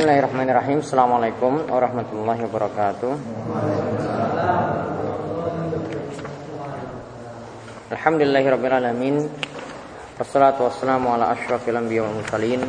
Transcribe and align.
Bismillahirrahmanirrahim. 0.00 0.80
Assalamualaikum 0.80 1.68
warahmatullahi 1.68 2.40
wabarakatuh. 2.48 3.12
Alhamdulillahirrabbilalamin 7.92 9.28
Wassalatu 10.16 10.64
wassalamu 10.64 11.12
ala 11.12 11.36
ashrafil 11.36 11.76
anbiya 11.76 12.08
wa 12.08 12.16
mursalin. 12.16 12.64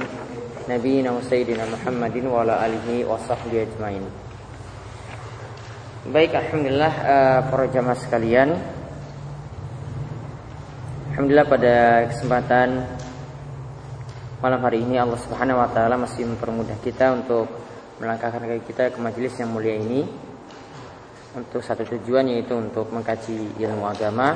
Nabiina 0.68 1.16
wa 1.16 1.24
sayyidina 1.24 1.72
Muhammadin 1.72 2.28
wa 2.28 2.44
ala 2.44 2.67
alihi 2.67 3.08
wa 3.08 3.15
sahbihi 3.15 3.63
ajmain. 3.63 4.04
Baik, 6.12 6.36
Alhamdulillah 6.36 6.94
uh, 7.00 7.40
para 7.48 7.72
jamaah 7.72 7.96
sekalian. 7.96 8.60
Alhamdulillah 11.16 11.48
pada 11.48 11.76
kesempatan 12.12 12.92
malam 14.42 14.58
hari 14.65 14.81
ini 14.81 14.97
Allah 14.97 15.21
Subhanahu 15.21 15.62
wa 15.62 15.69
taala 15.69 16.02
masih 16.02 16.26
mempermudah 16.26 16.81
kita 16.81 17.13
untuk 17.13 17.45
melangkahkan 18.02 18.41
kaki 18.41 18.73
kita 18.73 18.90
ke 18.90 18.98
majelis 18.98 19.38
yang 19.38 19.54
mulia 19.54 19.77
ini 19.77 20.02
untuk 21.38 21.62
satu 21.62 21.86
tujuan 21.86 22.26
yaitu 22.26 22.58
untuk 22.58 22.90
mengkaji 22.90 23.54
ilmu 23.62 23.85
agama. 23.85 24.34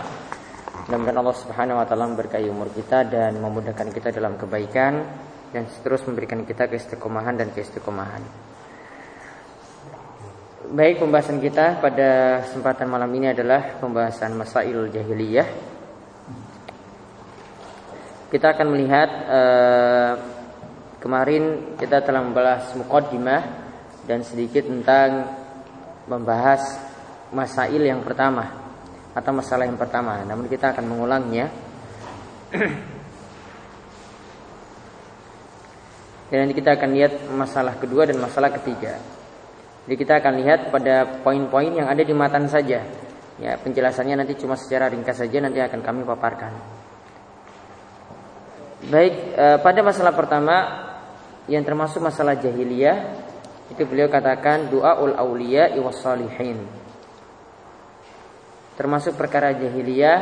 Mudah-mudahan 0.85 1.17
Allah 1.25 1.37
Subhanahu 1.41 1.81
wa 1.81 1.85
taala 1.89 2.05
memberkahi 2.13 2.45
umur 2.53 2.69
kita 2.69 3.01
dan 3.09 3.41
memudahkan 3.41 3.89
kita 3.89 4.13
dalam 4.13 4.37
kebaikan 4.37 5.01
dan 5.49 5.65
terus 5.81 6.05
memberikan 6.05 6.45
kita 6.45 6.69
keistiqomahan 6.69 7.41
dan 7.41 7.49
keistiqomahan. 7.49 8.21
Baik, 10.69 11.01
pembahasan 11.01 11.41
kita 11.41 11.81
pada 11.81 12.41
kesempatan 12.45 12.93
malam 12.93 13.09
ini 13.09 13.33
adalah 13.33 13.81
pembahasan 13.81 14.37
masail 14.37 14.85
jahiliyah 14.85 15.74
kita 18.35 18.51
akan 18.51 18.67
melihat 18.67 19.09
uh, 19.31 20.19
kemarin 20.99 21.71
kita 21.79 22.03
telah 22.03 22.19
membahas 22.19 22.67
mukaddimah 22.75 23.41
dan 24.03 24.27
sedikit 24.27 24.67
tentang 24.67 25.31
membahas 26.03 26.59
masail 27.31 27.79
yang 27.79 28.03
pertama 28.03 28.51
atau 29.15 29.31
masalah 29.31 29.63
yang 29.63 29.79
pertama. 29.79 30.19
Namun 30.27 30.51
kita 30.51 30.75
akan 30.75 30.83
mengulangnya. 30.83 31.47
dan 36.27 36.37
nanti 36.43 36.59
kita 36.59 36.75
akan 36.75 36.91
lihat 36.91 37.23
masalah 37.31 37.79
kedua 37.79 38.03
dan 38.03 38.19
masalah 38.19 38.51
ketiga. 38.51 38.99
Jadi 39.87 39.95
kita 39.95 40.19
akan 40.19 40.43
lihat 40.43 40.75
pada 40.75 41.23
poin-poin 41.23 41.71
yang 41.71 41.87
ada 41.87 42.03
di 42.03 42.11
matan 42.11 42.51
saja. 42.51 42.83
Ya, 43.39 43.55
penjelasannya 43.63 44.19
nanti 44.19 44.35
cuma 44.35 44.59
secara 44.59 44.91
ringkas 44.91 45.23
saja 45.23 45.39
nanti 45.39 45.63
akan 45.63 45.79
kami 45.79 46.03
paparkan. 46.03 46.74
Baik, 48.85 49.33
e, 49.33 49.45
pada 49.65 49.81
masalah 49.81 50.13
pertama 50.13 50.57
yang 51.49 51.65
termasuk 51.65 52.05
masalah 52.05 52.37
jahiliyah 52.37 53.17
itu 53.73 53.81
beliau 53.81 54.05
katakan 54.13 54.69
doa 54.69 55.01
ul 55.01 55.17
aulia 55.17 55.73
iwas 55.73 56.05
salihin. 56.05 56.61
Termasuk 58.77 59.17
perkara 59.17 59.57
jahiliyah 59.57 60.19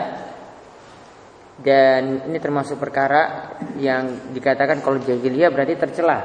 dan 1.59 2.23
ini 2.31 2.39
termasuk 2.39 2.80
perkara 2.80 3.52
yang 3.83 4.31
dikatakan 4.31 4.80
kalau 4.80 5.03
jahiliyah 5.03 5.52
berarti 5.52 5.75
tercela. 5.75 6.20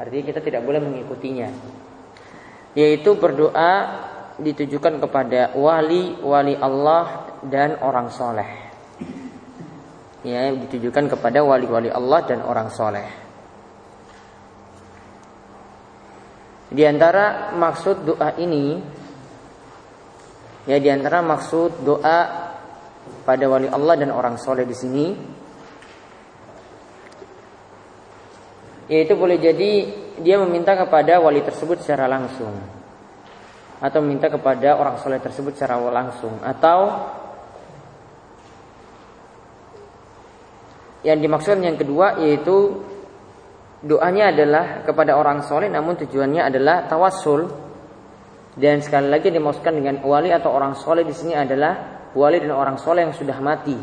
Artinya 0.00 0.24
kita 0.24 0.40
tidak 0.40 0.64
boleh 0.64 0.80
mengikutinya. 0.80 1.48
Yaitu 2.72 3.20
berdoa 3.20 3.72
ditujukan 4.40 4.96
kepada 4.96 5.52
wali 5.60 6.24
wali 6.24 6.56
Allah 6.56 7.36
dan 7.44 7.76
orang 7.84 8.08
soleh 8.08 8.63
ya 10.24 10.56
ditujukan 10.56 11.12
kepada 11.12 11.44
wali-wali 11.44 11.92
Allah 11.92 12.20
dan 12.24 12.40
orang 12.40 12.72
soleh. 12.72 13.08
Di 16.74 16.82
antara 16.88 17.54
maksud 17.54 18.02
doa 18.08 18.34
ini, 18.40 18.80
ya 20.66 20.80
di 20.80 20.88
antara 20.90 21.20
maksud 21.22 21.84
doa 21.86 22.18
pada 23.22 23.44
wali 23.46 23.68
Allah 23.68 23.94
dan 24.00 24.10
orang 24.10 24.40
soleh 24.40 24.64
di 24.64 24.74
sini, 24.74 25.06
yaitu 28.88 29.14
boleh 29.14 29.38
jadi 29.38 29.70
dia 30.18 30.40
meminta 30.40 30.74
kepada 30.74 31.20
wali 31.20 31.44
tersebut 31.44 31.84
secara 31.84 32.08
langsung, 32.10 32.58
atau 33.78 34.00
meminta 34.00 34.32
kepada 34.32 34.74
orang 34.74 34.98
soleh 34.98 35.20
tersebut 35.20 35.54
secara 35.54 35.78
langsung, 35.78 36.42
atau 36.42 37.12
Yang 41.04 41.18
dimaksud 41.20 41.60
yang 41.60 41.76
kedua 41.76 42.16
yaitu 42.24 42.80
doanya 43.84 44.32
adalah 44.32 44.80
kepada 44.88 45.20
orang 45.20 45.44
soleh 45.44 45.68
namun 45.68 46.00
tujuannya 46.00 46.48
adalah 46.48 46.88
tawassul 46.88 47.52
dan 48.56 48.80
sekali 48.80 49.12
lagi 49.12 49.28
dimaksudkan 49.28 49.76
dengan 49.76 50.00
wali 50.00 50.32
atau 50.32 50.48
orang 50.54 50.72
soleh 50.72 51.04
di 51.04 51.12
sini 51.12 51.36
adalah 51.36 52.08
wali 52.16 52.40
dan 52.40 52.56
orang 52.56 52.80
soleh 52.80 53.04
yang 53.04 53.12
sudah 53.12 53.36
mati. 53.42 53.76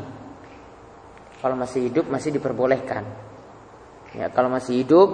Kalau 1.38 1.54
masih 1.54 1.92
hidup 1.92 2.10
masih 2.10 2.34
diperbolehkan. 2.34 3.04
Ya, 4.18 4.28
kalau 4.34 4.50
masih 4.52 4.82
hidup 4.82 5.10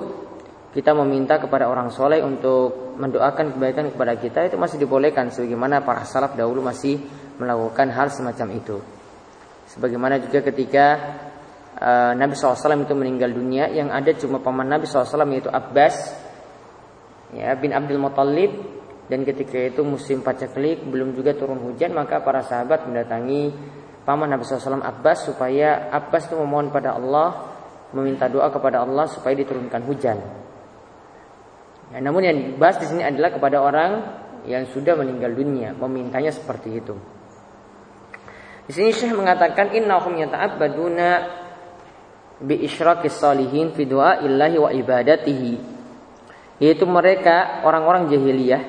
kita 0.77 0.93
meminta 0.93 1.41
kepada 1.41 1.65
orang 1.65 1.89
soleh 1.89 2.21
untuk 2.21 2.95
mendoakan 3.01 3.57
kebaikan 3.57 3.89
kepada 3.89 4.13
kita 4.17 4.39
itu 4.45 4.55
masih 4.61 4.77
dibolehkan 4.77 5.33
sebagaimana 5.33 5.81
para 5.81 6.05
salaf 6.05 6.37
dahulu 6.37 6.61
masih 6.61 7.01
melakukan 7.41 7.89
hal 7.89 8.13
semacam 8.13 8.47
itu. 8.53 8.77
Sebagaimana 9.73 10.21
juga 10.21 10.45
ketika 10.45 10.85
uh, 11.77 12.13
Nabi 12.17 12.33
SAW 12.33 12.57
itu 12.83 12.93
meninggal 12.97 13.31
dunia 13.31 13.69
yang 13.69 13.93
ada 13.93 14.11
cuma 14.17 14.41
paman 14.41 14.67
Nabi 14.67 14.89
SAW 14.89 15.25
yaitu 15.31 15.49
Abbas 15.49 15.95
ya 17.33 17.53
bin 17.57 17.73
Abdul 17.73 18.01
Muttalib 18.01 18.51
dan 19.07 19.23
ketika 19.23 19.55
itu 19.71 19.81
musim 19.87 20.19
pacaklik 20.19 20.83
belum 20.83 21.15
juga 21.15 21.31
turun 21.37 21.63
hujan 21.63 21.95
maka 21.95 22.19
para 22.19 22.43
sahabat 22.43 22.89
mendatangi 22.89 23.55
paman 24.03 24.31
Nabi 24.31 24.43
SAW 24.43 24.83
Abbas 24.83 25.29
supaya 25.29 25.87
Abbas 25.93 26.27
itu 26.27 26.35
memohon 26.35 26.71
pada 26.71 26.95
Allah 26.95 27.55
meminta 27.95 28.27
doa 28.27 28.51
kepada 28.51 28.83
Allah 28.83 29.07
supaya 29.07 29.31
diturunkan 29.35 29.81
hujan. 29.87 30.17
Ya, 31.95 32.03
namun 32.03 32.19
yang 32.19 32.35
dibahas 32.35 32.83
di 32.83 32.87
sini 32.91 33.03
adalah 33.03 33.31
kepada 33.31 33.63
orang 33.63 33.91
yang 34.43 34.67
sudah 34.67 34.95
meninggal 34.99 35.31
dunia, 35.31 35.71
memintanya 35.75 36.35
seperti 36.35 36.83
itu. 36.83 36.95
Di 38.67 38.75
sini 38.75 38.91
Syekh 38.91 39.15
mengatakan 39.15 39.71
innahum 39.71 40.19
yata'abbaduna 40.19 41.07
bi 42.37 42.61
isyraqis 42.65 43.17
salihin 43.17 43.73
fi 43.73 43.83
du'a 43.85 44.21
illahi 44.21 44.57
wa 44.61 44.69
ibadatihi. 44.69 45.53
Yaitu 46.57 46.85
mereka 46.89 47.61
orang-orang 47.65 48.09
jahiliyah 48.09 48.63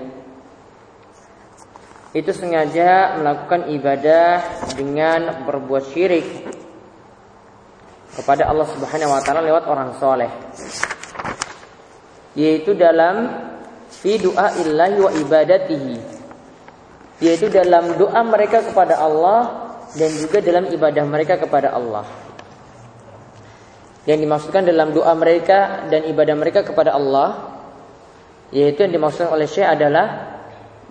itu 2.16 2.32
sengaja 2.32 3.20
melakukan 3.20 3.68
ibadah 3.68 4.40
dengan 4.72 5.44
berbuat 5.44 5.92
syirik 5.92 6.24
kepada 8.16 8.48
Allah 8.48 8.64
Subhanahu 8.72 9.12
wa 9.12 9.20
taala 9.20 9.44
lewat 9.44 9.64
orang 9.68 9.90
soleh. 10.00 10.32
Yaitu 12.32 12.72
dalam 12.72 13.28
fi 13.92 14.16
du'a 14.16 14.56
illahi 14.56 14.96
wa 15.00 15.12
ibadatihi. 15.12 15.94
Yaitu 17.20 17.52
dalam 17.52 17.98
doa 18.00 18.20
mereka 18.24 18.62
kepada 18.64 19.00
Allah 19.00 19.68
dan 19.96 20.12
juga 20.16 20.38
dalam 20.44 20.68
ibadah 20.68 21.04
mereka 21.08 21.40
kepada 21.40 21.72
Allah 21.72 22.27
yang 24.08 24.24
dimaksudkan 24.24 24.64
dalam 24.64 24.96
doa 24.96 25.12
mereka 25.12 25.84
dan 25.92 26.08
ibadah 26.08 26.32
mereka 26.32 26.64
kepada 26.64 26.96
Allah 26.96 27.60
yaitu 28.48 28.88
yang 28.88 28.96
dimaksudkan 28.96 29.28
oleh 29.28 29.44
Syekh 29.44 29.68
adalah 29.68 30.40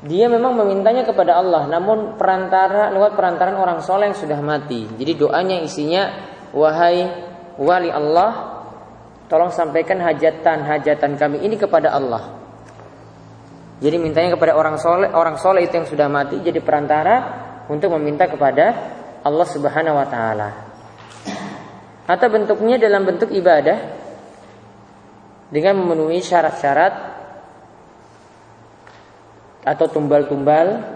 dia 0.06 0.30
memang 0.30 0.54
memintanya 0.54 1.02
kepada 1.02 1.34
Allah 1.34 1.66
namun 1.66 2.14
perantara 2.14 2.94
lewat 2.94 3.18
perantaran 3.18 3.58
orang 3.58 3.82
soleh 3.82 4.14
yang 4.14 4.20
sudah 4.22 4.38
mati. 4.38 4.86
Jadi 4.86 5.18
doanya 5.18 5.58
isinya 5.66 6.14
wahai 6.54 7.10
wali 7.58 7.90
Allah 7.90 8.62
tolong 9.26 9.50
sampaikan 9.50 9.98
hajatan 9.98 10.70
hajatan 10.70 11.18
kami 11.18 11.42
ini 11.42 11.58
kepada 11.58 11.98
Allah. 11.98 12.38
Jadi 13.82 13.98
mintanya 13.98 14.38
kepada 14.38 14.54
orang 14.54 14.78
soleh 14.78 15.10
orang 15.10 15.42
soleh 15.42 15.66
itu 15.66 15.74
yang 15.74 15.90
sudah 15.90 16.06
mati 16.06 16.38
jadi 16.38 16.62
perantara 16.62 17.16
untuk 17.66 17.90
meminta 17.98 18.30
kepada 18.30 18.94
Allah 19.26 19.48
Subhanahu 19.50 19.98
wa 19.98 20.06
taala 20.06 20.67
atau 22.08 22.28
bentuknya 22.32 22.80
dalam 22.80 23.04
bentuk 23.04 23.30
ibadah. 23.36 24.08
Dengan 25.52 25.84
memenuhi 25.84 26.24
syarat-syarat. 26.24 26.94
Atau 29.68 29.92
tumbal-tumbal. 29.92 30.96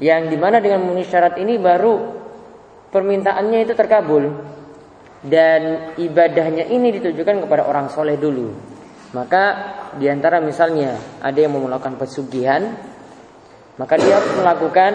Yang 0.00 0.22
di 0.32 0.36
mana 0.40 0.64
dengan 0.64 0.80
memenuhi 0.80 1.04
syarat 1.04 1.36
ini 1.36 1.60
baru 1.60 2.16
permintaannya 2.88 3.68
itu 3.68 3.76
terkabul. 3.76 4.24
Dan 5.20 5.92
ibadahnya 6.00 6.72
ini 6.72 6.88
ditujukan 6.96 7.44
kepada 7.44 7.68
orang 7.68 7.92
soleh 7.92 8.16
dulu. 8.16 8.56
Maka 9.12 9.44
di 10.00 10.08
antara 10.08 10.40
misalnya 10.40 10.96
ada 11.20 11.36
yang 11.36 11.56
mau 11.56 11.64
pesugihan 11.96 12.76
maka 13.80 13.94
dia 13.94 14.20
melakukan 14.20 14.92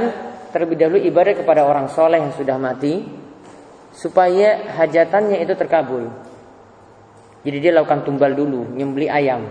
terlebih 0.53 0.77
dahulu 0.77 0.99
ibadah 1.01 1.33
kepada 1.33 1.65
orang 1.65 1.89
soleh 1.89 2.21
yang 2.21 2.35
sudah 2.35 2.59
mati 2.61 3.22
supaya 3.93 4.73
hajatannya 4.73 5.39
itu 5.45 5.53
terkabul. 5.53 6.09
Jadi 7.45 7.57
dia 7.61 7.71
lakukan 7.75 8.01
tumbal 8.03 8.33
dulu, 8.33 8.73
nyembeli 8.73 9.07
ayam. 9.07 9.45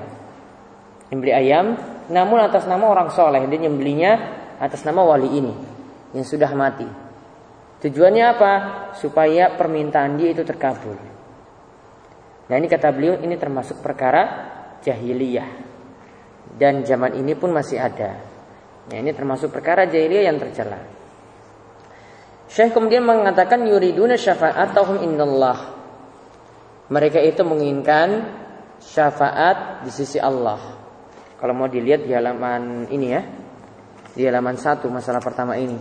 Nyembeli 1.13 1.33
ayam, 1.33 1.77
namun 2.11 2.43
atas 2.43 2.67
nama 2.67 2.89
orang 2.91 3.13
soleh. 3.15 3.47
Dia 3.47 3.69
nyembelinya 3.69 4.13
atas 4.59 4.83
nama 4.83 5.05
wali 5.07 5.29
ini 5.31 5.55
yang 6.17 6.27
sudah 6.27 6.51
mati. 6.53 6.89
Tujuannya 7.83 8.25
apa? 8.25 8.53
Supaya 8.99 9.55
permintaan 9.55 10.17
dia 10.17 10.33
itu 10.33 10.43
terkabul. 10.43 10.97
Nah 12.49 12.55
ini 12.59 12.67
kata 12.67 12.91
beliau 12.95 13.19
ini 13.21 13.35
termasuk 13.37 13.83
perkara 13.83 14.23
jahiliyah. 14.83 15.51
Dan 16.53 16.85
zaman 16.85 17.17
ini 17.17 17.33
pun 17.33 17.51
masih 17.53 17.81
ada. 17.81 18.19
Nah 18.89 18.97
ini 18.99 19.11
termasuk 19.15 19.53
perkara 19.53 19.89
jahiliyah 19.89 20.33
yang 20.33 20.39
tercela. 20.41 21.02
Syekh 22.53 22.77
kemudian 22.77 23.01
mengatakan 23.09 23.65
yuriduna 23.65 24.13
syafa'atahum 24.21 25.01
indallah. 25.01 25.73
Mereka 26.93 27.25
itu 27.25 27.41
menginginkan 27.49 28.29
syafaat 28.77 29.89
di 29.89 29.89
sisi 29.89 30.21
Allah. 30.21 30.61
Kalau 31.41 31.57
mau 31.57 31.65
dilihat 31.65 32.05
di 32.05 32.13
halaman 32.13 32.93
ini 32.93 33.07
ya. 33.09 33.25
Di 34.13 34.29
halaman 34.29 34.61
satu 34.61 34.93
masalah 34.93 35.25
pertama 35.25 35.57
ini. 35.57 35.81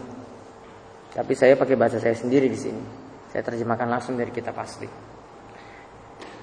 Tapi 1.11 1.35
saya 1.35 1.59
pakai 1.59 1.75
bahasa 1.75 1.99
saya 1.99 2.15
sendiri 2.15 2.47
di 2.47 2.55
sini. 2.55 2.79
Saya 3.27 3.43
terjemahkan 3.43 3.91
langsung 3.91 4.15
dari 4.15 4.31
kitab 4.31 4.55
asli. 4.55 4.87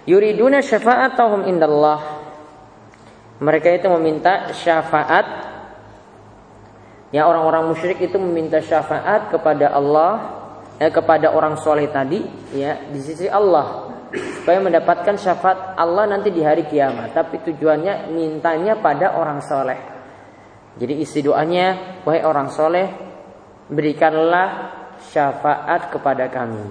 Yuriduna 0.05 0.61
syafa'atahum 0.61 1.49
indallah. 1.49 2.01
Mereka 3.41 3.81
itu 3.81 3.89
meminta 3.97 4.53
syafaat 4.53 5.57
Ya 7.09 7.25
orang-orang 7.25 7.73
musyrik 7.73 8.05
itu 8.05 8.21
meminta 8.21 8.61
syafaat 8.61 9.33
kepada 9.33 9.73
Allah 9.73 10.13
eh, 10.77 10.93
kepada 10.93 11.33
orang 11.33 11.57
soleh 11.57 11.89
tadi 11.89 12.21
ya 12.53 12.85
di 12.93 13.01
sisi 13.01 13.25
Allah 13.25 13.89
supaya 14.13 14.61
mendapatkan 14.61 15.17
syafaat 15.17 15.77
Allah 15.77 16.05
nanti 16.05 16.29
di 16.29 16.45
hari 16.45 16.69
kiamat. 16.69 17.17
Tapi 17.17 17.41
tujuannya 17.49 18.13
mintanya 18.13 18.77
pada 18.77 19.17
orang 19.17 19.41
soleh. 19.41 19.81
Jadi 20.79 21.01
isi 21.01 21.25
doanya 21.25 22.01
wahai 22.05 22.23
orang 22.23 22.49
soleh 22.53 22.87
berikanlah 23.73 24.49
syafaat 25.01 25.89
kepada 25.93 26.29
kami. 26.29 26.65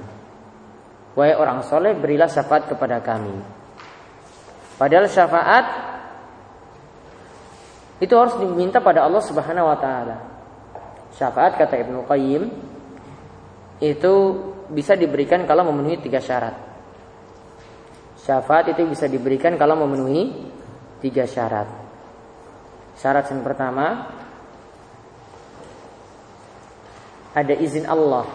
Wahai 1.17 1.33
orang 1.33 1.65
soleh 1.65 1.97
berilah 1.97 2.29
syafaat 2.29 2.69
kepada 2.69 3.01
kami. 3.01 3.41
Padahal 4.77 5.09
syafaat 5.09 5.65
itu 7.97 8.13
harus 8.13 8.37
diminta 8.37 8.77
pada 8.77 9.05
Allah 9.05 9.23
Subhanahu 9.25 9.67
wa 9.69 9.77
taala. 9.77 10.17
Syafaat 11.17 11.57
kata 11.57 11.81
Ibnu 11.81 12.05
Qayyim 12.05 12.43
itu 13.81 14.13
bisa 14.69 14.93
diberikan 14.93 15.41
kalau 15.49 15.65
memenuhi 15.65 15.97
tiga 16.01 16.21
syarat. 16.21 16.53
Syafaat 18.21 18.75
itu 18.75 18.85
bisa 18.85 19.09
diberikan 19.09 19.57
kalau 19.57 19.79
memenuhi 19.81 20.29
tiga 21.01 21.25
syarat. 21.25 21.65
Syarat 22.97 23.29
yang 23.33 23.41
pertama 23.41 23.85
ada 27.33 27.53
izin 27.53 27.85
Allah. 27.85 28.25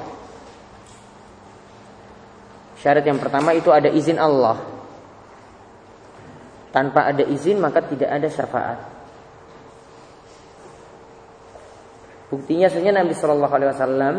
Syarat 2.82 3.06
yang 3.06 3.19
pertama 3.23 3.55
itu 3.55 3.70
ada 3.70 3.87
izin 3.91 4.19
Allah. 4.19 4.59
Tanpa 6.75 7.11
ada 7.11 7.23
izin 7.23 7.62
maka 7.62 7.82
tidak 7.87 8.11
ada 8.11 8.26
syafaat. 8.26 8.79
Buktinya 12.32 12.73
sebenarnya 12.73 13.05
Nabi 13.05 13.12
Shallallahu 13.12 13.52
Alaihi 13.52 13.70
Wasallam 13.76 14.14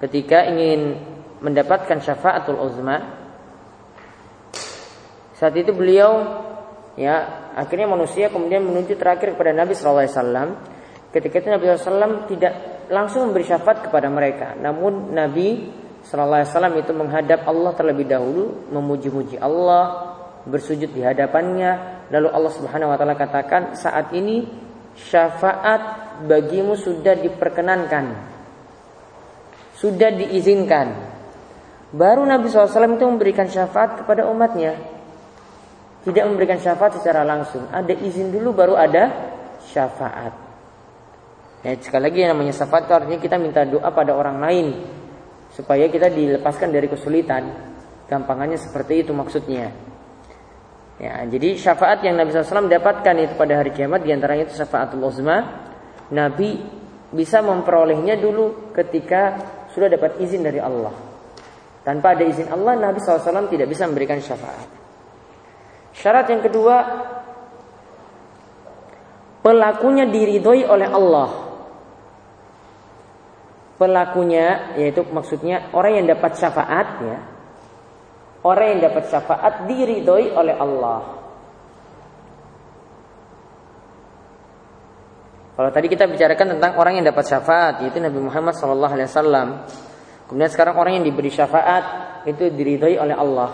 ketika 0.00 0.48
ingin 0.48 0.96
mendapatkan 1.44 2.00
syafaatul 2.00 2.56
uzma 2.56 3.20
saat 5.40 5.56
itu 5.56 5.72
beliau 5.72 6.20
ya 7.00 7.48
akhirnya 7.56 7.88
manusia 7.88 8.28
kemudian 8.28 8.60
menuju 8.60 8.92
terakhir 9.00 9.32
kepada 9.32 9.56
Nabi 9.56 9.72
Shallallahu 9.72 10.04
Alaihi 10.04 10.16
Wasallam. 10.16 10.48
Ketika 11.10 11.42
itu 11.42 11.48
Nabi 11.50 11.64
SAW 11.74 12.30
tidak 12.30 12.52
langsung 12.86 13.26
memberi 13.26 13.42
syafaat 13.42 13.82
kepada 13.82 14.06
mereka. 14.06 14.54
Namun 14.54 15.10
Nabi 15.10 15.72
Shallallahu 16.06 16.44
Alaihi 16.44 16.50
Wasallam 16.54 16.74
itu 16.78 16.92
menghadap 16.94 17.40
Allah 17.48 17.72
terlebih 17.74 18.06
dahulu 18.06 18.70
memuji-muji 18.70 19.40
Allah 19.40 20.14
bersujud 20.46 20.92
di 20.92 21.02
hadapannya. 21.02 22.04
Lalu 22.14 22.28
Allah 22.30 22.52
Subhanahu 22.54 22.92
Wa 22.94 22.96
Taala 23.00 23.16
katakan 23.18 23.62
saat 23.74 24.12
ini 24.14 24.44
syafaat 24.94 26.09
bagimu 26.24 26.76
sudah 26.76 27.16
diperkenankan. 27.16 28.04
Sudah 29.76 30.12
diizinkan. 30.12 30.92
Baru 31.90 32.22
Nabi 32.22 32.46
SAW 32.46 32.94
itu 32.94 33.06
memberikan 33.08 33.48
syafaat 33.48 34.04
kepada 34.04 34.28
umatnya. 34.28 34.76
Tidak 36.06 36.24
memberikan 36.28 36.60
syafaat 36.60 37.00
secara 37.00 37.26
langsung. 37.26 37.66
Ada 37.68 37.92
izin 37.92 38.32
dulu 38.32 38.56
baru 38.56 38.74
ada 38.76 39.10
syafaat. 39.68 40.32
Ya, 41.60 41.76
sekali 41.76 42.08
lagi 42.08 42.18
yang 42.24 42.32
namanya 42.32 42.56
syafaat 42.56 42.88
itu 42.88 42.94
artinya 42.96 43.18
kita 43.20 43.36
minta 43.36 43.68
doa 43.68 43.92
pada 43.92 44.16
orang 44.16 44.40
lain 44.40 44.66
supaya 45.52 45.92
kita 45.92 46.08
dilepaskan 46.08 46.72
dari 46.72 46.88
kesulitan. 46.88 47.52
Gampangannya 48.08 48.56
seperti 48.56 49.04
itu 49.04 49.12
maksudnya. 49.12 49.68
Ya, 51.00 51.24
jadi 51.24 51.56
syafaat 51.56 52.04
yang 52.04 52.20
Nabi 52.20 52.32
SAW 52.32 52.68
dapatkan 52.68 53.14
itu 53.16 53.32
pada 53.36 53.56
hari 53.56 53.72
kiamat 53.72 54.04
di 54.04 54.12
antaranya 54.12 54.44
itu 54.44 54.56
syafaatul 54.56 55.00
uzma 55.00 55.68
Nabi 56.10 56.58
bisa 57.10 57.42
memperolehnya 57.42 58.18
dulu 58.18 58.70
ketika 58.74 59.38
sudah 59.70 59.90
dapat 59.90 60.18
izin 60.22 60.42
dari 60.42 60.58
Allah. 60.62 60.94
Tanpa 61.80 62.12
ada 62.14 62.24
izin 62.26 62.50
Allah, 62.52 62.76
Nabi 62.76 63.00
SAW 63.00 63.50
tidak 63.50 63.66
bisa 63.70 63.88
memberikan 63.88 64.20
syafaat. 64.20 64.68
Syarat 65.96 66.26
yang 66.30 66.42
kedua, 66.44 66.76
pelakunya 69.40 70.06
diridhoi 70.06 70.62
oleh 70.68 70.88
Allah. 70.90 71.30
Pelakunya, 73.80 74.76
yaitu 74.76 75.08
maksudnya 75.08 75.72
orang 75.72 76.04
yang 76.04 76.06
dapat 76.12 76.36
syafaat, 76.36 76.88
ya, 77.00 77.18
orang 78.44 78.76
yang 78.76 78.80
dapat 78.92 79.08
syafaat 79.08 79.64
diridhoi 79.64 80.36
oleh 80.36 80.54
Allah. 80.54 81.19
Kalau 85.50 85.70
tadi 85.74 85.86
kita 85.90 86.06
bicarakan 86.06 86.56
tentang 86.56 86.78
orang 86.78 87.00
yang 87.00 87.06
dapat 87.10 87.26
syafaat, 87.26 87.82
yaitu 87.82 87.98
Nabi 87.98 88.22
Muhammad 88.22 88.54
SAW. 88.54 89.66
Kemudian 90.30 90.50
sekarang 90.50 90.78
orang 90.78 91.02
yang 91.02 91.04
diberi 91.04 91.28
syafaat 91.28 91.84
itu 92.22 92.54
diridhoi 92.54 92.94
oleh 93.02 93.16
Allah. 93.18 93.50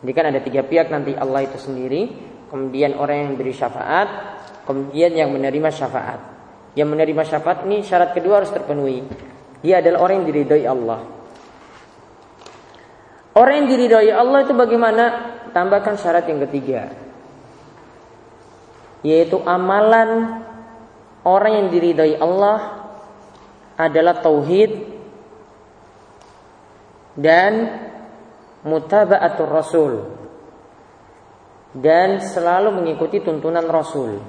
Jadi 0.00 0.12
kan 0.16 0.24
ada 0.32 0.40
tiga 0.42 0.66
pihak 0.66 0.90
nanti 0.90 1.14
Allah 1.14 1.46
itu 1.46 1.60
sendiri, 1.60 2.10
kemudian 2.50 2.98
orang 2.98 3.30
yang 3.30 3.32
beri 3.38 3.54
syafaat, 3.54 4.08
kemudian 4.66 5.14
yang 5.14 5.30
menerima 5.30 5.70
syafaat. 5.70 6.20
Yang 6.74 6.88
menerima 6.90 7.22
syafaat 7.26 7.58
ini 7.68 7.86
syarat 7.86 8.10
kedua 8.16 8.42
harus 8.42 8.50
terpenuhi. 8.50 9.06
Dia 9.62 9.78
adalah 9.78 10.08
orang 10.08 10.24
yang 10.24 10.26
diridhoi 10.34 10.64
Allah. 10.66 11.00
Orang 13.38 13.54
yang 13.54 13.68
diridhoi 13.70 14.10
Allah 14.10 14.38
itu 14.42 14.52
bagaimana? 14.56 15.04
Tambahkan 15.50 15.94
syarat 15.98 16.26
yang 16.26 16.42
ketiga 16.46 17.09
yaitu 19.00 19.40
amalan 19.44 20.42
orang 21.24 21.52
yang 21.64 21.68
diridhai 21.72 22.16
Allah 22.20 22.88
adalah 23.80 24.20
tauhid 24.20 24.70
dan 27.16 27.52
mutaba'atur 28.64 29.48
rasul 29.48 29.92
dan 31.72 32.18
selalu 32.20 32.74
mengikuti 32.76 33.22
tuntunan 33.22 33.64
rasul. 33.64 34.20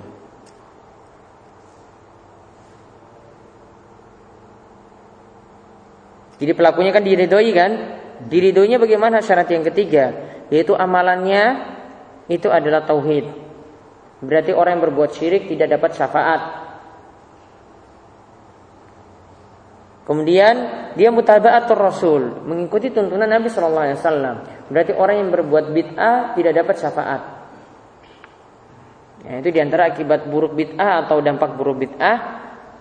Jadi 6.42 6.58
pelakunya 6.58 6.90
kan 6.90 7.06
diridhoi 7.06 7.52
kan? 7.54 7.72
Diridhoinya 8.26 8.82
bagaimana 8.82 9.22
syarat 9.22 9.50
yang 9.54 9.62
ketiga? 9.62 10.10
Yaitu 10.50 10.74
amalannya 10.74 11.70
itu 12.30 12.50
adalah 12.50 12.82
tauhid. 12.82 13.51
Berarti 14.22 14.54
orang 14.54 14.78
yang 14.78 14.84
berbuat 14.90 15.12
syirik 15.18 15.50
tidak 15.50 15.74
dapat 15.78 15.98
syafaat. 15.98 16.42
Kemudian 20.06 20.56
dia 20.98 21.10
mutabaatur 21.10 21.78
Rasul, 21.78 22.22
mengikuti 22.46 22.90
tuntunan 22.92 23.26
Nabi 23.26 23.48
Shallallahu 23.50 23.86
Alaihi 23.86 24.00
Wasallam. 24.02 24.36
Berarti 24.70 24.92
orang 24.98 25.16
yang 25.26 25.30
berbuat 25.30 25.66
bid'ah 25.74 26.38
tidak 26.38 26.54
dapat 26.58 26.76
syafaat. 26.78 27.22
Ya, 29.22 29.34
itu 29.38 29.50
di 29.54 29.60
antara 29.62 29.94
akibat 29.94 30.26
buruk 30.26 30.58
bid'ah 30.58 31.06
atau 31.06 31.22
dampak 31.22 31.54
buruk 31.54 31.86
bid'ah. 31.86 32.18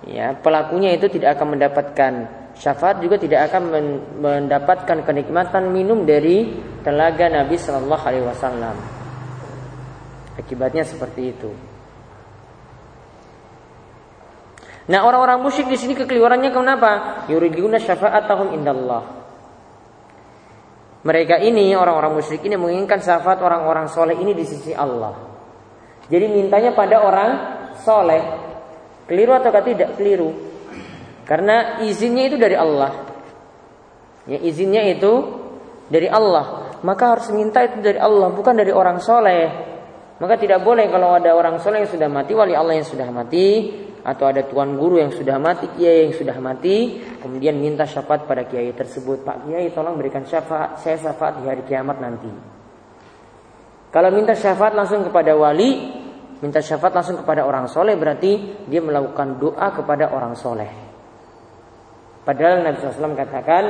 Ya, 0.08 0.32
pelakunya 0.32 0.96
itu 0.96 1.12
tidak 1.12 1.36
akan 1.36 1.56
mendapatkan 1.56 2.12
syafaat 2.56 2.98
juga 3.00 3.16
tidak 3.20 3.52
akan 3.52 3.62
mendapatkan 4.20 4.98
kenikmatan 5.06 5.70
minum 5.70 6.02
dari 6.04 6.50
telaga 6.82 7.30
Nabi 7.30 7.56
Shallallahu 7.56 8.04
Alaihi 8.04 8.26
Wasallam. 8.26 8.99
Akibatnya 10.40 10.88
seperti 10.88 11.36
itu. 11.36 11.50
Nah 14.90 15.04
orang-orang 15.04 15.44
musyrik 15.44 15.68
di 15.68 15.78
sini 15.78 15.92
kekeliruannya 15.94 16.50
kenapa? 16.50 16.90
Yuriduna 17.28 17.76
syafa'atahum 17.78 18.56
indallah. 18.56 19.20
Mereka 21.00 21.40
ini 21.40 21.72
orang-orang 21.72 22.16
musyrik 22.20 22.44
ini 22.44 22.60
menginginkan 22.60 23.00
syafaat 23.00 23.40
orang-orang 23.40 23.88
soleh 23.88 24.16
ini 24.20 24.36
di 24.36 24.44
sisi 24.44 24.76
Allah. 24.76 25.16
Jadi 26.10 26.26
mintanya 26.28 26.76
pada 26.76 27.00
orang 27.00 27.30
soleh. 27.80 28.20
Keliru 29.08 29.32
atau 29.32 29.48
tidak? 29.64 29.96
Keliru. 29.96 30.34
Karena 31.24 31.80
izinnya 31.86 32.26
itu 32.26 32.36
dari 32.36 32.58
Allah. 32.58 32.90
Ya, 34.28 34.38
izinnya 34.42 34.84
itu 34.90 35.40
dari 35.88 36.10
Allah. 36.10 36.76
Maka 36.84 37.16
harus 37.16 37.32
minta 37.32 37.64
itu 37.64 37.80
dari 37.80 37.96
Allah, 37.96 38.28
bukan 38.34 38.52
dari 38.58 38.74
orang 38.74 39.00
soleh. 39.00 39.48
Maka 40.20 40.36
tidak 40.36 40.60
boleh 40.60 40.92
kalau 40.92 41.16
ada 41.16 41.32
orang 41.32 41.56
soleh 41.64 41.82
yang 41.82 41.92
sudah 41.92 42.08
mati, 42.12 42.36
wali 42.36 42.52
Allah 42.52 42.76
yang 42.76 42.84
sudah 42.84 43.08
mati, 43.08 43.72
atau 44.04 44.28
ada 44.28 44.44
tuan 44.44 44.76
guru 44.76 45.00
yang 45.00 45.12
sudah 45.12 45.40
mati, 45.40 45.68
kiai 45.76 46.08
yang 46.08 46.14
sudah 46.16 46.36
mati, 46.36 47.00
kemudian 47.24 47.56
minta 47.56 47.88
syafaat 47.88 48.28
pada 48.28 48.44
kiai 48.44 48.72
tersebut. 48.76 49.24
Pak 49.24 49.48
Kiai 49.48 49.72
tolong 49.72 49.96
berikan 49.96 50.24
syafaat, 50.28 50.80
saya 50.80 51.00
syafaat 51.00 51.40
di 51.40 51.48
hari 51.48 51.64
kiamat 51.64 51.96
nanti. 52.00 52.28
Kalau 53.90 54.12
minta 54.12 54.36
syafaat 54.36 54.76
langsung 54.76 55.08
kepada 55.08 55.32
wali, 55.36 55.88
minta 56.44 56.60
syafaat 56.60 56.94
langsung 56.94 57.20
kepada 57.24 57.44
orang 57.44 57.68
soleh 57.68 57.96
berarti 57.96 58.64
dia 58.68 58.80
melakukan 58.84 59.40
doa 59.40 59.68
kepada 59.72 60.12
orang 60.12 60.36
soleh. 60.36 60.70
Padahal 62.22 62.60
Nabi 62.62 62.76
SAW 62.76 63.16
katakan 63.16 63.64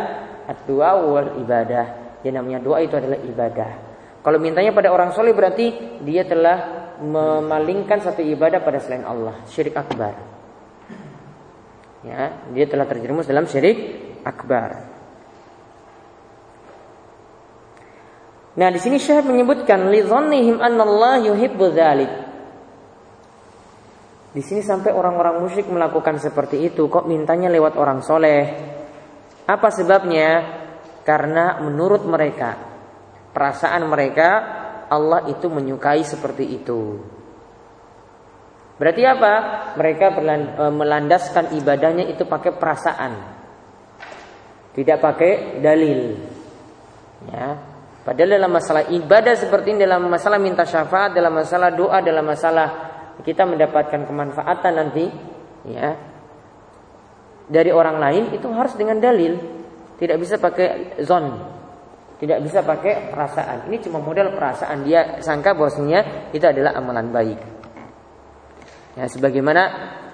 doa 0.66 0.98
wal 0.98 1.38
ibadah. 1.40 2.18
Yang 2.20 2.34
namanya 2.36 2.60
doa 2.60 2.78
itu 2.84 2.94
adalah 2.98 3.16
ibadah. 3.22 3.89
Kalau 4.20 4.36
mintanya 4.36 4.76
pada 4.76 4.92
orang 4.92 5.16
soleh 5.16 5.32
berarti 5.32 5.98
dia 6.04 6.28
telah 6.28 6.92
memalingkan 7.00 8.04
satu 8.04 8.20
ibadah 8.20 8.60
pada 8.60 8.76
selain 8.76 9.08
Allah, 9.08 9.40
syirik 9.48 9.72
akbar. 9.72 10.12
Ya, 12.04 12.44
dia 12.52 12.64
telah 12.68 12.84
terjerumus 12.84 13.24
dalam 13.24 13.48
syirik 13.48 13.96
akbar. 14.24 14.88
Nah, 18.50 18.68
di 18.68 18.80
sini 18.82 19.00
Syekh 19.00 19.24
menyebutkan 19.24 19.88
li 19.88 20.04
dhannihim 20.04 20.60
Allah 20.60 21.22
yuhibbu 21.24 21.64
dzalik. 21.72 22.12
Di 24.30 24.42
sini 24.44 24.62
sampai 24.62 24.94
orang-orang 24.94 25.42
musyrik 25.42 25.66
melakukan 25.66 26.20
seperti 26.22 26.70
itu, 26.70 26.86
kok 26.86 27.08
mintanya 27.08 27.50
lewat 27.50 27.74
orang 27.74 27.98
soleh? 28.04 28.42
Apa 29.48 29.68
sebabnya? 29.74 30.60
Karena 31.02 31.58
menurut 31.58 32.06
mereka, 32.06 32.69
perasaan 33.30 33.86
mereka 33.86 34.28
Allah 34.90 35.30
itu 35.30 35.46
menyukai 35.46 36.02
seperti 36.02 36.44
itu. 36.50 36.98
Berarti 38.80 39.02
apa? 39.04 39.32
Mereka 39.76 40.06
e, 40.16 40.64
melandaskan 40.72 41.52
ibadahnya 41.52 42.08
itu 42.08 42.24
pakai 42.24 42.56
perasaan. 42.56 43.12
Tidak 44.72 44.98
pakai 44.98 45.60
dalil. 45.60 46.00
Ya. 47.28 47.60
Padahal 48.00 48.40
dalam 48.40 48.50
masalah 48.50 48.88
ibadah 48.88 49.36
seperti 49.36 49.76
ini, 49.76 49.84
dalam 49.84 50.08
masalah 50.08 50.40
minta 50.40 50.64
syafaat, 50.64 51.12
dalam 51.12 51.36
masalah 51.36 51.68
doa, 51.68 52.00
dalam 52.00 52.24
masalah 52.24 52.68
kita 53.20 53.44
mendapatkan 53.44 54.08
kemanfaatan 54.08 54.72
nanti, 54.72 55.04
ya, 55.68 56.00
dari 57.52 57.68
orang 57.68 58.00
lain 58.00 58.24
itu 58.32 58.48
harus 58.48 58.72
dengan 58.80 58.96
dalil. 58.96 59.36
Tidak 60.00 60.16
bisa 60.16 60.40
pakai 60.40 60.96
zon. 61.04 61.59
Tidak 62.20 62.38
bisa 62.44 62.60
pakai 62.60 63.08
perasaan. 63.08 63.64
Ini 63.72 63.80
cuma 63.80 63.96
model 63.96 64.36
perasaan. 64.36 64.84
Dia 64.84 65.24
sangka 65.24 65.56
bahwasanya 65.56 66.30
itu 66.36 66.44
adalah 66.44 66.76
amalan 66.76 67.08
baik. 67.08 67.40
Ya, 69.00 69.08
sebagaimana 69.08 69.62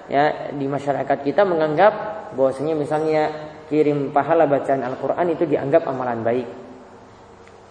ya 0.07 0.55
di 0.55 0.71
masyarakat 0.71 1.17
kita 1.19 1.43
menganggap 1.43 1.93
bahwasanya 2.31 2.79
misalnya 2.79 3.23
kirim 3.67 4.15
pahala 4.15 4.47
bacaan 4.47 4.87
Al-Qur'an 4.87 5.27
itu 5.27 5.43
dianggap 5.43 5.83
amalan 5.83 6.23
baik. 6.23 6.47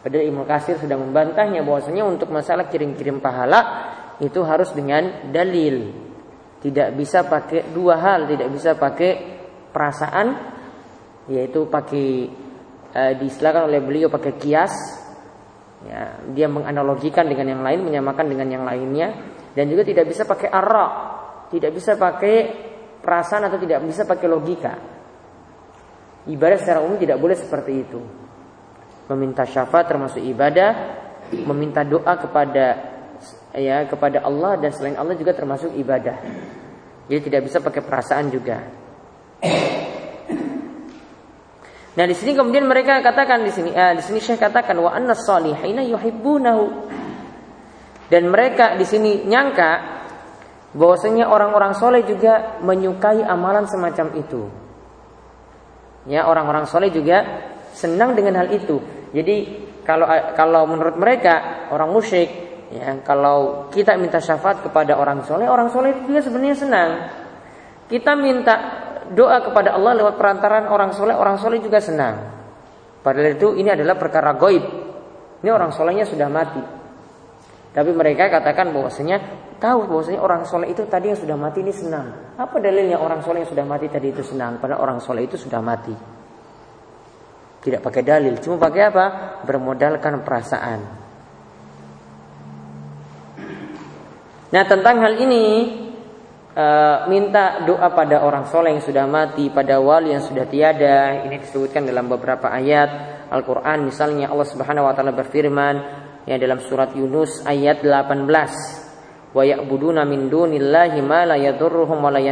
Padahal 0.05 0.29
Ibnu 0.29 0.45
Kasir 0.45 0.77
sudah 0.77 1.01
membantahnya 1.01 1.65
bahwasanya 1.65 2.05
untuk 2.05 2.29
masalah 2.29 2.69
kirim-kirim 2.69 3.19
pahala 3.25 3.91
itu 4.21 4.45
harus 4.45 4.71
dengan 4.77 5.33
dalil. 5.33 5.97
Tidak 6.61 6.93
bisa 6.93 7.25
pakai 7.25 7.73
dua 7.73 7.97
hal, 7.99 8.29
tidak 8.29 8.53
bisa 8.53 8.77
pakai 8.77 9.11
perasaan 9.73 10.27
yaitu 11.27 11.67
pakai 11.67 12.31
Eh, 12.97 13.13
diistilahkan 13.21 13.69
oleh 13.69 13.85
beliau 13.85 14.09
pakai 14.09 14.41
kias. 14.41 14.73
Ya, 15.85 16.17
dia 16.33 16.49
menganalogikan 16.49 17.29
dengan 17.29 17.53
yang 17.53 17.63
lain 17.63 17.85
menyamakan 17.85 18.25
dengan 18.25 18.49
yang 18.49 18.65
lainnya. 18.65 19.13
Dan 19.53 19.69
juga 19.69 19.85
tidak 19.85 20.09
bisa 20.09 20.25
pakai 20.25 20.49
arah 20.49 20.93
tidak 21.47 21.71
bisa 21.79 21.95
pakai 21.95 22.37
perasaan 22.99 23.47
atau 23.47 23.59
tidak 23.61 23.85
bisa 23.85 24.03
pakai 24.03 24.27
logika. 24.27 24.75
Ibadah 26.27 26.59
secara 26.59 26.83
umum 26.83 26.99
tidak 26.99 27.23
boleh 27.23 27.39
seperti 27.39 27.73
itu. 27.87 28.01
Meminta 29.07 29.47
syafaat 29.47 29.87
termasuk 29.87 30.19
ibadah 30.19 31.05
meminta 31.47 31.87
doa 31.87 32.19
kepada 32.19 32.67
ya 33.55 33.87
kepada 33.87 34.27
Allah 34.27 34.59
dan 34.59 34.75
selain 34.75 34.99
Allah 34.99 35.15
juga 35.15 35.37
termasuk 35.37 35.71
ibadah. 35.79 36.19
Jadi 37.07 37.21
tidak 37.31 37.47
bisa 37.47 37.63
pakai 37.63 37.83
perasaan 37.87 38.27
juga 38.35 38.59
Nah 41.97 42.05
di 42.05 42.13
sini 42.13 42.37
kemudian 42.37 42.69
mereka 42.69 43.01
katakan 43.01 43.41
di 43.41 43.49
sini, 43.49 43.73
eh, 43.73 43.97
di 43.97 44.03
sini 44.05 44.21
Syekh 44.21 44.45
katakan 44.45 44.77
wa 44.77 44.93
anna 44.93 45.17
salihina 45.17 45.81
yuhibbunahu. 45.81 46.65
Dan 48.13 48.29
mereka 48.31 48.77
di 48.77 48.85
sini 48.85 49.25
nyangka 49.25 49.97
bahwasanya 50.77 51.27
orang-orang 51.27 51.73
soleh 51.73 52.05
juga 52.05 52.61
menyukai 52.61 53.25
amalan 53.25 53.65
semacam 53.65 54.07
itu. 54.15 54.43
Ya 56.07 56.29
orang-orang 56.29 56.69
soleh 56.69 56.93
juga 56.93 57.25
senang 57.73 58.13
dengan 58.13 58.45
hal 58.45 58.53
itu. 58.53 58.79
Jadi 59.11 59.37
kalau 59.83 60.07
kalau 60.37 60.69
menurut 60.69 61.01
mereka 61.01 61.67
orang 61.73 61.91
musyrik, 61.91 62.31
ya 62.71 63.01
kalau 63.03 63.67
kita 63.73 63.97
minta 63.97 64.21
syafaat 64.21 64.63
kepada 64.63 65.01
orang 65.01 65.25
soleh, 65.25 65.49
orang 65.49 65.73
soleh 65.73 65.97
juga 66.05 66.21
sebenarnya 66.23 66.57
senang. 66.61 66.91
Kita 67.89 68.13
minta 68.15 68.86
doa 69.15 69.39
kepada 69.45 69.77
Allah 69.77 69.93
lewat 69.95 70.15
perantaran 70.19 70.67
orang 70.67 70.91
soleh, 70.97 71.15
orang 71.15 71.37
soleh 71.39 71.63
juga 71.63 71.79
senang. 71.79 72.33
Padahal 73.05 73.39
itu 73.39 73.55
ini 73.55 73.71
adalah 73.71 73.95
perkara 73.95 74.35
goib. 74.35 74.65
Ini 75.45 75.51
orang 75.53 75.71
solehnya 75.71 76.03
sudah 76.03 76.27
mati. 76.27 76.59
Tapi 77.71 77.91
mereka 77.93 78.33
katakan 78.33 78.73
bahwasanya 78.73 79.21
tahu 79.61 79.87
bahwasanya 79.87 80.19
orang 80.19 80.43
soleh 80.49 80.73
itu 80.73 80.83
tadi 80.89 81.13
yang 81.13 81.21
sudah 81.21 81.37
mati 81.37 81.61
ini 81.61 81.71
senang. 81.71 82.35
Apa 82.41 82.59
dalilnya 82.59 82.99
orang 82.99 83.23
soleh 83.23 83.45
yang 83.45 83.51
sudah 83.53 83.63
mati 83.69 83.87
tadi 83.93 84.11
itu 84.11 84.25
senang? 84.25 84.59
Padahal 84.59 84.83
orang 84.83 84.99
soleh 84.99 85.29
itu 85.29 85.37
sudah 85.37 85.61
mati. 85.61 85.93
Tidak 87.63 87.83
pakai 87.83 88.03
dalil, 88.03 88.39
cuma 88.43 88.59
pakai 88.59 88.83
apa? 88.91 89.07
Bermodalkan 89.45 90.25
perasaan. 90.25 90.81
Nah 94.51 94.65
tentang 94.65 95.03
hal 95.03 95.15
ini 95.19 95.45
e, 96.57 96.67
minta 97.13 97.61
doa 97.69 97.93
pada 97.93 98.25
orang 98.25 98.49
soleh 98.49 98.73
yang 98.73 98.85
sudah 98.85 99.05
mati, 99.05 99.53
pada 99.53 99.77
wali 99.77 100.17
yang 100.17 100.25
sudah 100.25 100.49
tiada. 100.49 101.29
Ini 101.29 101.37
disebutkan 101.45 101.85
dalam 101.85 102.09
beberapa 102.09 102.49
ayat 102.49 102.89
Al-Quran. 103.29 103.85
Misalnya 103.85 104.33
Allah 104.33 104.49
Subhanahu 104.49 104.89
Wa 104.89 104.95
Taala 104.97 105.13
berfirman 105.13 105.75
ya 106.25 106.41
dalam 106.41 106.59
surat 106.65 106.97
Yunus 106.97 107.45
ayat 107.45 107.85
18 107.85 108.87
wa 109.37 109.45
ya'buduna 109.45 110.09
min 110.09 110.33
dunillahi 110.33 111.05
ma 111.05 111.29
la 111.29 111.37
yadurruhum 111.37 112.01
wa 112.01 112.09
la 112.09 112.25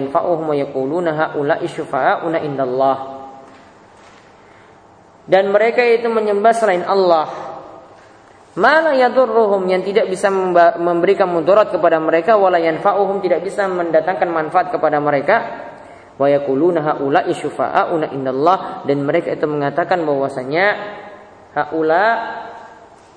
dan 5.25 5.45
mereka 5.49 5.81
itu 5.85 6.09
menyembah 6.09 6.53
selain 6.53 6.85
Allah 6.85 7.54
Mana 8.55 8.95
yadurruhum 8.95 9.67
yang 9.67 9.83
tidak 9.83 10.07
bisa 10.07 10.31
memberikan 10.79 11.27
mudarat 11.27 11.75
kepada 11.75 11.99
mereka 11.99 12.39
wala 12.39 12.63
yanfa'uhum 12.63 13.19
tidak 13.19 13.43
bisa 13.43 13.67
mendatangkan 13.67 14.31
manfaat 14.31 14.71
kepada 14.71 15.03
mereka 15.03 15.37
wa 16.15 16.31
yaquluna 16.31 16.95
haula'i 16.95 17.35
syufa'auna 17.35 18.15
indallah 18.15 18.87
dan 18.87 19.03
mereka 19.03 19.35
itu 19.35 19.51
mengatakan 19.51 20.07
bahwasanya 20.07 20.67
haula 21.51 22.07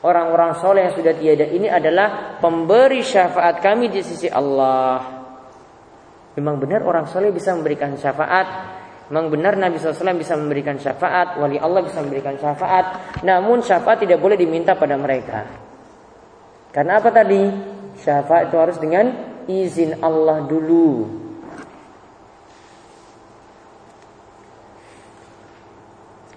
orang-orang 0.01 0.58
soleh 0.58 0.89
yang 0.89 0.96
sudah 0.98 1.13
tiada 1.13 1.46
ini 1.46 1.70
adalah 1.70 2.41
pemberi 2.41 3.06
syafaat 3.06 3.62
kami 3.62 3.94
di 3.94 4.01
sisi 4.01 4.25
Allah. 4.34 5.22
Memang 6.34 6.58
benar 6.58 6.82
orang 6.82 7.06
soleh 7.06 7.29
bisa 7.29 7.53
memberikan 7.53 7.94
syafaat 7.94 8.76
Memang 9.07 9.31
benar 9.31 9.55
Nabi 9.55 9.79
SAW 9.79 10.19
bisa 10.19 10.35
memberikan 10.35 10.75
syafaat, 10.75 11.39
wali 11.39 11.55
Allah 11.55 11.79
bisa 11.79 12.03
memberikan 12.03 12.35
syafaat, 12.35 13.17
namun 13.23 13.63
syafaat 13.63 14.03
tidak 14.03 14.19
boleh 14.19 14.35
diminta 14.35 14.75
pada 14.75 14.99
mereka. 14.99 15.47
Karena 16.75 16.99
apa 16.99 17.09
tadi? 17.15 17.47
Syafaat 18.03 18.51
itu 18.51 18.57
harus 18.59 18.77
dengan 18.77 19.05
izin 19.47 20.03
Allah 20.03 20.43
dulu. 20.43 21.07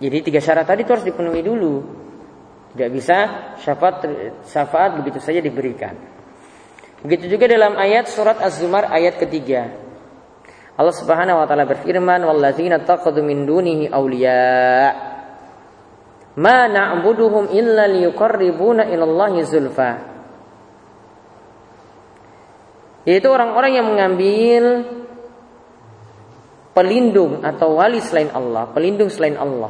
Jadi 0.01 0.17
tiga 0.25 0.41
syarat 0.41 0.65
tadi 0.65 0.87
itu 0.87 0.95
harus 0.95 1.05
dipenuhi 1.05 1.43
dulu. 1.45 1.75
Tidak 2.73 2.91
bisa 2.95 3.17
syafaat 3.61 4.07
syafaat 4.47 4.97
begitu 4.97 5.19
saja 5.19 5.43
diberikan. 5.43 5.93
Begitu 7.03 7.37
juga 7.37 7.51
dalam 7.51 7.75
ayat 7.77 8.09
surat 8.09 8.39
Az-Zumar 8.41 8.89
ayat 8.89 9.19
ketiga. 9.19 9.90
Allah 10.81 10.97
Subhanahu 10.97 11.45
wa 11.45 11.47
taala 11.47 11.69
berfirman, 11.69 12.25
"Walladzina 12.25 12.81
taqadu 12.81 13.21
min 13.21 13.45
dunihi 13.45 13.93
awliya." 13.93 14.49
Ma 16.41 16.65
na'buduhum 16.65 17.53
illa 17.53 17.85
liyuqarribuna 17.85 18.89
ilallahi 18.89 19.45
zulfa. 19.45 19.91
Yaitu 23.05 23.29
orang-orang 23.29 23.73
yang 23.77 23.87
mengambil 23.93 24.65
pelindung 26.73 27.45
atau 27.45 27.77
wali 27.77 28.01
selain 28.01 28.33
Allah, 28.33 28.73
pelindung 28.73 29.13
selain 29.13 29.37
Allah. 29.37 29.69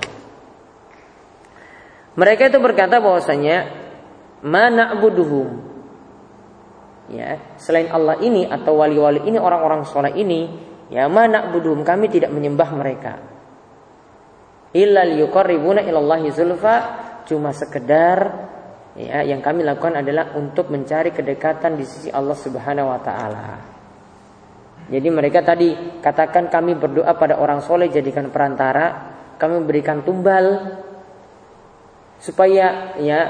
Mereka 2.15 2.55
itu 2.55 2.59
berkata 2.63 3.03
bahwasanya 3.03 3.67
mana 4.47 4.95
abuduhum 4.95 5.71
ya 7.11 7.43
selain 7.59 7.91
Allah 7.91 8.17
ini 8.23 8.47
atau 8.47 8.79
wali-wali 8.79 9.27
ini 9.27 9.37
orang-orang 9.37 9.83
soleh 9.85 10.15
ini 10.15 10.70
ya 10.91 11.07
mana 11.07 11.49
abuduhum 11.49 11.87
kami 11.87 12.11
tidak 12.11 12.35
menyembah 12.35 12.71
mereka 12.75 13.23
illa 14.75 15.03
liyuqarribuna 15.07 15.83
ilallahi 15.83 16.31
zulfa 16.31 16.77
cuma 17.27 17.55
sekedar 17.55 18.19
ya 18.99 19.23
yang 19.23 19.43
kami 19.43 19.63
lakukan 19.63 20.03
adalah 20.03 20.35
untuk 20.35 20.71
mencari 20.71 21.15
kedekatan 21.15 21.79
di 21.79 21.85
sisi 21.87 22.09
Allah 22.11 22.35
Subhanahu 22.35 22.91
wa 22.91 23.01
taala. 23.03 23.49
Jadi 24.91 25.07
mereka 25.07 25.47
tadi 25.47 25.71
katakan 26.03 26.51
kami 26.51 26.75
berdoa 26.75 27.15
pada 27.15 27.39
orang 27.39 27.63
soleh 27.63 27.87
jadikan 27.87 28.27
perantara, 28.35 29.15
kami 29.39 29.63
berikan 29.63 30.03
tumbal 30.03 30.75
supaya 32.19 32.99
ya 32.99 33.21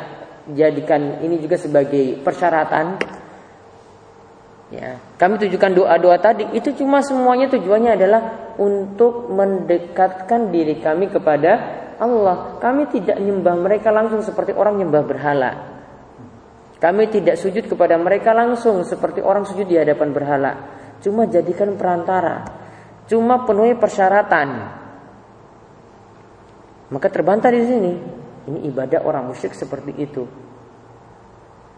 jadikan 0.49 1.21
ini 1.21 1.37
juga 1.37 1.61
sebagai 1.61 2.25
persyaratan. 2.25 3.20
Ya, 4.71 5.03
kami 5.19 5.43
tujukan 5.43 5.75
doa-doa 5.75 6.23
tadi 6.23 6.47
itu 6.55 6.71
cuma 6.79 7.03
semuanya 7.03 7.51
tujuannya 7.51 7.91
adalah 7.99 8.55
untuk 8.55 9.27
mendekatkan 9.35 10.55
diri 10.55 10.79
kami 10.79 11.11
kepada 11.11 11.83
Allah. 11.99 12.63
Kami 12.63 12.87
tidak 12.95 13.19
nyembah 13.19 13.59
mereka 13.59 13.91
langsung 13.91 14.23
seperti 14.23 14.55
orang 14.55 14.79
nyembah 14.79 15.03
berhala. 15.03 15.51
Kami 16.79 17.11
tidak 17.11 17.35
sujud 17.37 17.67
kepada 17.67 17.99
mereka 17.99 18.31
langsung 18.31 18.87
seperti 18.87 19.21
orang 19.21 19.43
sujud 19.45 19.69
di 19.69 19.77
hadapan 19.77 20.15
berhala 20.17 20.53
Cuma 21.01 21.25
jadikan 21.27 21.75
perantara. 21.81 22.45
Cuma 23.09 23.43
penuhi 23.49 23.75
persyaratan. 23.75 24.49
Maka 26.93 27.09
terbantah 27.09 27.51
di 27.51 27.63
sini. 27.65 27.93
Ini 28.49 28.59
ibadah 28.73 29.05
orang 29.05 29.33
musyrik 29.33 29.57
seperti 29.57 29.97
itu. 29.97 30.25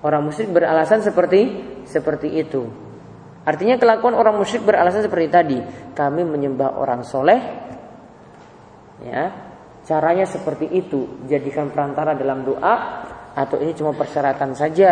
Orang 0.02 0.26
musyrik 0.26 0.50
beralasan 0.50 1.00
seperti 1.00 1.40
seperti 1.86 2.28
itu. 2.34 2.66
Artinya 3.42 3.78
kelakuan 3.78 4.14
orang 4.18 4.38
musyrik 4.38 4.66
beralasan 4.66 5.06
seperti 5.06 5.26
tadi. 5.30 5.58
Kami 5.94 6.22
menyembah 6.26 6.78
orang 6.78 7.06
soleh. 7.06 7.40
Ya, 9.02 9.34
caranya 9.86 10.26
seperti 10.26 10.70
itu. 10.70 11.26
Jadikan 11.26 11.70
perantara 11.70 12.14
dalam 12.14 12.46
doa 12.46 13.02
atau 13.32 13.56
ini 13.58 13.72
cuma 13.72 13.96
persyaratan 13.96 14.52
saja 14.52 14.90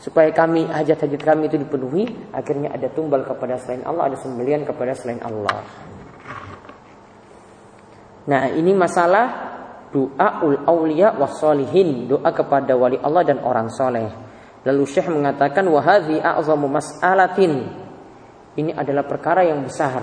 supaya 0.00 0.34
kami 0.34 0.66
hajat-hajat 0.66 1.22
kami 1.22 1.46
itu 1.46 1.56
dipenuhi 1.60 2.04
akhirnya 2.34 2.74
ada 2.74 2.90
tumbal 2.90 3.22
kepada 3.22 3.60
selain 3.60 3.86
Allah 3.86 4.10
ada 4.10 4.16
sembelian 4.18 4.66
kepada 4.66 4.92
selain 4.96 5.22
Allah 5.22 5.62
nah 8.26 8.48
ini 8.50 8.72
masalah 8.74 9.53
doa 9.94 10.42
ul 10.42 10.58
aulia 10.66 11.14
wasolihin 11.14 12.10
doa 12.10 12.34
kepada 12.34 12.74
wali 12.74 12.98
Allah 12.98 13.22
dan 13.22 13.38
orang 13.46 13.70
soleh. 13.70 14.10
Lalu 14.66 14.82
Syekh 14.90 15.06
mengatakan 15.06 15.62
wahadhi 15.70 16.18
a'zamu 16.18 16.66
mas'alatin. 16.66 17.70
Ini 18.58 18.74
adalah 18.74 19.06
perkara 19.06 19.46
yang 19.46 19.62
besar. 19.62 20.02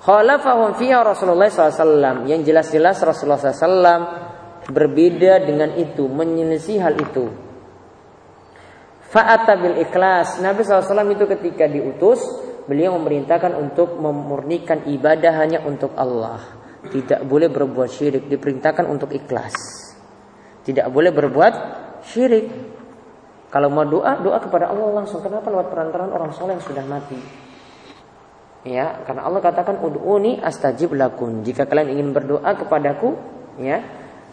Khalafahum 0.00 0.78
fiha 0.78 1.02
Rasulullah 1.04 1.50
SAW 1.50 2.24
yang 2.24 2.40
jelas-jelas 2.40 3.02
Rasulullah 3.04 3.42
SAW 3.42 4.00
berbeda 4.70 5.44
dengan 5.44 5.76
itu 5.76 6.06
menyelisih 6.08 6.78
hal 6.80 6.94
itu. 6.96 7.26
Fa'ata 9.10 9.58
bil 9.58 9.76
ikhlas. 9.82 10.38
Nabi 10.38 10.62
SAW 10.62 11.10
itu 11.10 11.26
ketika 11.26 11.66
diutus, 11.66 12.22
beliau 12.70 12.94
memerintahkan 12.96 13.58
untuk 13.58 13.98
memurnikan 13.98 14.86
ibadah 14.86 15.32
hanya 15.34 15.58
untuk 15.66 15.90
Allah. 15.98 16.59
Tidak 16.80 17.28
boleh 17.28 17.52
berbuat 17.52 17.90
syirik, 17.92 18.24
diperintahkan 18.30 18.88
untuk 18.88 19.12
ikhlas. 19.12 19.52
Tidak 20.64 20.88
boleh 20.88 21.12
berbuat 21.12 21.52
syirik. 22.08 22.46
Kalau 23.52 23.68
mau 23.68 23.84
doa, 23.84 24.16
doa 24.22 24.38
kepada 24.40 24.72
Allah 24.72 25.02
langsung. 25.02 25.20
Kenapa 25.20 25.50
lewat 25.52 25.68
perantaraan 25.68 26.12
orang 26.14 26.32
soleh 26.32 26.56
yang 26.56 26.64
sudah 26.64 26.84
mati? 26.88 27.18
Ya, 28.64 29.04
karena 29.08 29.24
Allah 29.28 29.40
katakan 29.44 29.80
ud'uni 29.80 30.40
astajib 30.40 30.96
lakun. 30.96 31.44
Jika 31.44 31.68
kalian 31.68 31.96
ingin 31.96 32.08
berdoa 32.12 32.56
kepadaku, 32.56 33.16
ya, 33.60 33.80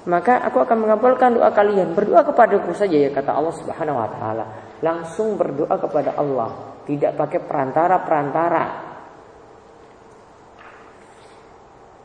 maka 0.08 0.40
aku 0.48 0.64
akan 0.64 0.88
mengabulkan 0.88 1.36
doa 1.36 1.52
kalian. 1.52 1.92
Berdoa 1.92 2.24
kepadaku 2.24 2.72
saja 2.72 2.96
ya 2.96 3.12
kata 3.12 3.36
Allah 3.36 3.56
Subhanahu 3.56 4.00
wa 4.00 4.08
taala 4.08 4.46
langsung 4.80 5.36
berdoa 5.36 5.76
kepada 5.82 6.16
Allah, 6.16 6.82
tidak 6.86 7.18
pakai 7.18 7.40
perantara-perantara. 7.44 8.87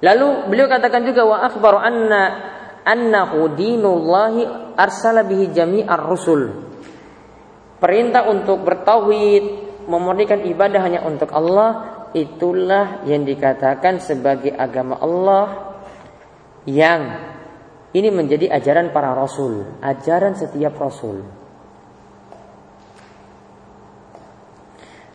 Lalu 0.03 0.51
beliau 0.51 0.67
katakan 0.67 1.07
juga 1.07 1.23
wa 1.23 1.47
akhbaru 1.47 1.79
anna 1.79 2.23
annahu 2.83 3.55
dinullahi 3.55 4.75
arsala 4.75 5.23
bihi 5.23 5.55
jami'ar 5.55 6.03
rusul. 6.03 6.51
Perintah 7.79 8.27
untuk 8.27 8.67
bertauhid, 8.67 9.45
memurnikan 9.87 10.43
ibadah 10.43 10.81
hanya 10.83 11.01
untuk 11.07 11.31
Allah, 11.35 11.71
itulah 12.15 13.03
yang 13.07 13.27
dikatakan 13.27 13.99
sebagai 13.99 14.55
agama 14.55 14.99
Allah 14.99 15.47
yang 16.67 17.03
ini 17.93 18.09
menjadi 18.11 18.51
ajaran 18.55 18.95
para 18.95 19.15
rasul, 19.15 19.67
ajaran 19.83 20.35
setiap 20.38 20.79
rasul. 20.79 21.27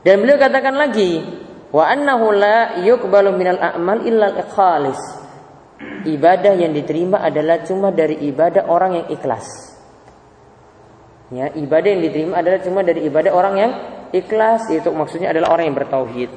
Dan 0.03 0.23
beliau 0.23 0.39
katakan 0.39 0.75
lagi, 0.75 1.19
wa 1.77 1.85
annahu 1.85 2.33
la 2.33 2.81
yuqbalu 2.81 3.37
minal 3.37 3.61
a'mal 3.61 4.01
illa 4.01 4.33
al-ikhlas. 4.33 4.97
Ibadah 6.09 6.57
yang 6.57 6.73
diterima 6.73 7.21
adalah 7.21 7.61
cuma 7.61 7.93
dari 7.93 8.17
ibadah 8.25 8.65
orang 8.65 8.97
yang 8.97 9.07
ikhlas. 9.13 9.45
Ya, 11.29 11.53
ibadah 11.53 11.89
yang 11.93 12.01
diterima 12.01 12.41
adalah 12.41 12.65
cuma 12.65 12.81
dari 12.81 13.05
ibadah 13.05 13.29
orang 13.29 13.55
yang 13.61 13.71
ikhlas, 14.09 14.73
itu 14.73 14.89
maksudnya 14.89 15.29
adalah 15.29 15.53
orang 15.53 15.69
yang 15.69 15.77
bertauhid. 15.77 16.31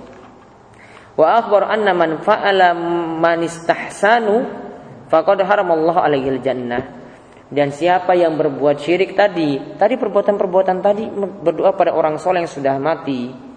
Wa 1.16 1.40
akhbar 1.40 1.72
anna 1.72 1.96
man 1.96 2.20
fa'ala 2.20 2.76
man 3.16 3.40
istahsanu 3.40 4.44
faqad 5.08 5.40
haramallahu 5.40 6.04
alaihi 6.04 6.36
jannah. 6.44 7.00
Dan 7.48 7.72
siapa 7.72 8.12
yang 8.12 8.36
berbuat 8.36 8.76
syirik 8.76 9.16
tadi, 9.16 9.58
tadi 9.74 9.96
perbuatan-perbuatan 9.96 10.76
tadi 10.84 11.08
berdoa 11.16 11.74
pada 11.74 11.96
orang 11.96 12.20
soleh 12.20 12.46
yang 12.46 12.52
sudah 12.52 12.78
mati, 12.78 13.49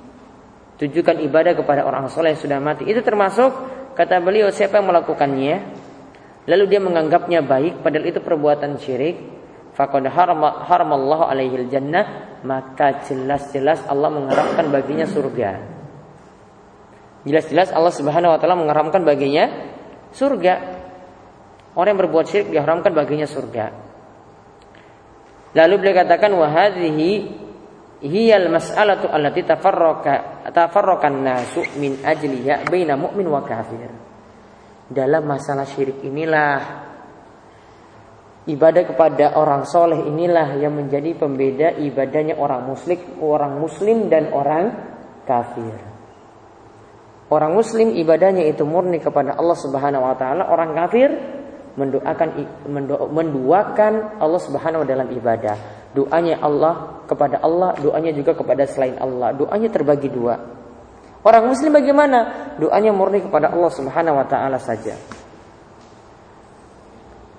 tujukan 0.82 1.22
ibadah 1.22 1.54
kepada 1.54 1.86
orang 1.86 2.10
soleh 2.10 2.34
yang 2.34 2.42
sudah 2.42 2.60
mati. 2.62 2.88
Itu 2.90 3.06
termasuk 3.06 3.52
kata 3.94 4.22
beliau 4.24 4.50
siapa 4.50 4.82
yang 4.82 4.90
melakukannya, 4.90 5.56
lalu 6.50 6.64
dia 6.66 6.82
menganggapnya 6.82 7.46
baik, 7.46 7.86
padahal 7.86 8.06
itu 8.10 8.20
perbuatan 8.22 8.82
syirik. 8.82 9.18
Faqad 9.74 10.06
haramallahu 10.06 11.26
alaihi 11.26 11.66
jannah, 11.66 12.38
maka 12.46 13.02
jelas-jelas 13.10 13.82
Allah 13.90 14.14
mengharapkan 14.14 14.70
baginya 14.70 15.10
surga. 15.10 15.66
Jelas-jelas 17.26 17.74
Allah 17.74 17.90
Subhanahu 17.90 18.36
wa 18.36 18.38
taala 18.38 18.54
mengharamkan 18.54 19.02
baginya 19.02 19.50
surga. 20.14 20.54
Orang 21.74 21.98
yang 21.98 22.02
berbuat 22.06 22.26
syirik 22.30 22.54
diharamkan 22.54 22.94
baginya 22.94 23.26
surga. 23.26 23.74
Lalu 25.58 25.74
beliau 25.82 25.96
katakan 26.06 26.30
wahadhihi 26.38 27.10
hiyal 28.04 28.52
mas'alatu 28.52 29.08
allati 29.08 29.48
tafarraka 29.48 30.44
tafarrakan 30.52 31.24
nasu 31.24 31.64
min 31.80 32.04
ajliha 32.04 32.68
baina 32.68 33.00
mu'min 33.00 33.28
wa 33.32 33.42
kafir. 33.48 33.88
Dalam 34.92 35.24
masalah 35.24 35.64
syirik 35.64 36.04
inilah 36.04 36.60
ibadah 38.46 38.84
kepada 38.84 39.40
orang 39.40 39.64
soleh 39.64 40.04
inilah 40.04 40.60
yang 40.60 40.76
menjadi 40.76 41.16
pembeda 41.16 41.80
ibadahnya 41.80 42.36
orang 42.36 42.68
muslim, 42.68 43.00
orang 43.24 43.58
muslim 43.58 44.12
dan 44.12 44.30
orang 44.36 44.66
kafir. 45.24 45.74
Orang 47.32 47.56
muslim 47.56 47.96
ibadahnya 47.96 48.46
itu 48.46 48.68
murni 48.68 49.00
kepada 49.00 49.40
Allah 49.40 49.58
Subhanahu 49.58 50.04
wa 50.06 50.16
taala, 50.20 50.44
orang 50.52 50.76
kafir 50.76 51.10
mendoakan 51.74 52.30
menduakan 53.10 54.22
Allah 54.22 54.42
Subhanahu 54.44 54.86
dalam 54.86 55.10
ibadah. 55.10 55.83
Doanya 55.94 56.42
Allah 56.42 57.06
kepada 57.06 57.38
Allah, 57.42 57.78
doanya 57.78 58.10
juga 58.14 58.34
kepada 58.34 58.66
selain 58.66 58.98
Allah. 58.98 59.34
Doanya 59.38 59.70
terbagi 59.70 60.10
dua. 60.10 60.42
Orang 61.24 61.54
muslim 61.54 61.72
bagaimana? 61.72 62.52
Doanya 62.58 62.92
murni 62.92 63.22
kepada 63.22 63.54
Allah 63.54 63.72
Subhanahu 63.72 64.18
wa 64.18 64.26
taala 64.28 64.58
saja. 64.58 64.98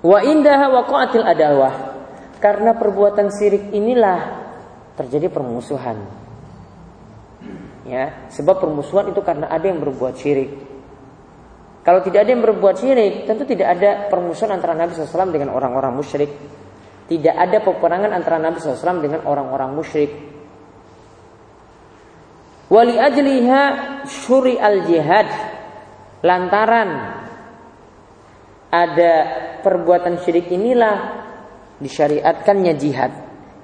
Wa 0.01 0.23
indaha 0.23 0.71
waqa'atil 0.71 1.25
adawah. 1.27 1.73
Karena 2.39 2.73
perbuatan 2.77 3.27
syirik 3.29 3.75
inilah 3.75 4.19
terjadi 4.95 5.27
permusuhan. 5.27 5.97
Ya, 7.85 8.25
sebab 8.33 8.57
permusuhan 8.57 9.13
itu 9.13 9.21
karena 9.21 9.45
ada 9.51 9.65
yang 9.67 9.77
berbuat 9.77 10.17
syirik. 10.17 10.75
Kalau 11.85 12.01
tidak 12.01 12.25
ada 12.25 12.33
yang 12.33 12.41
berbuat 12.41 12.81
syirik, 12.81 13.29
tentu 13.29 13.45
tidak 13.45 13.77
ada 13.77 14.09
permusuhan 14.09 14.57
antara 14.57 14.73
Nabi 14.73 14.97
SAW 14.97 15.29
dengan 15.29 15.53
orang-orang 15.53 15.93
musyrik. 15.93 16.33
Tidak 17.05 17.35
ada 17.37 17.61
peperangan 17.61 18.09
antara 18.09 18.41
Nabi 18.41 18.57
SAW 18.57 19.03
dengan 19.03 19.21
orang-orang 19.29 19.77
musyrik. 19.77 20.11
Wali 22.65 22.97
ajliha 22.97 23.61
syuri 24.09 24.57
al 24.57 24.89
jihad 24.89 25.29
lantaran 26.25 26.89
ada 28.73 29.13
perbuatan 29.61 30.17
syirik 30.25 30.49
inilah 30.49 30.97
disyariatkannya 31.77 32.73
jihad. 32.73 33.13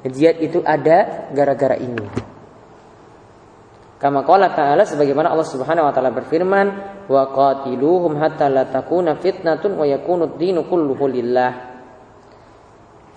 Jihad 0.06 0.38
itu 0.38 0.62
ada 0.62 1.30
gara-gara 1.34 1.78
ini. 1.82 2.30
Kama 4.02 4.26
qala 4.26 4.54
ta'ala 4.54 4.82
sebagaimana 4.82 5.30
Allah 5.30 5.46
Subhanahu 5.46 5.86
wa 5.86 5.94
taala 5.94 6.10
berfirman, 6.10 6.68
"Wa 7.06 7.30
qatiluhum 7.30 8.18
hatta 8.18 8.50
la 8.50 8.66
takuna 8.66 9.18
fitnatun 9.18 9.78
wa 9.78 9.86
yakunu 9.86 10.26
ad-dinu 10.26 10.66
kulluhu 10.66 11.06
lillah." 11.06 11.71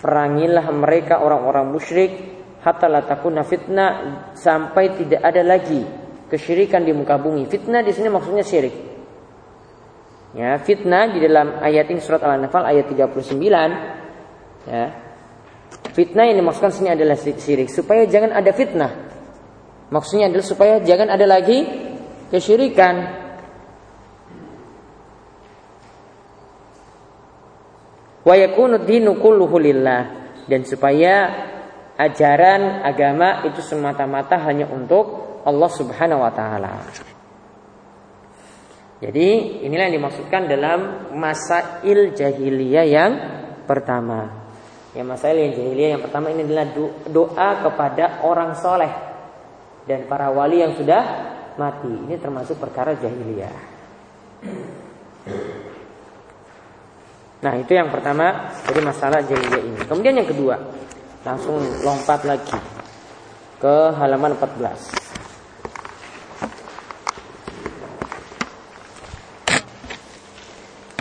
Perangilah 0.05 0.69
mereka 0.69 1.25
orang-orang 1.25 1.73
musyrik 1.73 2.13
hatta 2.61 2.93
la 2.93 3.01
takuna 3.09 3.41
fitnah 3.41 3.93
sampai 4.37 5.01
tidak 5.01 5.25
ada 5.25 5.41
lagi 5.41 5.81
kesyirikan 6.29 6.85
di 6.85 6.93
muka 6.93 7.17
bumi. 7.17 7.49
Fitnah 7.49 7.81
di 7.81 7.89
sini 7.97 8.13
maksudnya 8.13 8.45
syirik. 8.45 8.77
Ya, 10.37 10.61
fitnah 10.61 11.09
di 11.09 11.25
dalam 11.25 11.57
ayat 11.57 11.89
ini 11.89 12.05
surat 12.05 12.21
Al-Anfal 12.21 12.69
ayat 12.69 12.85
39 12.93 14.69
ya. 14.69 14.87
Fitnah 15.97 16.25
yang 16.29 16.37
dimaksudkan 16.45 16.75
sini 16.75 16.93
adalah 16.93 17.17
syirik 17.17 17.73
supaya 17.73 18.05
jangan 18.05 18.37
ada 18.37 18.53
fitnah 18.53 19.15
Maksudnya 19.95 20.27
adalah 20.27 20.47
supaya 20.47 20.75
jangan 20.81 21.13
ada 21.13 21.23
lagi 21.23 21.63
kesyirikan. 22.35 23.24
Wa 28.25 28.35
yakunu 28.35 28.81
dinu 28.83 29.21
dan 30.45 30.61
supaya 30.65 31.15
ajaran 31.95 32.83
agama 32.83 33.45
itu 33.47 33.61
semata-mata 33.61 34.41
hanya 34.49 34.67
untuk 34.73 35.41
Allah 35.45 35.71
Subhanahu 35.71 36.25
wa 36.25 36.33
taala. 36.33 36.73
Jadi 39.05 39.61
inilah 39.69 39.93
yang 39.93 39.97
dimaksudkan 40.01 40.49
dalam 40.49 41.13
masail 41.13 42.17
jahiliyah 42.17 42.87
yang 42.89 43.13
pertama. 43.69 44.49
Ya 44.97 45.05
masail 45.05 45.37
yang 45.37 45.53
jahiliyah 45.53 45.91
yang 45.99 46.03
pertama 46.03 46.33
ini 46.33 46.49
adalah 46.49 46.73
doa 47.13 47.51
kepada 47.61 48.25
orang 48.25 48.57
soleh 48.57 48.93
dan 49.85 50.09
para 50.09 50.33
wali 50.33 50.65
yang 50.65 50.73
sudah 50.73 51.03
mati. 51.61 51.93
Ini 52.09 52.17
termasuk 52.17 52.57
perkara 52.57 52.97
jahiliyah. 52.97 53.57
Nah, 57.45 57.61
itu 57.61 57.77
yang 57.77 57.93
pertama 57.93 58.49
dari 58.65 58.81
masalah 58.81 59.21
jahiliyah 59.21 59.63
ini. 59.69 59.77
Kemudian 59.85 60.17
yang 60.17 60.25
kedua, 60.25 60.57
langsung 61.29 61.61
lompat 61.85 62.25
lagi 62.25 62.57
ke 63.61 63.93
halaman 64.01 64.33
14. 64.33 64.97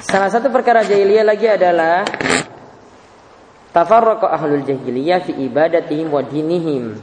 Salah 0.04 0.28
satu 0.28 0.52
perkara 0.52 0.84
jahiliyah 0.84 1.24
lagi 1.24 1.48
adalah 1.48 2.04
tafarraqa 3.72 4.36
ahlul 4.36 4.68
jahiliyah 4.68 5.24
fi 5.24 5.32
ibadatihim 5.48 6.12
wa 6.12 6.22
dinihim 6.22 7.02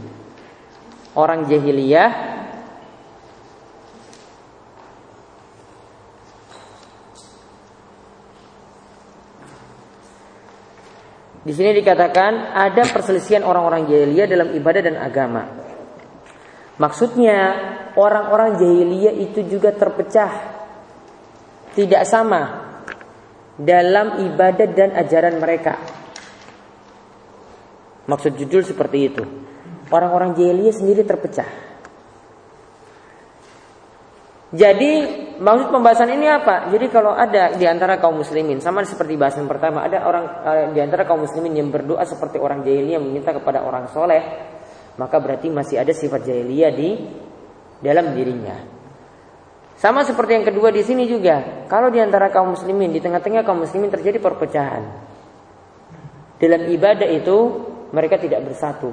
orang 1.18 1.42
jahiliyah 1.48 2.39
Di 11.50 11.58
sini 11.58 11.74
dikatakan 11.82 12.54
ada 12.54 12.86
perselisihan 12.94 13.42
orang-orang 13.42 13.90
jahiliyah 13.90 14.30
dalam 14.30 14.54
ibadah 14.54 14.82
dan 14.86 15.02
agama. 15.02 15.50
Maksudnya 16.78 17.38
orang-orang 17.98 18.54
jahiliyah 18.54 19.18
itu 19.18 19.42
juga 19.50 19.74
terpecah. 19.74 20.30
Tidak 21.74 22.06
sama 22.06 22.70
dalam 23.58 24.30
ibadah 24.30 24.66
dan 24.70 24.94
ajaran 24.94 25.42
mereka. 25.42 25.74
Maksud 28.06 28.38
judul 28.38 28.62
seperti 28.62 28.98
itu 29.10 29.26
orang-orang 29.90 30.38
jahiliyah 30.38 30.74
sendiri 30.74 31.02
terpecah. 31.02 31.69
Jadi 34.50 34.92
maksud 35.38 35.70
pembahasan 35.70 36.10
ini 36.10 36.26
apa? 36.26 36.66
Jadi 36.74 36.90
kalau 36.90 37.14
ada 37.14 37.54
di 37.54 37.62
antara 37.70 38.02
kaum 38.02 38.18
muslimin 38.18 38.58
sama 38.58 38.82
seperti 38.82 39.14
bahasan 39.14 39.46
pertama, 39.46 39.86
ada 39.86 40.02
orang 40.02 40.24
uh, 40.42 40.66
di 40.74 40.82
antara 40.82 41.06
kaum 41.06 41.22
muslimin 41.22 41.54
yang 41.54 41.70
berdoa 41.70 42.02
seperti 42.02 42.42
orang 42.42 42.66
jahiliyah 42.66 42.98
meminta 42.98 43.30
kepada 43.30 43.62
orang 43.62 43.86
soleh, 43.94 44.18
maka 44.98 45.22
berarti 45.22 45.46
masih 45.54 45.78
ada 45.78 45.94
sifat 45.94 46.26
jahiliyah 46.26 46.72
di 46.74 46.90
dalam 47.78 48.10
dirinya. 48.10 48.58
Sama 49.78 50.02
seperti 50.02 50.42
yang 50.42 50.44
kedua 50.44 50.74
di 50.74 50.82
sini 50.82 51.06
juga, 51.06 51.64
kalau 51.70 51.88
di 51.88 52.02
antara 52.02 52.28
kaum 52.28 52.52
muslimin 52.52 52.90
di 52.90 52.98
tengah-tengah 52.98 53.46
kaum 53.46 53.64
muslimin 53.64 53.88
terjadi 53.88 54.18
perpecahan. 54.18 54.82
Dalam 56.42 56.68
ibadah 56.68 57.08
itu 57.08 57.36
mereka 57.94 58.18
tidak 58.20 58.44
bersatu, 58.44 58.92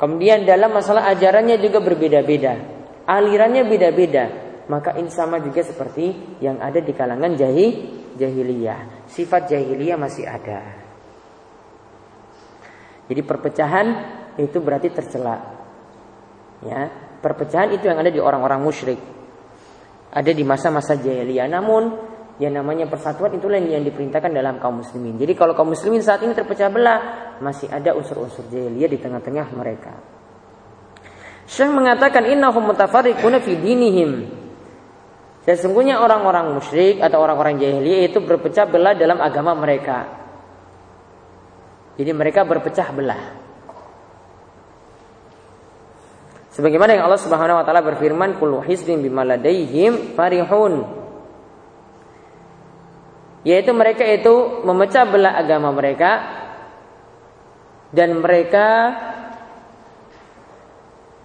Kemudian 0.00 0.48
dalam 0.48 0.72
masalah 0.72 1.12
ajarannya 1.12 1.60
juga 1.60 1.84
berbeda-beda. 1.84 2.79
Alirannya 3.10 3.66
beda-beda. 3.66 4.24
Maka 4.70 4.94
ini 4.94 5.10
sama 5.10 5.42
juga 5.42 5.66
seperti 5.66 6.38
yang 6.38 6.62
ada 6.62 6.78
di 6.78 6.94
kalangan 6.94 7.34
jahil, 7.34 7.70
jahiliyah. 8.14 9.10
Sifat 9.10 9.50
jahiliyah 9.50 9.98
masih 9.98 10.30
ada. 10.30 10.78
Jadi 13.10 13.20
perpecahan 13.26 13.86
itu 14.38 14.62
berarti 14.62 14.94
tercela. 14.94 15.42
Ya, 16.62 16.86
perpecahan 17.18 17.74
itu 17.74 17.90
yang 17.90 17.98
ada 17.98 18.14
di 18.14 18.22
orang-orang 18.22 18.62
musyrik. 18.62 19.02
Ada 20.14 20.30
di 20.30 20.46
masa-masa 20.46 20.94
jahiliyah. 20.94 21.50
Namun 21.50 21.82
yang 22.38 22.54
namanya 22.54 22.86
persatuan 22.86 23.34
itulah 23.34 23.58
yang 23.58 23.82
diperintahkan 23.82 24.30
dalam 24.30 24.62
kaum 24.62 24.86
muslimin. 24.86 25.18
Jadi 25.18 25.34
kalau 25.34 25.58
kaum 25.58 25.74
muslimin 25.74 25.98
saat 25.98 26.22
ini 26.22 26.30
terpecah 26.30 26.70
belah, 26.70 27.00
masih 27.42 27.66
ada 27.74 27.90
unsur-unsur 27.98 28.46
jahiliyah 28.46 28.86
di 28.86 28.98
tengah-tengah 29.02 29.50
mereka. 29.58 30.19
Syekh 31.50 31.74
mengatakan 31.74 32.30
innahum 32.30 32.62
mutafarriquna 32.70 33.42
fi 33.42 33.58
dinihim. 33.58 34.30
Sesungguhnya 35.42 35.98
orang-orang 35.98 36.54
musyrik 36.54 37.02
atau 37.02 37.18
orang-orang 37.18 37.58
jahiliyah 37.58 38.06
itu 38.06 38.22
berpecah 38.22 38.70
belah 38.70 38.94
dalam 38.94 39.18
agama 39.18 39.58
mereka. 39.58 40.06
Jadi 41.98 42.10
mereka 42.14 42.46
berpecah 42.46 42.94
belah. 42.94 43.22
Sebagaimana 46.54 46.94
yang 46.94 47.10
Allah 47.10 47.18
Subhanahu 47.18 47.58
wa 47.58 47.64
taala 47.66 47.82
berfirman, 47.82 48.38
"Kullu 48.38 48.62
hizbin 48.62 49.02
bima 49.02 49.26
ladaihim 49.26 50.14
farihun." 50.14 50.86
Yaitu 53.42 53.74
mereka 53.74 54.06
itu 54.06 54.62
memecah 54.62 55.02
belah 55.08 55.34
agama 55.34 55.74
mereka 55.74 56.10
dan 57.90 58.22
mereka 58.22 58.66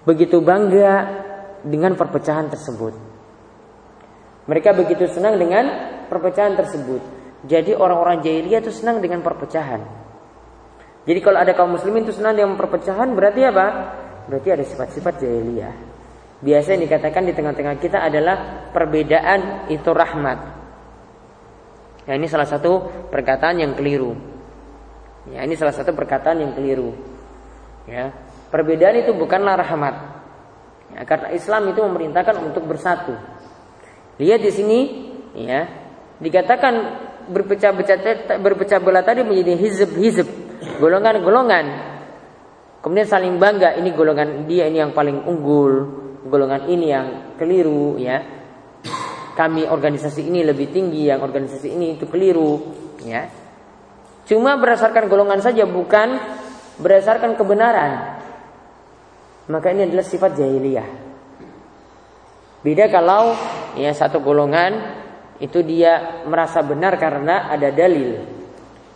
begitu 0.06 0.40
bangga 0.40 1.26
dengan 1.66 1.98
perpecahan 1.98 2.48
tersebut. 2.54 2.94
Mereka 4.46 4.78
begitu 4.78 5.10
senang 5.10 5.42
dengan 5.42 5.66
perpecahan 6.06 6.54
tersebut. 6.54 7.02
Jadi 7.46 7.74
orang-orang 7.74 8.22
jahiliyah 8.22 8.62
itu 8.62 8.74
senang 8.74 9.02
dengan 9.02 9.26
perpecahan. 9.26 9.82
Jadi 11.06 11.20
kalau 11.22 11.38
ada 11.42 11.54
kaum 11.54 11.74
muslimin 11.74 12.06
itu 12.06 12.14
senang 12.14 12.38
dengan 12.38 12.58
perpecahan 12.58 13.14
berarti 13.14 13.42
apa? 13.46 13.66
Berarti 14.30 14.50
ada 14.54 14.64
sifat-sifat 14.66 15.22
jahiliyah. 15.22 15.74
Biasa 16.42 16.78
yang 16.78 16.84
dikatakan 16.86 17.26
di 17.26 17.34
tengah-tengah 17.34 17.76
kita 17.82 18.02
adalah 18.06 18.70
perbedaan 18.70 19.70
itu 19.70 19.90
rahmat. 19.90 20.38
Ya 22.06 22.14
ini 22.14 22.30
salah 22.30 22.46
satu 22.46 22.86
perkataan 23.10 23.62
yang 23.62 23.74
keliru. 23.74 24.14
Ya 25.30 25.42
ini 25.42 25.58
salah 25.58 25.74
satu 25.74 25.90
perkataan 25.94 26.38
yang 26.38 26.54
keliru. 26.54 26.94
Ya, 27.86 28.10
perbedaan 28.50 29.02
itu 29.02 29.12
bukanlah 29.16 29.60
rahmat. 29.60 29.96
Ya, 30.96 31.02
karena 31.04 31.34
Islam 31.34 31.72
itu 31.74 31.80
memerintahkan 31.82 32.36
untuk 32.46 32.66
bersatu. 32.70 33.14
Lihat 34.22 34.40
di 34.42 34.52
sini, 34.54 34.80
ya, 35.36 35.68
dikatakan 36.24 36.74
berpecah-pecah 37.28 37.98
berpecah 38.40 38.80
belah 38.80 39.04
tadi 39.04 39.26
menjadi 39.26 39.60
hizb-hizb, 39.60 40.28
golongan-golongan. 40.80 41.66
Kemudian 42.80 43.10
saling 43.10 43.42
bangga, 43.42 43.76
ini 43.82 43.90
golongan 43.92 44.46
dia 44.46 44.70
ini 44.70 44.78
yang 44.80 44.94
paling 44.94 45.26
unggul, 45.26 45.74
golongan 46.30 46.70
ini 46.70 46.86
yang 46.94 47.08
keliru, 47.36 47.98
ya 47.98 48.36
kami 49.36 49.68
organisasi 49.68 50.32
ini 50.32 50.48
lebih 50.48 50.72
tinggi, 50.72 51.12
yang 51.12 51.20
organisasi 51.20 51.76
ini 51.76 52.00
itu 52.00 52.08
keliru, 52.08 52.72
ya. 53.04 53.28
Cuma 54.26 54.56
berdasarkan 54.56 55.12
golongan 55.12 55.44
saja 55.44 55.68
bukan 55.68 56.18
berdasarkan 56.80 57.36
kebenaran. 57.36 58.15
Maka 59.46 59.68
ini 59.74 59.86
adalah 59.86 60.06
sifat 60.06 60.32
jahiliyah. 60.38 60.88
Beda 62.66 62.90
kalau 62.90 63.38
ya 63.78 63.94
satu 63.94 64.18
golongan 64.26 64.74
itu 65.38 65.62
dia 65.62 66.26
merasa 66.26 66.66
benar 66.66 66.98
karena 66.98 67.54
ada 67.54 67.70
dalil. 67.70 68.26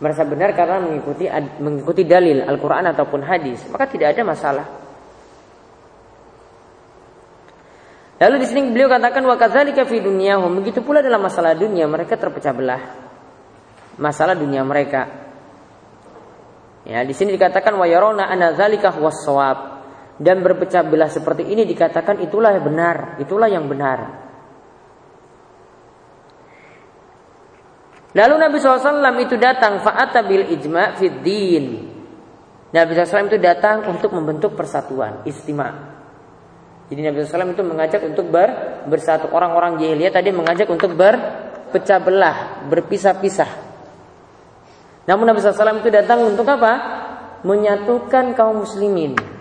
Merasa 0.00 0.24
benar 0.26 0.56
karena 0.56 0.80
mengikuti 0.80 1.28
mengikuti 1.60 2.02
dalil 2.08 2.42
Al-Qur'an 2.42 2.88
ataupun 2.90 3.20
hadis, 3.20 3.62
maka 3.68 3.84
tidak 3.86 4.16
ada 4.16 4.22
masalah. 4.24 4.66
Lalu 8.20 8.36
di 8.42 8.46
sini 8.48 8.68
beliau 8.72 8.88
katakan 8.88 9.22
wa 9.24 9.36
kadzalika 9.36 9.84
fi 9.84 10.00
dunyahum, 10.00 10.50
begitu 10.60 10.80
pula 10.84 11.00
dalam 11.00 11.20
masalah 11.20 11.56
dunia 11.56 11.88
mereka 11.88 12.16
terpecah 12.16 12.52
belah. 12.52 12.82
Masalah 14.00 14.32
dunia 14.36 14.64
mereka. 14.64 15.08
Ya, 16.88 17.04
di 17.04 17.12
sini 17.12 17.36
dikatakan 17.36 17.76
wa 17.76 17.84
yarona 17.84 18.28
anna 18.28 18.56
dzalika 18.56 18.92
dan 20.20 20.44
berpecah 20.44 20.84
belah 20.84 21.08
seperti 21.08 21.48
ini 21.48 21.64
dikatakan 21.64 22.20
itulah 22.20 22.52
yang 22.52 22.64
benar, 22.68 22.96
itulah 23.16 23.48
yang 23.48 23.64
benar. 23.64 24.28
Lalu 28.12 28.34
Nabi 28.36 28.56
SAW 28.60 29.16
itu 29.24 29.40
datang 29.40 29.80
fa'ata 29.80 30.20
bil 30.28 30.44
ijma 30.52 31.00
fid 31.00 31.24
din. 31.24 31.88
Nabi 32.68 32.90
SAW 32.92 33.32
itu 33.32 33.40
datang 33.40 33.88
untuk 33.88 34.12
membentuk 34.12 34.52
persatuan, 34.52 35.24
istimewa. 35.24 35.96
Jadi 36.92 37.00
Nabi 37.00 37.22
SAW 37.24 37.54
itu 37.56 37.64
mengajak 37.64 38.02
untuk 38.04 38.28
ber, 38.28 38.82
bersatu. 38.90 39.30
Orang-orang 39.32 39.80
jahiliyah 39.80 40.12
tadi 40.12 40.34
mengajak 40.34 40.68
untuk 40.68 40.92
berpecah 40.98 41.98
belah, 42.02 42.66
berpisah-pisah. 42.68 43.50
Namun 45.08 45.32
Nabi 45.32 45.40
SAW 45.40 45.80
itu 45.80 45.88
datang 45.88 46.28
untuk 46.28 46.44
apa? 46.50 46.72
Menyatukan 47.46 48.36
kaum 48.36 48.66
muslimin. 48.66 49.39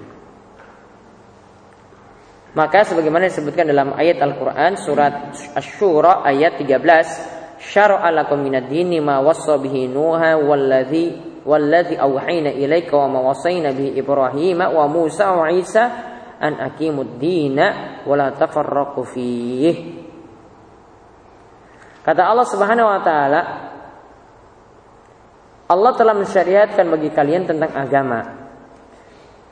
Maka 2.50 2.82
sebagaimana 2.82 3.30
disebutkan 3.30 3.70
dalam 3.70 3.94
ayat 3.94 4.18
Al-Quran 4.26 4.74
surat 4.74 5.30
Ash-Shura 5.54 6.26
ayat 6.26 6.58
13 6.58 7.62
syara'a 7.62 8.10
lakum 8.10 8.40
minad 8.40 8.72
dini 8.72 8.98
ma 9.04 9.20
wassa 9.22 9.60
bihi 9.60 9.92
nuha 9.92 10.40
walladhi 10.40 11.44
walladhi 11.44 12.00
awhayna 12.00 12.56
ilaika 12.56 12.96
wa 12.96 13.08
ma 13.12 13.20
wassayna 13.30 13.76
bihi 13.76 14.00
ibrahima 14.00 14.72
wa 14.72 14.88
musa 14.88 15.30
wa 15.36 15.52
isa 15.52 15.84
an 16.40 16.56
aqimud 16.58 17.20
dina 17.20 18.02
wa 18.08 18.16
la 18.16 18.32
tafarraqu 18.34 19.02
fihi 19.04 19.72
Kata 22.00 22.26
Allah 22.26 22.48
Subhanahu 22.48 22.88
wa 22.90 23.02
taala 23.04 23.42
Allah 25.70 25.92
telah 25.94 26.16
mensyariatkan 26.18 26.90
bagi 26.90 27.14
kalian 27.14 27.46
tentang 27.46 27.70
agama 27.78 28.26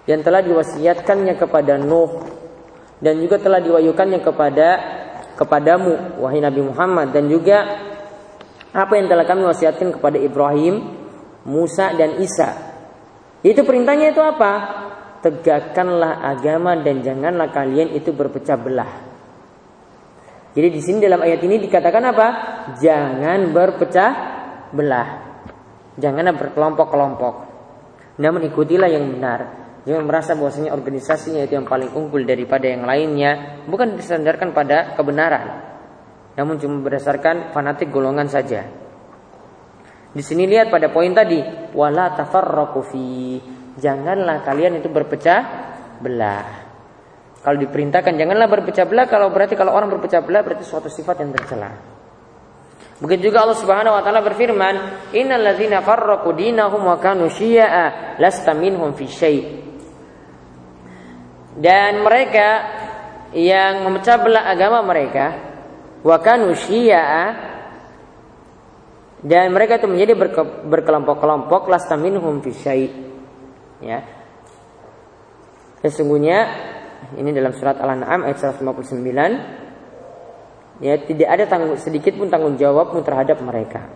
yang 0.10 0.24
telah 0.24 0.42
diwasiatkannya 0.42 1.38
kepada 1.38 1.78
Nuh 1.78 2.47
dan 2.98 3.22
juga 3.22 3.38
telah 3.38 3.62
diwayukannya 3.62 4.20
kepada 4.22 4.68
kepadamu 5.38 6.18
wahai 6.18 6.42
Nabi 6.42 6.62
Muhammad 6.66 7.14
dan 7.14 7.30
juga 7.30 7.58
apa 8.74 8.94
yang 8.98 9.08
telah 9.10 9.26
kami 9.26 9.46
wasiatkan 9.46 9.98
kepada 9.98 10.18
Ibrahim, 10.18 10.82
Musa 11.46 11.94
dan 11.98 12.22
Isa. 12.22 12.54
Itu 13.46 13.64
perintahnya 13.64 14.14
itu 14.14 14.22
apa? 14.22 14.54
Tegakkanlah 15.22 16.22
agama 16.26 16.78
dan 16.78 17.02
janganlah 17.02 17.50
kalian 17.50 17.94
itu 17.94 18.14
berpecah 18.14 18.58
belah. 18.58 18.92
Jadi 20.58 20.68
di 20.74 20.82
sini 20.82 20.98
dalam 21.02 21.22
ayat 21.22 21.42
ini 21.46 21.62
dikatakan 21.62 22.04
apa? 22.06 22.28
Jangan 22.82 23.54
berpecah 23.54 24.12
belah. 24.74 25.10
Janganlah 25.98 26.34
berkelompok-kelompok. 26.34 27.36
Namun 28.18 28.42
ikutilah 28.50 28.90
yang 28.90 29.06
benar. 29.06 29.67
Jangan 29.88 30.04
merasa 30.04 30.36
bahwasanya 30.36 30.76
organisasinya 30.76 31.48
itu 31.48 31.56
yang 31.56 31.64
paling 31.64 31.96
unggul 31.96 32.28
daripada 32.28 32.68
yang 32.68 32.84
lainnya, 32.84 33.64
bukan 33.72 33.96
disandarkan 33.96 34.52
pada 34.52 35.00
kebenaran 35.00 35.68
namun 36.38 36.62
cuma 36.62 36.86
berdasarkan 36.86 37.50
fanatik 37.50 37.90
golongan 37.90 38.30
saja. 38.30 38.62
Di 40.14 40.22
sini 40.22 40.46
lihat 40.46 40.70
pada 40.70 40.94
poin 40.94 41.10
tadi, 41.12 41.42
wala 41.74 42.14
tafarraqu 42.14 42.80
fi. 42.94 43.06
Janganlah 43.78 44.46
kalian 44.46 44.78
itu 44.78 44.88
berpecah 44.88 45.42
belah. 45.98 46.70
Kalau 47.42 47.58
diperintahkan 47.58 48.14
janganlah 48.14 48.46
berpecah 48.50 48.86
belah, 48.86 49.10
kalau 49.10 49.34
berarti 49.34 49.58
kalau 49.58 49.74
orang 49.74 49.90
berpecah 49.98 50.22
belah 50.22 50.46
berarti 50.46 50.62
suatu 50.62 50.94
sifat 50.94 51.26
yang 51.26 51.34
tercela. 51.34 51.74
Begitu 52.98 53.30
juga 53.30 53.46
Allah 53.46 53.58
Subhanahu 53.58 53.94
wa 53.94 54.02
taala 54.02 54.26
berfirman, 54.26 54.76
"Innal 55.14 55.42
ladzina 55.42 55.86
farraqu 55.86 56.34
dinahum 56.34 56.86
wa 56.86 56.98
kanu 56.98 57.30
syi'a 57.30 58.18
lasta 58.18 58.58
minhum 58.58 58.94
fi 58.98 59.06
syai'." 59.06 59.67
Dan 61.58 62.06
mereka 62.06 62.50
yang 63.34 63.82
memecah 63.82 64.22
belah 64.22 64.46
agama 64.46 64.86
mereka, 64.86 65.34
wa 66.06 66.22
kanu 66.22 66.54
dan 69.18 69.50
mereka 69.50 69.82
itu 69.82 69.90
menjadi 69.90 70.14
berke, 70.14 70.70
berkelompok-kelompok 70.70 71.74
lasta 71.74 71.98
minhum 71.98 72.38
fi 72.46 72.54
ya. 73.82 74.06
Sesungguhnya 75.82 76.38
ini 77.18 77.34
dalam 77.34 77.50
surat 77.58 77.82
Al-An'am 77.82 78.30
ayat 78.30 78.38
159 78.38 80.86
ya 80.86 81.02
tidak 81.02 81.30
ada 81.34 81.50
tanggung 81.50 81.74
sedikit 81.82 82.14
pun 82.14 82.30
tanggung 82.30 82.62
jawabmu 82.62 83.02
terhadap 83.02 83.42
mereka. 83.42 83.90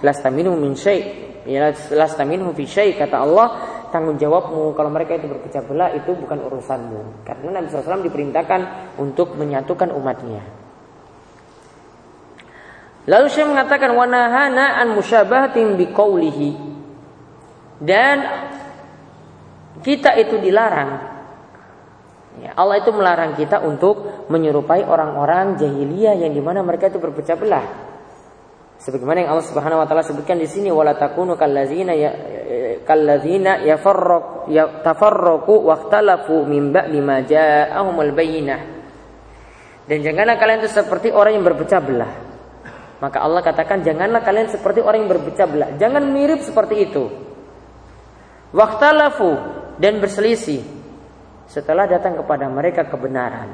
Lasta 0.00 0.32
minhum 0.32 0.56
min 0.56 0.72
syai. 0.72 1.28
Ya 1.42 1.74
lasta 1.92 2.22
minhum 2.22 2.54
fi 2.54 2.94
kata 2.94 3.18
Allah 3.18 3.81
tanggung 3.92 4.16
jawabmu 4.16 4.72
kalau 4.72 4.88
mereka 4.88 5.20
itu 5.20 5.28
berpecah 5.28 5.62
belah 5.68 5.92
itu 5.92 6.16
bukan 6.16 6.40
urusanmu 6.48 7.28
karena 7.28 7.60
Nabi 7.60 7.68
SAW 7.68 8.02
diperintahkan 8.08 8.60
untuk 8.96 9.36
menyatukan 9.36 9.92
umatnya 9.92 10.62
Lalu 13.02 13.26
saya 13.34 13.50
mengatakan 13.50 13.98
wanahana 13.98 14.78
an 14.78 14.94
musyabahatin 14.94 15.74
biqaulihi. 15.74 16.50
Dan 17.82 18.16
kita 19.82 20.14
itu 20.22 20.38
dilarang. 20.38 21.10
Ya, 22.38 22.54
Allah 22.54 22.78
itu 22.78 22.94
melarang 22.94 23.34
kita 23.34 23.58
untuk 23.60 24.26
menyerupai 24.30 24.86
orang-orang 24.86 25.58
jahiliyah 25.58 26.14
yang 26.14 26.32
di 26.32 26.38
mana 26.38 26.62
mereka 26.62 26.88
itu 26.88 27.02
berpecah 27.02 27.34
belah. 27.34 27.66
Sebagaimana 28.78 29.26
yang 29.26 29.30
Allah 29.34 29.46
Subhanahu 29.46 29.82
wa 29.82 29.86
taala 29.86 30.06
sebutkan 30.06 30.38
di 30.38 30.46
sini 30.46 30.70
wala 30.70 30.94
takunu 30.94 31.34
kallazina 31.34 31.94
kallazina 32.82 33.62
yafarraq 33.62 34.50
ya 34.50 34.82
tafarraqu 34.82 35.54
waqtalafu 35.66 36.46
min 36.46 36.70
ba'di 36.70 36.98
ma 37.00 37.22
ja'ahumul 37.22 38.12
bayyinah. 38.12 38.60
Dan 39.86 39.98
janganlah 40.06 40.38
kalian 40.38 40.62
itu 40.62 40.70
seperti 40.70 41.10
orang 41.10 41.38
yang 41.38 41.44
berpecah 41.46 41.80
belah. 41.82 42.12
Maka 43.02 43.18
Allah 43.18 43.42
katakan 43.42 43.82
janganlah 43.82 44.22
kalian 44.22 44.46
seperti 44.46 44.78
orang 44.78 45.02
yang 45.02 45.10
berpecah 45.10 45.46
belah. 45.50 45.70
Jangan 45.74 46.06
mirip 46.06 46.38
seperti 46.46 46.86
itu. 46.86 47.10
Waktalafu 48.54 49.32
dan 49.82 49.98
berselisih 49.98 50.62
setelah 51.50 51.90
datang 51.90 52.14
kepada 52.22 52.46
mereka 52.46 52.86
kebenaran. 52.86 53.50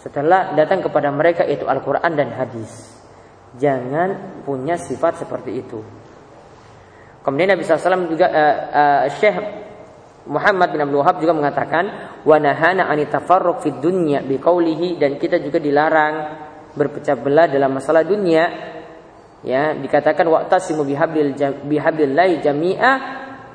Setelah 0.00 0.56
datang 0.56 0.80
kepada 0.80 1.12
mereka 1.12 1.44
itu 1.44 1.68
Al-Quran 1.68 2.12
dan 2.16 2.32
hadis. 2.32 2.96
Jangan 3.60 4.40
punya 4.48 4.80
sifat 4.80 5.20
seperti 5.20 5.60
itu. 5.60 5.99
Kemudian 7.20 7.52
Nabi 7.52 7.62
SAW 7.64 8.08
juga 8.08 8.32
uh, 8.32 8.56
uh, 8.72 9.04
Syekh 9.12 9.36
Muhammad 10.28 10.72
bin 10.72 10.80
Abdul 10.84 11.00
Wahab 11.04 11.16
juga 11.20 11.36
mengatakan 11.36 12.16
wa 12.24 12.36
nahana 12.40 12.88
anitafarruq 12.88 13.60
fid 13.64 13.76
dunya 13.80 14.24
biqaulihi 14.24 14.96
dan 14.96 15.20
kita 15.20 15.40
juga 15.40 15.60
dilarang 15.60 16.14
berpecah 16.72 17.16
belah 17.20 17.48
dalam 17.48 17.76
masalah 17.76 18.04
dunia. 18.04 18.44
Ya 19.40 19.72
dikatakan 19.72 20.28
waqtasimu 20.28 20.84
bihablil 20.84 21.32
bihablillahi 21.64 22.44
jami'a 22.44 22.92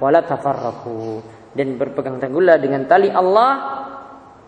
wala 0.01 0.25
tafarraqu. 0.25 1.21
Dan 1.55 1.79
berpegang 1.79 2.19
teguhlah 2.19 2.57
dengan 2.57 2.85
tali 2.85 3.09
Allah. 3.09 3.81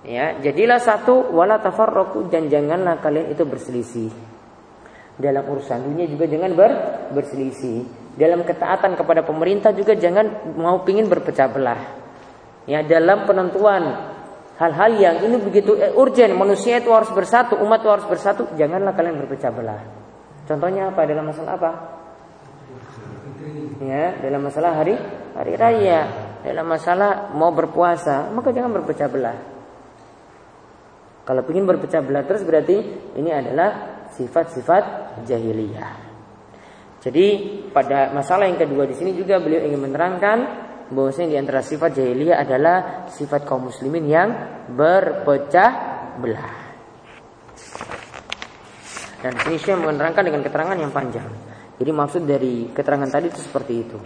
Ya 0.05 0.37
jadilah 0.41 0.77
satu 0.77 1.33
wala 1.33 1.57
tafarraqu 1.57 2.29
dan 2.29 2.49
janganlah 2.49 3.01
kalian 3.01 3.33
itu 3.33 3.45
berselisih. 3.45 4.09
Dalam 5.17 5.41
urusan 5.49 5.81
dunia 5.81 6.05
juga 6.05 6.29
jangan 6.29 6.51
ber, 6.53 6.71
berselisih 7.09 8.06
dalam 8.17 8.41
ketaatan 8.41 8.97
kepada 8.97 9.21
pemerintah 9.21 9.71
juga 9.71 9.93
jangan 9.93 10.57
mau 10.57 10.81
pingin 10.81 11.05
berpecah 11.05 11.47
belah 11.47 11.81
ya 12.67 12.83
dalam 12.83 13.23
penentuan 13.23 14.13
hal-hal 14.57 14.91
yang 14.97 15.15
ini 15.23 15.37
begitu 15.39 15.77
eh, 15.77 15.93
urgent, 15.93 16.33
manusia 16.33 16.81
itu 16.81 16.89
harus 16.89 17.09
bersatu, 17.13 17.55
umat 17.61 17.81
itu 17.81 17.89
harus 17.89 18.07
bersatu, 18.09 18.49
janganlah 18.57 18.93
kalian 18.97 19.21
berpecah 19.23 19.53
belah. 19.53 19.81
Contohnya 20.49 20.89
apa? 20.89 21.01
Dalam 21.05 21.25
masalah 21.29 21.51
apa? 21.55 21.71
Ya, 23.77 24.17
dalam 24.19 24.41
masalah 24.41 24.71
hari 24.73 24.97
hari 25.37 25.53
raya, 25.53 26.09
dalam 26.41 26.65
masalah 26.65 27.31
mau 27.37 27.53
berpuasa, 27.53 28.33
maka 28.33 28.49
jangan 28.49 28.73
berpecah 28.73 29.07
belah. 29.07 29.37
Kalau 31.27 31.43
ingin 31.51 31.67
berpecah 31.67 32.01
belah 32.01 32.23
terus 32.23 32.41
berarti 32.41 32.77
ini 33.19 33.29
adalah 33.29 34.01
sifat-sifat 34.15 34.83
jahiliyah. 35.27 36.06
Jadi 36.97 37.27
pada 37.69 38.09
masalah 38.11 38.49
yang 38.49 38.57
kedua 38.57 38.89
di 38.89 38.95
sini 38.97 39.13
juga 39.13 39.37
beliau 39.37 39.63
ingin 39.63 39.81
menerangkan 39.85 40.37
bahwasanya 40.89 41.35
di 41.35 41.37
antara 41.37 41.61
sifat 41.61 41.93
jahiliyah 41.93 42.37
adalah 42.41 43.07
sifat 43.11 43.43
kaum 43.43 43.69
muslimin 43.69 44.05
yang 44.07 44.29
berpecah 44.71 45.71
belah. 46.17 46.67
Dan 49.17 49.33
sini 49.43 49.57
Syekh 49.57 49.77
menerangkan 49.81 50.23
dengan 50.23 50.41
keterangan 50.45 50.77
yang 50.77 50.93
panjang. 50.93 51.27
Jadi 51.77 51.91
maksud 51.93 52.21
dari 52.25 52.69
keterangan 52.73 53.09
tadi 53.09 53.29
itu 53.29 53.41
seperti 53.41 53.73
itu. 53.77 53.97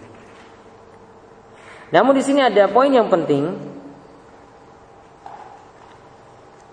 Namun 1.92 2.16
di 2.16 2.24
sini 2.24 2.40
ada 2.40 2.72
poin 2.72 2.92
yang 2.92 3.12
penting 3.12 3.52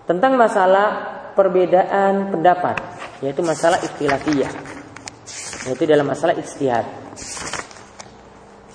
tentang 0.07 0.39
masalah 0.39 0.87
perbedaan 1.35 2.31
pendapat, 2.31 2.79
yaitu 3.19 3.43
masalah 3.43 3.77
ikhtilafiyah. 3.83 4.78
Yaitu 5.67 5.83
dalam 5.83 6.07
masalah 6.07 6.37
ijtihad. 6.39 6.85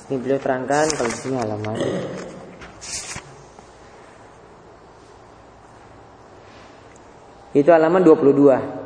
Ini 0.05 0.20
beliau 0.20 0.37
terangkan 0.37 0.85
kalau 0.92 1.09
di 1.09 1.16
sini 1.16 1.40
halaman 1.40 1.81
Itu 7.55 7.70
halaman 7.70 8.03
22. 8.03 8.85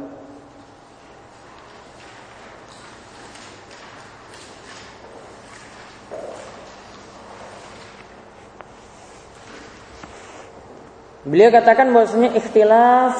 Beliau 11.29 11.49
katakan 11.49 11.89
bahwasanya 11.93 12.37
ikhtilaf 12.37 13.17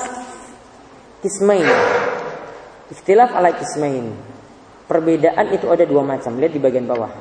kismain. 1.25 1.65
Ikhtilaf 2.93 3.33
ala 3.33 3.57
kismain. 3.57 4.28
Perbedaan 4.89 5.53
itu 5.53 5.69
ada 5.69 5.85
dua 5.85 6.01
macam. 6.01 6.41
Lihat 6.41 6.53
di 6.57 6.61
bagian 6.65 6.89
bawah. 6.89 7.13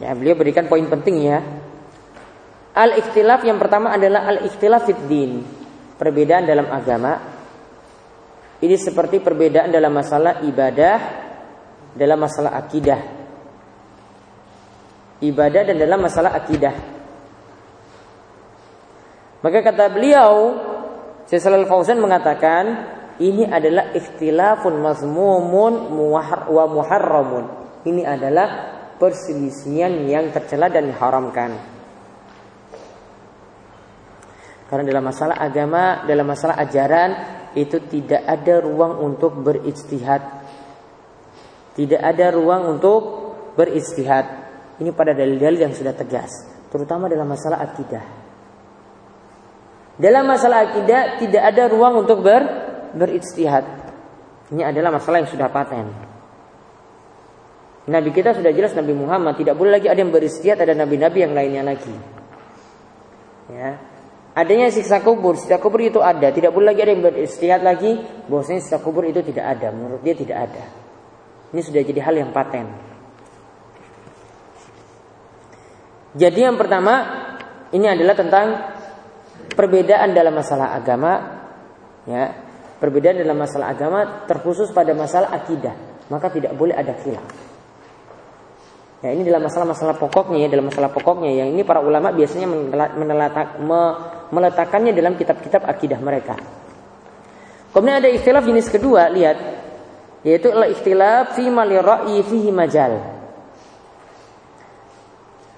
Ya, 0.00 0.12
beliau 0.12 0.36
berikan 0.36 0.68
poin 0.68 0.84
penting 0.84 1.24
ya. 1.24 1.40
Al-ikhtilaf 2.76 3.40
yang 3.44 3.56
pertama 3.56 3.96
adalah 3.96 4.28
al-ikhtilaf 4.28 4.84
fid 4.84 5.00
din. 5.08 5.40
Perbedaan 5.96 6.44
dalam 6.44 6.68
agama. 6.68 7.12
Ini 8.60 8.76
seperti 8.76 9.24
perbedaan 9.24 9.72
dalam 9.72 9.92
masalah 9.92 10.44
ibadah, 10.44 10.98
dalam 11.96 12.20
masalah 12.20 12.60
akidah. 12.60 13.00
Ibadah 15.20 15.62
dan 15.64 15.76
dalam 15.80 16.00
masalah 16.00 16.36
akidah. 16.36 16.76
Maka 19.40 19.58
kata 19.64 19.88
beliau, 19.88 20.60
Syekh 21.24 21.44
Fauzan 21.64 22.00
mengatakan, 22.00 22.64
ini 23.20 23.44
adalah 23.44 23.92
ikhtilafun 23.92 24.80
mazmumun 24.80 25.92
wa 25.92 26.64
muharramun. 26.64 27.44
Ini 27.84 28.02
adalah 28.08 28.48
perselisihan 28.96 29.92
yang 30.08 30.32
tercela 30.32 30.72
dan 30.72 30.88
diharamkan. 30.88 31.52
Karena 34.72 34.84
dalam 34.88 35.04
masalah 35.04 35.36
agama, 35.36 36.08
dalam 36.08 36.24
masalah 36.24 36.56
ajaran 36.64 37.10
itu 37.52 37.76
tidak 37.92 38.24
ada 38.24 38.64
ruang 38.64 39.04
untuk 39.04 39.36
beristihad. 39.36 40.24
Tidak 41.76 42.00
ada 42.00 42.32
ruang 42.32 42.78
untuk 42.78 43.00
beristihad. 43.52 44.24
Ini 44.80 44.96
pada 44.96 45.12
dalil-dalil 45.12 45.68
yang 45.68 45.74
sudah 45.76 45.92
tegas, 45.92 46.32
terutama 46.72 47.04
dalam 47.04 47.28
masalah 47.28 47.60
akidah. 47.60 48.04
Dalam 50.00 50.24
masalah 50.24 50.72
akidah 50.72 51.20
tidak 51.20 51.42
ada 51.44 51.68
ruang 51.68 52.08
untuk 52.08 52.24
ber 52.24 52.69
beristihad. 52.94 53.64
Ini 54.50 54.66
adalah 54.66 54.98
masalah 54.98 55.22
yang 55.22 55.30
sudah 55.30 55.48
paten. 55.50 55.86
Nabi 57.90 58.10
kita 58.14 58.36
sudah 58.36 58.52
jelas 58.54 58.76
Nabi 58.76 58.94
Muhammad 58.94 59.34
tidak 59.40 59.58
boleh 59.58 59.80
lagi 59.80 59.90
ada 59.90 59.98
yang 59.98 60.14
beristihad 60.14 60.60
ada 60.62 60.76
nabi-nabi 60.76 61.18
yang 61.26 61.34
lainnya 61.34 61.62
lagi. 61.64 61.94
Ya, 63.50 63.82
Adanya 64.30 64.70
siksa 64.70 65.02
kubur, 65.02 65.34
siksa 65.34 65.58
kubur 65.58 65.82
itu 65.82 65.98
ada. 65.98 66.30
Tidak 66.30 66.54
boleh 66.54 66.70
lagi 66.70 66.86
ada 66.86 66.92
yang 66.94 67.02
beristihad 67.02 67.66
lagi 67.66 67.98
bahwasanya 68.30 68.62
siksa 68.62 68.78
kubur 68.78 69.02
itu 69.02 69.26
tidak 69.26 69.58
ada. 69.58 69.74
Menurut 69.74 70.06
dia 70.06 70.14
tidak 70.14 70.38
ada. 70.50 70.64
Ini 71.50 71.60
sudah 71.66 71.82
jadi 71.82 71.98
hal 71.98 72.14
yang 72.14 72.30
paten. 72.30 72.70
Jadi 76.14 76.40
yang 76.46 76.54
pertama 76.54 76.94
ini 77.74 77.86
adalah 77.90 78.14
tentang 78.14 78.46
perbedaan 79.50 80.14
dalam 80.14 80.34
masalah 80.34 80.78
agama, 80.78 81.12
ya. 82.06 82.49
Perbedaan 82.80 83.20
dalam 83.20 83.36
masalah 83.36 83.76
agama 83.76 84.24
terkhusus 84.24 84.72
pada 84.72 84.96
masalah 84.96 85.36
akidah, 85.36 85.76
maka 86.08 86.32
tidak 86.32 86.56
boleh 86.56 86.72
ada 86.72 86.96
khilaf. 86.96 87.28
Ya 89.04 89.12
ini 89.16 89.24
dalam 89.24 89.44
masalah-masalah 89.44 89.96
pokoknya 89.96 90.44
ya, 90.44 90.48
dalam 90.48 90.68
masalah 90.68 90.88
pokoknya 90.92 91.44
yang 91.44 91.52
ini 91.52 91.64
para 91.64 91.84
ulama 91.84 92.12
biasanya 92.12 92.48
meneletak, 92.96 93.60
meletakkannya 94.32 94.92
dalam 94.96 95.16
kitab-kitab 95.16 95.64
akidah 95.64 96.00
mereka. 96.00 96.36
Kemudian 97.72 98.00
ada 98.00 98.08
ikhtilaf 98.08 98.44
jenis 98.44 98.68
kedua, 98.72 99.12
lihat 99.12 99.36
yaitu 100.20 100.52
ikhtilaf 100.52 101.36
fi 101.36 101.48
mali 101.48 101.80
ra'yi 101.80 102.20
fihi 102.24 102.52
majal. 102.52 102.92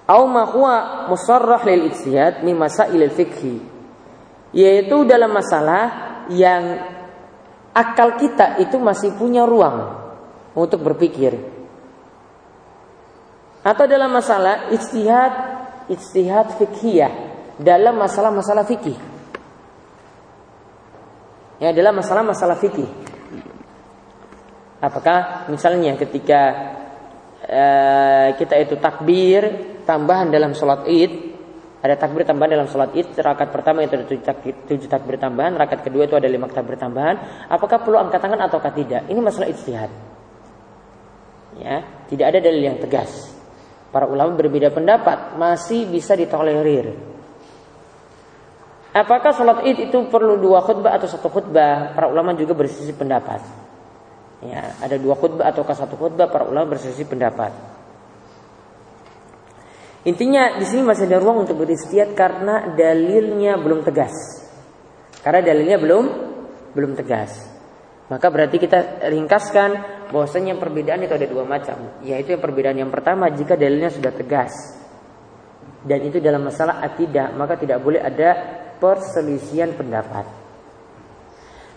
Au 0.07 0.23
ma 0.27 0.43
huwa 0.47 0.75
musarrah 1.07 1.63
lil 1.67 1.87
ijtihad 1.87 2.43
min 2.43 2.59
masail. 2.59 2.99
Yaitu 4.53 4.97
dalam 5.07 5.31
masalah 5.31 5.83
yang 6.31 6.63
akal 7.73 8.21
kita 8.21 8.61
itu 8.61 8.77
masih 8.77 9.17
punya 9.17 9.43
ruang 9.43 9.97
untuk 10.53 10.85
berpikir 10.85 11.33
atau 13.63 13.85
dalam 13.87 14.11
masalah 14.11 14.69
ijtihad 14.75 15.33
ijtihad 15.87 16.59
fikhiyah 16.59 17.13
dalam 17.57 17.95
masalah-masalah 17.95 18.67
fikih. 18.67 18.97
Ya, 21.63 21.71
dalam 21.71 21.95
masalah-masalah 21.95 22.59
fikih. 22.59 22.89
Apakah 24.83 25.47
misalnya 25.47 25.95
ketika 25.95 26.41
uh, 27.47 28.27
kita 28.35 28.59
itu 28.59 28.75
takbir 28.83 29.41
tambahan 29.87 30.27
dalam 30.27 30.51
sholat 30.51 30.83
id 30.91 31.32
ada 31.83 31.99
takbir 31.99 32.23
tambahan 32.23 32.55
dalam 32.55 32.67
sholat 32.71 32.95
id 32.95 33.11
rakaat 33.19 33.51
pertama 33.51 33.83
itu 33.83 33.99
ada 33.99 34.07
tujuh 34.07 34.23
takbir, 34.23 34.55
tujuh 34.63 34.87
takbir 34.87 35.19
tambahan 35.19 35.59
rakaat 35.59 35.83
kedua 35.83 36.07
itu 36.07 36.15
ada 36.15 36.31
lima 36.31 36.47
takbir 36.47 36.79
tambahan 36.79 37.47
apakah 37.51 37.83
perlu 37.83 37.99
angkat 37.99 38.23
tangan 38.23 38.39
ataukah 38.47 38.71
tidak 38.71 39.03
ini 39.11 39.19
masalah 39.19 39.51
ijtihad 39.51 39.91
ya 41.59 41.83
tidak 42.07 42.25
ada 42.31 42.39
dalil 42.39 42.63
yang 42.63 42.79
tegas 42.79 43.33
Para 43.93 44.09
ulama 44.09 44.33
berbeda 44.33 44.73
pendapat, 44.73 45.37
masih 45.37 45.85
bisa 45.85 46.17
ditolerir. 46.17 46.97
Apakah 48.89 49.37
sholat 49.37 49.61
id 49.69 49.93
itu 49.93 50.09
perlu 50.09 50.41
dua 50.41 50.65
khutbah 50.65 50.97
atau 50.97 51.05
satu 51.05 51.29
khutbah? 51.29 51.93
Para 51.93 52.09
ulama 52.09 52.33
juga 52.33 52.57
bersisi 52.57 52.89
pendapat. 52.89 53.45
Ya, 54.41 54.73
ada 54.81 54.97
dua 54.97 55.13
khutbah 55.13 55.45
atau 55.45 55.61
satu 55.61 55.93
khutbah? 55.93 56.25
Para 56.25 56.49
ulama 56.49 56.73
bersisi 56.73 57.05
pendapat. 57.05 57.53
Intinya 60.03 60.59
di 60.59 60.65
sini 60.67 60.83
masih 60.83 61.07
ada 61.07 61.23
ruang 61.23 61.47
untuk 61.47 61.63
beristiad 61.63 62.11
karena 62.11 62.75
dalilnya 62.75 63.55
belum 63.55 63.87
tegas. 63.87 64.11
Karena 65.23 65.39
dalilnya 65.39 65.77
belum 65.79 66.05
belum 66.75 66.91
tegas. 66.99 67.31
Maka 68.11 68.27
berarti 68.27 68.59
kita 68.59 69.07
ringkaskan 69.07 69.69
bahwasanya 70.11 70.59
perbedaan 70.59 71.07
itu 71.07 71.15
ada 71.15 71.23
dua 71.23 71.47
macam, 71.47 72.03
yaitu 72.03 72.35
yang 72.35 72.43
perbedaan 72.43 72.77
yang 72.77 72.91
pertama 72.91 73.31
jika 73.31 73.55
dalilnya 73.55 73.89
sudah 73.89 74.11
tegas 74.11 74.51
dan 75.83 75.99
itu 76.03 76.23
dalam 76.23 76.47
masalah 76.47 76.79
akidah, 76.79 77.35
maka 77.35 77.59
tidak 77.59 77.83
boleh 77.83 77.99
ada 77.99 78.35
perselisihan 78.79 79.75
pendapat. 79.75 80.23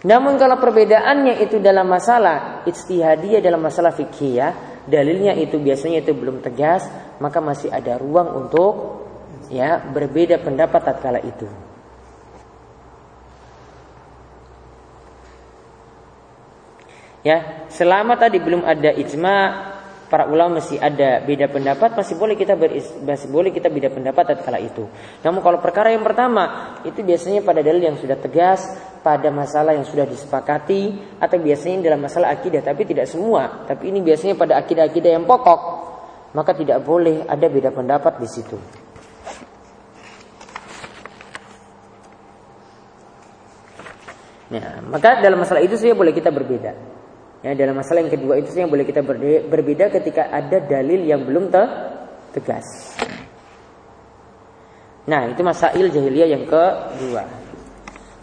Namun 0.06 0.38
kalau 0.38 0.62
perbedaannya 0.62 1.42
itu 1.42 1.58
dalam 1.58 1.90
masalah 1.90 2.62
ijtihadiyah 2.62 3.42
dalam 3.42 3.58
masalah 3.58 3.90
fikih 3.90 4.32
ya, 4.38 4.48
dalilnya 4.86 5.34
itu 5.34 5.58
biasanya 5.58 6.02
itu 6.02 6.14
belum 6.14 6.40
tegas, 6.40 6.86
maka 7.18 7.42
masih 7.42 7.70
ada 7.70 7.98
ruang 7.98 8.46
untuk 8.46 9.04
ya 9.50 9.78
berbeda 9.82 10.42
pendapat 10.42 10.80
tatkala 10.82 11.20
itu. 11.22 11.46
Ya, 17.26 17.66
selama 17.74 18.14
tadi 18.14 18.38
belum 18.38 18.62
ada 18.62 18.94
ijma, 18.94 19.36
para 20.06 20.30
ulama 20.30 20.62
masih 20.62 20.78
ada 20.78 21.18
beda 21.26 21.50
pendapat, 21.50 21.98
masih 21.98 22.14
boleh 22.14 22.38
kita 22.38 22.54
beris, 22.54 22.86
masih 23.02 23.26
boleh 23.26 23.50
kita 23.50 23.66
beda 23.66 23.90
pendapat 23.90 24.30
tatkala 24.30 24.62
itu. 24.62 24.86
Namun 25.26 25.42
kalau 25.42 25.58
perkara 25.58 25.90
yang 25.90 26.06
pertama 26.06 26.78
itu 26.86 27.02
biasanya 27.02 27.42
pada 27.42 27.66
dalil 27.66 27.82
yang 27.82 27.98
sudah 27.98 28.14
tegas, 28.14 28.62
pada 29.06 29.30
masalah 29.30 29.78
yang 29.78 29.86
sudah 29.86 30.02
disepakati 30.02 31.14
atau 31.22 31.38
biasanya 31.38 31.86
dalam 31.86 32.02
masalah 32.02 32.34
akidah, 32.34 32.58
tapi 32.58 32.82
tidak 32.82 33.06
semua. 33.06 33.62
Tapi 33.62 33.94
ini 33.94 34.02
biasanya 34.02 34.34
pada 34.34 34.58
akidah-akidah 34.58 35.14
yang 35.14 35.22
pokok, 35.22 35.60
maka 36.34 36.50
tidak 36.58 36.82
boleh 36.82 37.22
ada 37.22 37.46
beda 37.46 37.70
pendapat 37.70 38.18
di 38.18 38.26
situ. 38.26 38.58
Ya, 44.50 44.82
maka 44.82 45.22
dalam 45.22 45.38
masalah 45.38 45.62
itu 45.62 45.78
saja 45.78 45.94
boleh 45.94 46.10
kita 46.10 46.34
berbeda. 46.34 46.74
Ya, 47.46 47.54
dalam 47.54 47.78
masalah 47.78 48.02
yang 48.02 48.10
kedua 48.10 48.42
itu 48.42 48.50
yang 48.58 48.66
boleh 48.66 48.82
kita 48.82 49.06
berbeda 49.46 49.86
ketika 49.94 50.34
ada 50.34 50.58
dalil 50.66 51.06
yang 51.06 51.22
belum 51.22 51.54
te 51.54 51.62
tegas. 52.34 52.66
Nah, 55.06 55.30
itu 55.30 55.38
masail 55.46 55.86
jahiliyah 55.94 56.26
yang 56.26 56.42
kedua. 56.50 57.45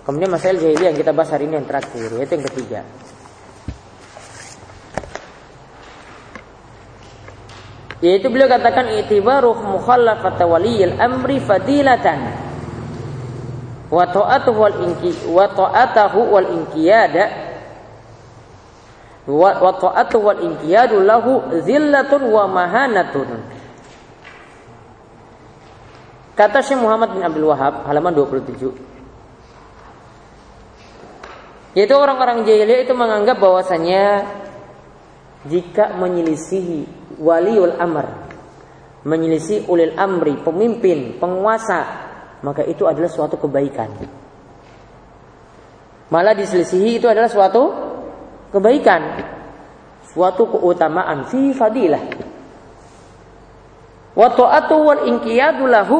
Kemudian 0.03 0.27
masalah 0.27 0.59
jahiliyah 0.59 0.91
yang 0.91 0.99
kita 0.99 1.15
bahas 1.15 1.31
hari 1.31 1.47
ini 1.47 1.63
yang 1.63 1.67
terakhir, 1.67 2.11
yaitu 2.19 2.35
yang 2.35 2.45
ketiga. 2.51 2.79
Yaitu 8.03 8.27
beliau 8.27 8.51
katakan 8.51 8.99
itibaru 8.99 9.55
mukhallafat 9.63 10.35
waliyil 10.43 10.99
amri 10.99 11.39
fadilatan 11.39 12.35
wa 13.87 14.03
ta'atuhu 14.03 14.59
wal 14.59 14.77
inki 14.91 15.23
wa 15.31 15.47
ta'atahu 15.47 16.19
wal 16.35 16.49
inqiyada 16.51 17.55
wa 19.23 19.71
ta'atuhu 19.71 20.19
wal 20.19 20.41
inqiyadu 20.51 20.99
lahu 20.99 21.47
zillatun 21.63 22.27
wa 22.27 22.43
mahanatun. 22.51 23.39
Kata 26.35 26.59
Syekh 26.59 26.83
Muhammad 26.83 27.15
bin 27.15 27.23
Abdul 27.23 27.47
Wahab 27.47 27.87
halaman 27.87 28.11
27 28.11 28.92
yaitu 31.74 31.93
orang-orang 31.97 32.45
jahiliyah 32.45 32.86
itu 32.86 32.93
menganggap 32.93 33.41
bahwasanya 33.41 34.30
jika 35.49 35.97
menyelisihi 35.97 36.86
waliul 37.19 37.76
amr, 37.82 38.30
menyelisihi 39.03 39.67
ulil 39.67 39.93
amri, 39.97 40.39
pemimpin, 40.39 41.17
penguasa, 41.19 41.82
maka 42.45 42.63
itu 42.63 42.86
adalah 42.86 43.09
suatu 43.09 43.36
kebaikan. 43.41 43.89
Malah 46.13 46.38
diselisihi 46.38 47.01
itu 47.01 47.09
adalah 47.09 47.26
suatu 47.26 47.63
kebaikan, 48.53 49.01
suatu 50.13 50.45
keutamaan 50.45 51.26
fi 51.26 51.51
fadilah. 51.57 52.03
Wa 54.13 54.30
ta'atu 54.30 54.78
wal 54.78 55.01
inqiyadu 55.09 55.65
lahu 55.65 55.97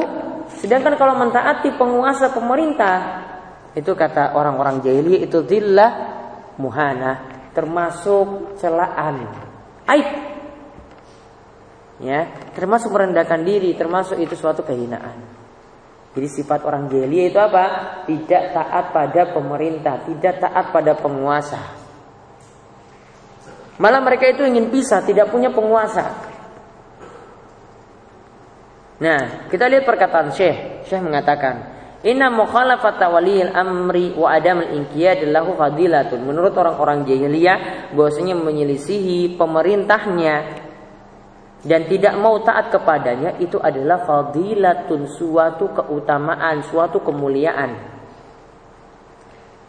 sedangkan 0.62 0.94
kalau 0.94 1.18
mentaati 1.18 1.74
penguasa 1.74 2.30
pemerintah 2.30 3.26
itu 3.74 3.90
kata 3.98 4.38
orang-orang 4.38 4.78
jahiliyah 4.86 5.26
itu 5.26 5.42
zillah 5.42 5.90
muhana, 6.62 7.26
termasuk 7.50 8.58
celaan, 8.62 9.26
aib. 9.90 10.08
Ya, 12.02 12.26
termasuk 12.54 12.90
merendahkan 12.90 13.42
diri, 13.42 13.74
termasuk 13.74 14.18
itu 14.18 14.34
suatu 14.34 14.62
kehinaan. 14.66 15.14
Jadi 16.14 16.28
sifat 16.30 16.62
orang 16.62 16.86
jahiliyah 16.86 17.26
itu 17.34 17.38
apa? 17.42 17.64
Tidak 18.06 18.42
taat 18.54 18.94
pada 18.94 19.22
pemerintah, 19.34 20.06
tidak 20.06 20.38
taat 20.38 20.70
pada 20.70 20.94
penguasa. 20.94 21.58
Malah 23.82 23.98
mereka 24.06 24.30
itu 24.30 24.46
ingin 24.46 24.70
pisah, 24.70 25.02
tidak 25.02 25.34
punya 25.34 25.50
penguasa. 25.50 26.30
Nah, 29.02 29.50
kita 29.50 29.66
lihat 29.66 29.82
perkataan 29.82 30.30
Syekh. 30.30 30.86
Syekh 30.86 31.02
mengatakan, 31.02 31.73
Inna 32.04 32.28
mukhalafata 32.28 33.08
waliyil 33.08 33.56
amri 33.56 34.12
wa 34.12 34.28
adam 34.36 34.60
al-inqiyad 34.60 35.24
lahu 35.32 35.56
fadilatun. 35.56 36.20
Menurut 36.20 36.52
orang-orang 36.52 37.08
jahiliyah, 37.08 37.90
bahwasanya 37.96 38.36
menyelisihi 38.36 39.40
pemerintahnya 39.40 40.36
dan 41.64 41.88
tidak 41.88 42.12
mau 42.20 42.44
taat 42.44 42.68
kepadanya 42.68 43.40
itu 43.40 43.56
adalah 43.56 44.04
fadilatun, 44.04 45.08
suatu 45.08 45.72
keutamaan, 45.72 46.60
suatu 46.68 47.00
kemuliaan. 47.00 47.96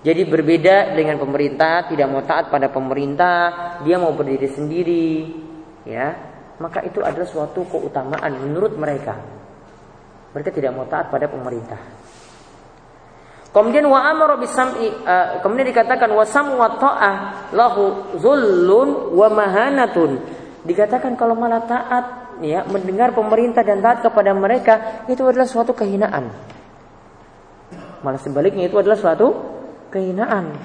Jadi 0.03 0.21
berbeda 0.27 0.91
dengan 0.91 1.15
pemerintah, 1.15 1.88
tidak 1.88 2.07
mau 2.11 2.21
taat 2.27 2.51
pada 2.51 2.67
pemerintah, 2.67 3.79
dia 3.88 3.95
mau 3.95 4.11
berdiri 4.11 4.51
sendiri, 4.51 5.09
ya. 5.88 6.13
Maka 6.59 6.83
itu 6.83 6.99
adalah 6.99 7.25
suatu 7.25 7.63
keutamaan 7.63 8.43
menurut 8.43 8.75
mereka. 8.75 9.17
Mereka 10.36 10.51
tidak 10.51 10.75
mau 10.75 10.83
taat 10.86 11.07
pada 11.07 11.31
pemerintah. 11.31 12.05
Kemudian 13.56 13.88
wa 13.88 14.03
amara 14.03 14.36
bisam'i 14.36 14.91
uh, 14.91 15.39
kemudian 15.39 15.72
dikatakan 15.72 16.12
wa 16.12 16.28
sam 16.28 16.60
wa 16.60 16.76
ta'ah 16.76 17.47
lahu 17.56 18.12
zullun 18.20 19.16
wa 19.16 19.32
mahanatun. 19.32 20.20
Dikatakan 20.68 21.16
kalau 21.16 21.39
malah 21.39 21.64
taat 21.64 22.36
ya 22.43 22.68
mendengar 22.68 23.16
pemerintah 23.16 23.64
dan 23.64 23.80
taat 23.80 24.03
kepada 24.03 24.36
mereka 24.36 25.08
itu 25.08 25.24
adalah 25.24 25.47
suatu 25.47 25.72
kehinaan. 25.72 26.36
Malah 28.03 28.20
sebaliknya 28.20 28.68
itu 28.68 28.76
adalah 28.76 28.99
suatu 28.99 29.32
kehinaan. 29.88 30.60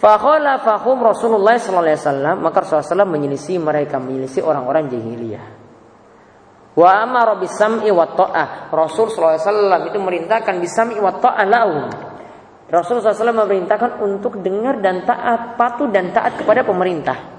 Fakhala 0.00 0.64
fahum 0.64 0.96
Rasulullah 1.04 1.60
sallallahu 1.60 1.92
alaihi 1.92 2.00
wasallam 2.00 2.36
maka 2.40 2.64
Rasulullah 2.64 3.04
menyelisih 3.04 3.60
mereka 3.60 4.00
menyelisih 4.00 4.40
orang-orang 4.40 4.88
jahiliyah. 4.88 5.63
Wa 6.74 7.06
amara 7.06 7.38
bisam'i 7.38 7.86
wa 7.94 8.02
ta'ah. 8.02 8.74
Rasul 8.74 9.06
SAW 9.06 9.86
itu 9.86 9.98
merintahkan 10.02 10.58
bisam'i 10.58 10.98
wa 10.98 11.14
ta'ah 11.14 11.46
lahum. 11.46 11.86
Rasul 12.66 12.98
SAW 12.98 13.46
memerintahkan 13.46 14.02
untuk 14.02 14.42
dengar 14.42 14.82
dan 14.82 15.06
taat, 15.06 15.54
patuh 15.54 15.86
dan 15.94 16.10
taat 16.10 16.34
kepada 16.34 16.66
pemerintah. 16.66 17.34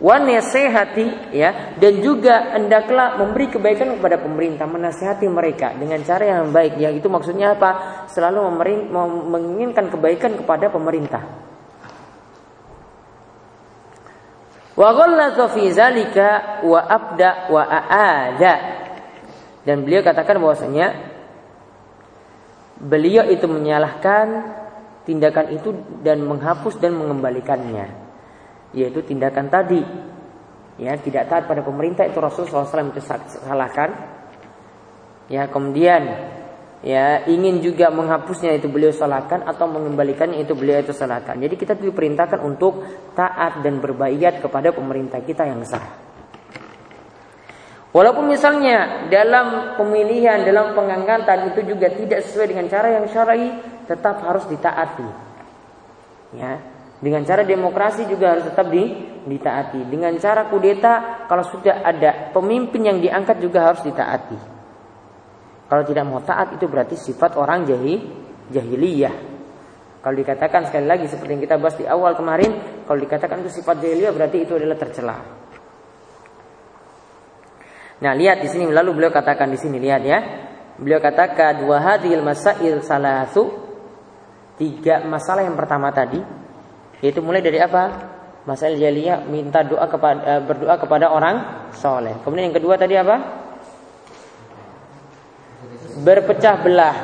Wa 0.00 0.16
nasihati 0.16 1.36
ya 1.36 1.76
dan 1.76 2.00
juga 2.00 2.56
hendaklah 2.56 3.20
memberi 3.20 3.52
kebaikan 3.52 4.00
kepada 4.00 4.16
pemerintah, 4.16 4.64
menasihati 4.64 5.28
mereka 5.28 5.76
dengan 5.76 6.00
cara 6.00 6.40
yang 6.40 6.48
baik. 6.50 6.80
Yang 6.80 7.04
itu 7.04 7.08
maksudnya 7.12 7.52
apa? 7.52 7.70
Selalu 8.08 8.40
menginginkan 9.28 9.92
kebaikan 9.92 10.40
kepada 10.40 10.72
pemerintah. 10.72 11.49
Wa 14.80 14.96
fi 15.52 15.68
wa 16.64 16.80
abda 16.80 17.52
wa 17.52 17.62
aada. 17.68 18.54
Dan 19.60 19.84
beliau 19.84 20.00
katakan 20.00 20.40
bahwasanya 20.40 20.96
beliau 22.80 23.28
itu 23.28 23.44
menyalahkan 23.44 24.56
tindakan 25.04 25.52
itu 25.52 25.76
dan 26.00 26.24
menghapus 26.24 26.80
dan 26.80 26.96
mengembalikannya. 26.96 27.92
Yaitu 28.72 29.04
tindakan 29.04 29.52
tadi 29.52 29.84
ya 30.80 30.96
tidak 30.96 31.28
taat 31.28 31.44
pada 31.44 31.60
pemerintah 31.60 32.08
itu 32.08 32.16
Rasulullah 32.16 32.64
SAW 32.64 32.88
itu 32.88 33.04
salahkan 33.44 33.92
ya 35.28 35.44
kemudian 35.52 36.08
ya 36.80 37.28
ingin 37.28 37.60
juga 37.60 37.92
menghapusnya 37.92 38.56
itu 38.56 38.68
beliau 38.72 38.92
salahkan 38.92 39.44
atau 39.44 39.68
mengembalikannya 39.68 40.40
itu 40.40 40.56
beliau 40.56 40.80
itu 40.80 40.96
salahkan. 40.96 41.36
Jadi 41.36 41.54
kita 41.56 41.76
diperintahkan 41.76 42.40
untuk 42.40 42.84
taat 43.12 43.60
dan 43.60 43.80
berbaikat 43.80 44.40
kepada 44.40 44.72
pemerintah 44.72 45.20
kita 45.20 45.44
yang 45.44 45.60
sah. 45.64 46.10
Walaupun 47.90 48.30
misalnya 48.30 49.10
dalam 49.10 49.74
pemilihan, 49.74 50.46
dalam 50.46 50.78
pengangkatan 50.78 51.50
itu 51.50 51.74
juga 51.74 51.90
tidak 51.90 52.22
sesuai 52.22 52.54
dengan 52.54 52.66
cara 52.70 52.88
yang 52.94 53.06
syar'i, 53.10 53.50
tetap 53.90 54.22
harus 54.22 54.46
ditaati. 54.46 55.08
Ya, 56.38 56.62
dengan 57.02 57.26
cara 57.26 57.42
demokrasi 57.42 58.06
juga 58.06 58.38
harus 58.38 58.46
tetap 58.46 58.70
di, 58.70 58.94
ditaati. 59.26 59.90
Dengan 59.90 60.14
cara 60.22 60.46
kudeta, 60.46 61.26
kalau 61.26 61.42
sudah 61.42 61.82
ada 61.82 62.30
pemimpin 62.30 62.86
yang 62.86 63.02
diangkat 63.02 63.42
juga 63.42 63.72
harus 63.72 63.82
ditaati. 63.82 64.59
Kalau 65.70 65.86
tidak 65.86 66.02
mau 66.02 66.18
taat 66.18 66.58
itu 66.58 66.66
berarti 66.66 66.98
sifat 66.98 67.38
orang 67.38 67.62
jahil, 67.62 68.02
jahiliyah. 68.50 69.14
Kalau 70.02 70.16
dikatakan 70.18 70.66
sekali 70.66 70.90
lagi 70.90 71.06
seperti 71.06 71.38
yang 71.38 71.42
kita 71.46 71.56
bahas 71.62 71.78
di 71.78 71.86
awal 71.86 72.18
kemarin, 72.18 72.82
kalau 72.90 72.98
dikatakan 72.98 73.46
itu 73.46 73.62
sifat 73.62 73.78
jahiliyah 73.78 74.10
berarti 74.10 74.42
itu 74.42 74.58
adalah 74.58 74.74
tercela. 74.74 75.16
Nah, 78.00 78.12
lihat 78.16 78.42
di 78.42 78.48
sini 78.48 78.66
lalu 78.72 78.98
beliau 78.98 79.12
katakan 79.14 79.46
di 79.52 79.60
sini 79.60 79.78
lihat 79.78 80.02
ya. 80.02 80.18
Beliau 80.80 80.98
katakan 80.98 81.62
dua 81.62 81.78
hadil 81.78 82.24
masail 82.24 82.80
salatu 82.80 83.52
tiga 84.56 85.04
masalah 85.04 85.44
yang 85.44 85.54
pertama 85.54 85.92
tadi 85.92 86.18
yaitu 87.04 87.20
mulai 87.20 87.44
dari 87.44 87.60
apa? 87.60 88.10
Masalah 88.48 88.72
jahiliyah 88.74 89.28
minta 89.28 89.60
doa 89.60 89.84
kepada 89.84 90.40
berdoa 90.40 90.74
kepada 90.80 91.12
orang 91.12 91.68
soleh. 91.76 92.16
Kemudian 92.24 92.48
yang 92.50 92.56
kedua 92.56 92.80
tadi 92.80 92.96
apa? 92.96 93.16
Berpecah 96.00 96.54
belah. 96.64 96.96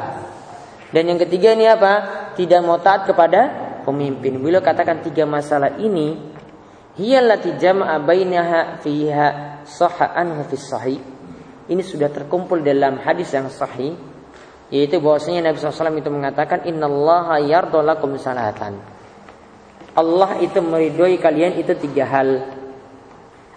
Dan 0.91 1.13
yang 1.13 1.19
ketiga 1.21 1.53
ini 1.53 1.69
apa? 1.69 1.93
Tidak 2.35 2.61
mau 2.65 2.81
taat 2.81 3.05
kepada 3.05 3.67
pemimpin. 3.85 4.41
Beliau 4.41 4.65
katakan 4.65 5.05
tiga 5.05 5.29
masalah 5.29 5.77
ini 5.79 6.35
jama'a 6.97 8.01
bainaha 8.01 8.81
fiha 8.81 9.29
fi 10.49 10.57
sahih. 10.57 11.01
Ini 11.67 11.83
sudah 11.83 12.09
terkumpul 12.09 12.63
dalam 12.65 12.97
hadis 13.03 13.35
yang 13.37 13.53
sahih 13.53 13.95
yaitu 14.67 14.99
bahwasanya 14.99 15.51
Nabi 15.51 15.63
SAW 15.63 15.95
itu 15.95 16.11
mengatakan 16.11 16.67
innallaha 16.67 17.39
salatan. 18.19 18.83
Allah 19.97 20.31
itu 20.43 20.59
meridhoi 20.61 21.17
kalian 21.17 21.57
itu 21.57 21.73
tiga 21.79 22.05
hal 22.05 22.29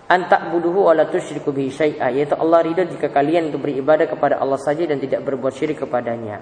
antak 0.10 0.50
buduhu 0.50 0.90
ala 0.90 1.06
tusyriku 1.06 1.54
bihi 1.54 1.70
syai'a 1.70 2.10
yaitu 2.10 2.34
Allah 2.34 2.66
ridha 2.66 2.84
jika 2.90 3.14
kalian 3.14 3.54
itu 3.54 3.62
beribadah 3.62 4.10
kepada 4.10 4.42
Allah 4.42 4.58
saja 4.58 4.84
dan 4.90 4.98
tidak 4.98 5.22
berbuat 5.22 5.54
syirik 5.54 5.86
kepadanya 5.86 6.42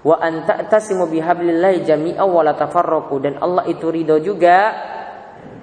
wa 0.00 0.16
anta 0.16 0.64
tasimu 0.64 1.06
bihablillahi 1.12 1.84
jami'a 1.84 2.24
wa 2.24 2.40
la 2.40 2.56
tafarraqu 2.56 3.14
dan 3.20 3.36
Allah 3.44 3.68
itu 3.68 3.92
ridha 3.92 4.16
juga 4.24 4.58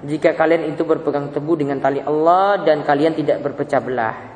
jika 0.06 0.38
kalian 0.38 0.70
itu 0.70 0.86
berpegang 0.86 1.34
teguh 1.34 1.58
dengan 1.58 1.82
tali 1.82 1.98
Allah 1.98 2.62
dan 2.62 2.86
kalian 2.86 3.18
tidak 3.18 3.42
berpecah 3.42 3.82
belah 3.82 4.32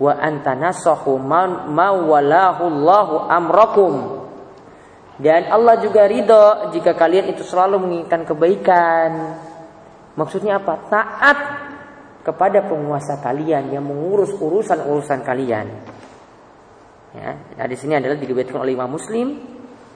wa 0.00 0.16
antanasahu 0.16 1.20
ma 1.20 1.88
walahu 1.92 2.64
Allahu 2.66 3.14
amrakum. 3.28 3.94
Dan 5.20 5.52
Allah 5.52 5.76
juga 5.84 6.08
ridho 6.08 6.72
jika 6.72 6.96
kalian 6.96 7.36
itu 7.36 7.44
selalu 7.44 7.76
menginginkan 7.84 8.24
kebaikan. 8.24 9.36
Maksudnya 10.16 10.56
apa? 10.56 10.80
Taat 10.88 11.38
kepada 12.20 12.68
penguasa 12.68 13.18
kalian 13.24 13.72
yang 13.72 13.84
mengurus 13.84 14.36
urusan-urusan 14.36 15.20
kalian. 15.24 15.66
Ya, 17.10 17.34
nah 17.58 17.66
di 17.66 17.74
sini 17.74 17.98
adalah 17.98 18.14
diriwayatkan 18.14 18.60
oleh 18.62 18.72
Imam 18.78 18.94
Muslim 18.94 19.34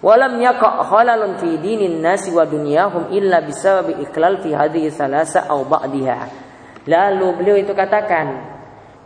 walam 0.03 0.35
yaqa 0.43 0.83
khalalun 0.83 1.39
fi 1.39 1.63
dinin 1.63 2.03
nasi 2.03 2.35
wa 2.35 2.43
dunyahum 2.43 3.15
illa 3.15 3.39
bisababi 3.39 4.03
iklal 4.03 4.43
fi 4.43 4.51
hadhihi 4.51 4.91
salasa 4.91 5.47
aw 5.47 5.63
ba'diha. 5.63 6.19
Lalu 6.91 7.27
beliau 7.39 7.57
itu 7.57 7.71
katakan 7.71 8.27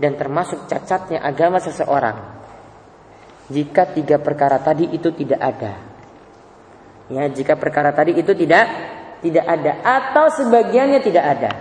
dan 0.00 0.16
termasuk 0.16 0.64
cacatnya 0.66 1.20
agama 1.20 1.60
seseorang 1.60 2.16
jika 3.52 3.92
tiga 3.92 4.16
perkara 4.20 4.60
tadi 4.60 4.88
itu 4.88 5.12
tidak 5.12 5.40
ada. 5.40 5.72
Ya, 7.08 7.24
jika 7.28 7.56
perkara 7.56 7.92
tadi 7.92 8.16
itu 8.16 8.32
tidak 8.36 8.64
tidak 9.20 9.44
ada 9.44 9.72
atau 9.84 10.32
sebagiannya 10.32 11.00
tidak 11.04 11.24
ada. 11.24 11.52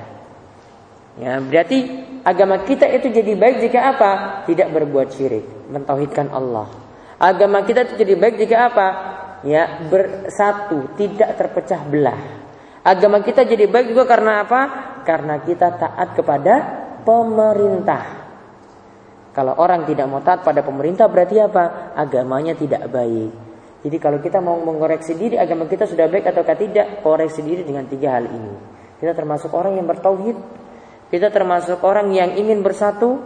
Ya, 1.17 1.41
berarti 1.41 1.77
agama 2.21 2.61
kita 2.61 2.85
itu 2.93 3.09
jadi 3.09 3.33
baik 3.33 3.65
jika 3.65 3.79
apa? 3.97 4.11
Tidak 4.45 4.69
berbuat 4.69 5.09
syirik, 5.17 5.69
mentauhidkan 5.73 6.29
Allah. 6.29 6.69
Agama 7.17 7.65
kita 7.65 7.89
itu 7.89 7.97
jadi 7.97 8.13
baik 8.13 8.37
jika 8.37 8.69
apa? 8.69 8.87
Ya, 9.41 9.81
bersatu, 9.89 10.93
tidak 10.93 11.33
terpecah 11.37 11.81
belah. 11.89 12.21
Agama 12.85 13.25
kita 13.25 13.43
jadi 13.43 13.65
baik 13.65 13.91
juga 13.91 14.05
karena 14.05 14.45
apa? 14.45 14.61
Karena 15.01 15.41
kita 15.41 15.73
taat 15.75 16.13
kepada 16.13 16.53
pemerintah. 17.01 18.03
Kalau 19.33 19.53
orang 19.57 19.85
tidak 19.85 20.05
mau 20.09 20.21
taat 20.21 20.41
pada 20.45 20.61
pemerintah 20.61 21.09
berarti 21.09 21.37
apa? 21.41 21.93
Agamanya 21.97 22.53
tidak 22.57 22.89
baik. 22.89 23.31
Jadi 23.85 23.97
kalau 24.01 24.17
kita 24.17 24.41
mau 24.41 24.57
mengoreksi 24.57 25.13
diri 25.13 25.37
agama 25.37 25.69
kita 25.69 25.85
sudah 25.85 26.09
baik 26.09 26.25
atau 26.25 26.41
tidak, 26.41 27.05
koreksi 27.05 27.45
diri 27.45 27.61
dengan 27.61 27.85
tiga 27.85 28.17
hal 28.17 28.25
ini. 28.25 28.53
Kita 28.97 29.13
termasuk 29.13 29.53
orang 29.53 29.77
yang 29.77 29.85
bertauhid, 29.85 30.37
kita 31.07 31.31
termasuk 31.31 31.79
orang 31.87 32.11
yang 32.11 32.35
ingin 32.35 32.59
bersatu, 32.59 33.23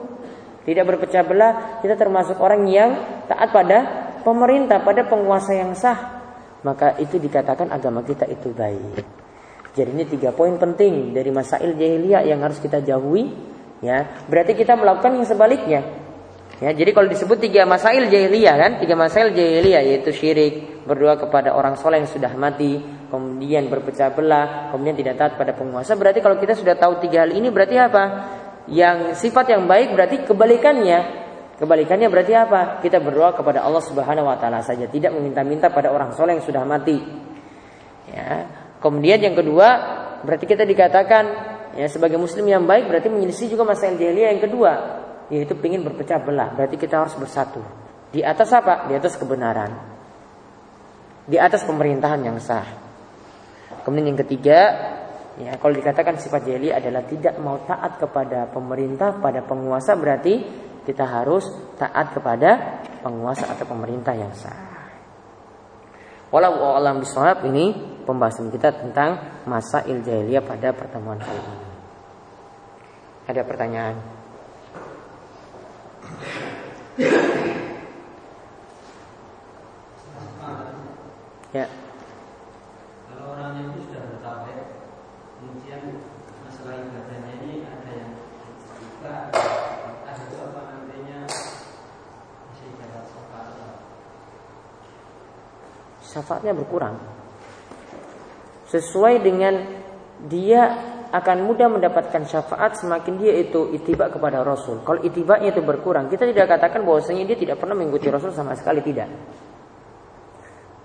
tidak 0.63 0.85
berpecah 0.93 1.25
belah. 1.25 1.53
Kita 1.81 1.97
termasuk 1.97 2.37
orang 2.37 2.69
yang 2.69 2.89
taat 3.25 3.49
pada 3.49 3.77
pemerintah, 4.21 4.85
pada 4.85 5.01
penguasa 5.09 5.57
yang 5.57 5.73
sah. 5.73 6.21
Maka 6.61 6.93
itu 7.01 7.17
dikatakan 7.17 7.73
agama 7.73 8.05
kita 8.05 8.29
itu 8.29 8.53
baik. 8.53 9.01
Jadi 9.73 9.89
ini 9.97 10.05
tiga 10.05 10.29
poin 10.29 10.53
penting 10.61 11.15
dari 11.15 11.33
masail 11.33 11.73
jahiliyah 11.73 12.21
yang 12.27 12.39
harus 12.45 12.61
kita 12.61 12.85
jauhi. 12.85 13.33
Ya, 13.81 14.21
berarti 14.29 14.53
kita 14.53 14.77
melakukan 14.77 15.17
yang 15.17 15.25
sebaliknya. 15.25 15.81
Ya, 16.61 16.69
jadi 16.69 16.93
kalau 16.93 17.09
disebut 17.09 17.41
tiga 17.41 17.65
masail 17.65 18.05
jahiliyah 18.05 18.55
kan, 18.61 18.71
tiga 18.77 18.93
masail 18.93 19.33
jahiliyah 19.33 19.81
yaitu 19.81 20.13
syirik, 20.13 20.70
berdoa 20.85 21.17
kepada 21.17 21.53
orang 21.53 21.77
soleh 21.77 22.01
yang 22.01 22.09
sudah 22.09 22.33
mati, 22.33 22.81
kemudian 23.09 23.69
berpecah 23.69 24.13
belah, 24.13 24.73
kemudian 24.73 24.97
tidak 24.97 25.15
taat 25.19 25.33
pada 25.37 25.53
penguasa. 25.53 25.93
Berarti 25.93 26.19
kalau 26.23 26.37
kita 26.41 26.57
sudah 26.57 26.73
tahu 26.73 27.01
tiga 27.03 27.25
hal 27.27 27.31
ini 27.33 27.53
berarti 27.53 27.75
apa? 27.77 28.03
Yang 28.69 29.21
sifat 29.21 29.53
yang 29.53 29.69
baik 29.69 29.93
berarti 29.93 30.25
kebalikannya. 30.25 31.21
Kebalikannya 31.61 32.09
berarti 32.09 32.33
apa? 32.33 32.81
Kita 32.81 32.97
berdoa 32.97 33.37
kepada 33.37 33.61
Allah 33.61 33.83
Subhanahu 33.85 34.25
wa 34.25 34.37
taala 34.41 34.65
saja, 34.65 34.89
tidak 34.89 35.13
meminta-minta 35.13 35.69
pada 35.69 35.93
orang 35.93 36.09
soleh 36.17 36.33
yang 36.37 36.45
sudah 36.45 36.65
mati. 36.65 36.97
Ya. 38.09 38.49
Kemudian 38.81 39.21
yang 39.21 39.37
kedua, 39.37 39.67
berarti 40.25 40.49
kita 40.49 40.65
dikatakan 40.65 41.23
ya 41.77 41.85
sebagai 41.85 42.17
muslim 42.17 42.49
yang 42.49 42.65
baik 42.65 42.89
berarti 42.89 43.13
menyelisih 43.13 43.53
juga 43.53 43.61
masail 43.61 43.93
jahiliyah 43.93 44.33
yang 44.33 44.41
kedua, 44.41 44.71
yaitu 45.29 45.53
ingin 45.61 45.85
berpecah 45.85 46.17
belah. 46.25 46.49
Berarti 46.57 46.81
kita 46.81 47.05
harus 47.05 47.13
bersatu. 47.13 47.61
Di 48.09 48.25
atas 48.25 48.49
apa? 48.57 48.89
Di 48.89 48.97
atas 48.97 49.13
kebenaran. 49.21 50.00
Di 51.25 51.37
atas 51.37 51.65
pemerintahan 51.65 52.21
yang 52.21 52.37
sah. 52.41 52.65
Kemudian 53.81 54.13
yang 54.13 54.19
ketiga, 54.25 54.59
ya 55.41 55.57
kalau 55.57 55.73
dikatakan 55.73 56.17
sifat 56.17 56.45
jeli 56.45 56.69
adalah 56.69 57.01
tidak 57.05 57.37
mau 57.41 57.61
taat 57.65 57.97
kepada 57.97 58.49
pemerintah, 58.49 59.17
pada 59.17 59.41
penguasa 59.45 59.97
berarti 59.97 60.41
kita 60.85 61.05
harus 61.05 61.45
taat 61.77 62.13
kepada 62.13 62.81
penguasa 63.05 63.49
atau 63.49 63.65
pemerintah 63.65 64.13
yang 64.17 64.33
sah. 64.33 64.71
Walau 66.31 66.79
alam 66.79 67.03
bisawab 67.03 67.43
ini 67.43 67.75
pembahasan 68.07 68.49
kita 68.55 68.71
tentang 68.71 69.43
masa 69.43 69.83
jahiliyah 69.83 70.39
pada 70.39 70.71
pertemuan 70.71 71.19
kali 71.19 71.35
ini. 71.35 71.57
Ada 73.27 73.41
pertanyaan? 73.43 73.95
Ya. 81.51 81.67
Kalau 83.11 83.35
orangnya 83.35 83.75
itu 83.75 83.91
sudah 83.91 84.07
bertauhid, 84.07 84.59
kemudian 85.35 85.81
masalah 86.47 86.79
ibadahnya 86.79 87.33
ini 87.43 87.67
ada 87.67 87.91
yang 87.91 88.11
juga 88.79 89.15
ada 90.07 90.21
juga 90.31 90.43
apa 90.47 90.61
namanya 90.71 91.19
masih 92.47 92.71
dapat 92.79 93.03
syafaat. 93.03 93.47
Syafaatnya 96.07 96.53
berkurang. 96.55 96.95
Sesuai 98.71 99.19
dengan 99.19 99.59
dia 100.31 100.71
akan 101.11 101.37
mudah 101.43 101.67
mendapatkan 101.67 102.23
syafaat 102.31 102.79
semakin 102.79 103.19
dia 103.19 103.35
itu 103.35 103.75
itibak 103.75 104.15
kepada 104.15 104.39
Rasul. 104.47 104.79
Kalau 104.87 105.03
itibaknya 105.03 105.51
itu 105.51 105.59
berkurang, 105.59 106.07
kita 106.07 106.23
tidak 106.31 106.47
katakan 106.47 106.87
bahwasanya 106.87 107.27
dia 107.27 107.35
tidak 107.35 107.59
pernah 107.59 107.75
mengikuti 107.75 108.07
Rasul 108.07 108.31
sama 108.31 108.55
sekali 108.55 108.79
tidak. 108.79 109.11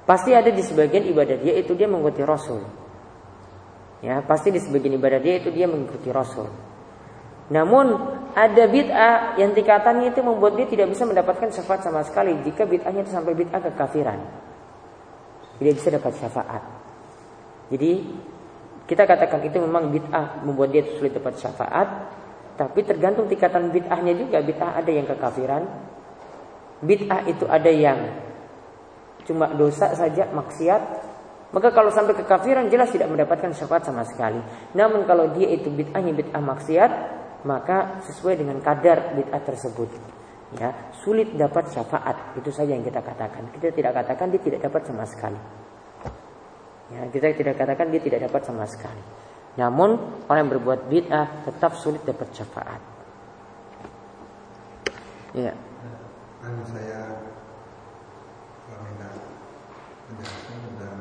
Pasti 0.07 0.31
ada 0.31 0.55
di 0.55 0.63
sebagian 0.63 1.03
ibadah 1.11 1.35
dia 1.43 1.59
itu 1.59 1.75
dia 1.75 1.91
mengikuti 1.91 2.23
Rasul. 2.23 2.63
Ya, 4.07 4.23
pasti 4.23 4.55
di 4.55 4.63
sebagian 4.63 4.95
ibadah 4.95 5.19
dia 5.19 5.43
itu 5.43 5.51
dia 5.51 5.67
mengikuti 5.67 6.15
Rasul. 6.15 6.47
Namun 7.51 7.87
ada 8.39 8.65
bid'ah 8.71 9.39
yang 9.39 9.51
tingkatannya 9.51 10.15
itu 10.15 10.23
membuat 10.23 10.55
dia 10.55 10.67
tidak 10.71 10.95
bisa 10.95 11.07
mendapatkan 11.07 11.51
syafaat 11.51 11.83
sama 11.83 12.07
sekali 12.07 12.39
jika 12.47 12.67
bid'ahnya 12.67 13.03
itu 13.03 13.11
sampai 13.11 13.35
bid'ah 13.35 13.59
kekafiran. 13.71 14.19
Tidak 15.59 15.75
bisa 15.75 15.89
dapat 15.91 16.13
syafaat. 16.23 16.63
Jadi 17.75 17.93
kita 18.87 19.03
katakan 19.11 19.43
itu 19.43 19.59
memang 19.59 19.91
bid'ah 19.91 20.47
membuat 20.47 20.71
dia 20.71 20.87
sulit 20.87 21.11
dapat 21.19 21.35
syafaat, 21.35 21.89
tapi 22.55 22.87
tergantung 22.87 23.27
tingkatan 23.27 23.75
bid'ahnya 23.75 24.15
juga. 24.15 24.39
Bid'ah 24.39 24.79
ada 24.79 24.91
yang 24.91 25.07
kekafiran, 25.11 25.63
bid'ah 26.83 27.27
itu 27.27 27.43
ada 27.51 27.71
yang 27.75 28.26
cuma 29.27 29.51
dosa 29.53 29.93
saja, 29.93 30.31
maksiat. 30.31 30.83
Maka 31.51 31.71
kalau 31.71 31.91
sampai 31.91 32.15
kekafiran 32.15 32.67
jelas 32.71 32.91
tidak 32.91 33.11
mendapatkan 33.11 33.51
syafaat 33.55 33.87
sama 33.87 34.03
sekali. 34.07 34.39
Namun 34.75 35.07
kalau 35.07 35.31
dia 35.35 35.51
itu 35.51 35.71
bid'ahnya 35.71 36.13
bid'ah 36.15 36.43
maksiat, 36.43 36.93
maka 37.47 38.03
sesuai 38.07 38.41
dengan 38.41 38.59
kadar 38.63 39.15
bid'ah 39.15 39.43
tersebut. 39.43 39.91
Ya, 40.59 40.71
sulit 41.03 41.35
dapat 41.35 41.71
syafaat. 41.75 42.39
Itu 42.39 42.55
saja 42.55 42.75
yang 42.75 42.87
kita 42.87 43.03
katakan. 43.03 43.51
Kita 43.51 43.75
tidak 43.75 43.93
katakan 43.99 44.31
dia 44.31 44.43
tidak 44.43 44.61
dapat 44.71 44.83
sama 44.87 45.05
sekali. 45.07 45.41
Ya, 46.87 47.03
kita 47.11 47.35
tidak 47.35 47.55
katakan 47.59 47.91
dia 47.91 47.99
tidak 47.99 48.31
dapat 48.31 48.43
sama 48.47 48.63
sekali. 48.67 49.03
Namun 49.57 49.97
orang 50.29 50.41
yang 50.47 50.53
berbuat 50.61 50.81
bid'ah 50.87 51.49
tetap 51.49 51.75
sulit 51.81 52.05
dapat 52.07 52.29
syafaat. 52.31 52.83
Ya. 55.35 55.53
Kan 56.45 56.55
saya 56.69 57.01
minta 58.87 59.09
penjelasan 60.07 60.57
tentang 60.63 60.99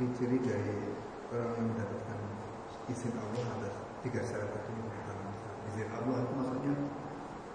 ciri-ciri 0.00 0.40
dari 0.40 0.96
orang 1.28 1.60
yang 1.60 1.66
mendapatkan 1.76 2.18
izin 2.88 3.12
Allah 3.20 3.44
atas 3.60 3.74
tiga 4.00 4.24
syarat 4.24 4.48
tadi. 4.48 4.72
Izin 5.68 5.88
Allah 5.92 6.16
itu 6.24 6.32
maksudnya 6.40 6.74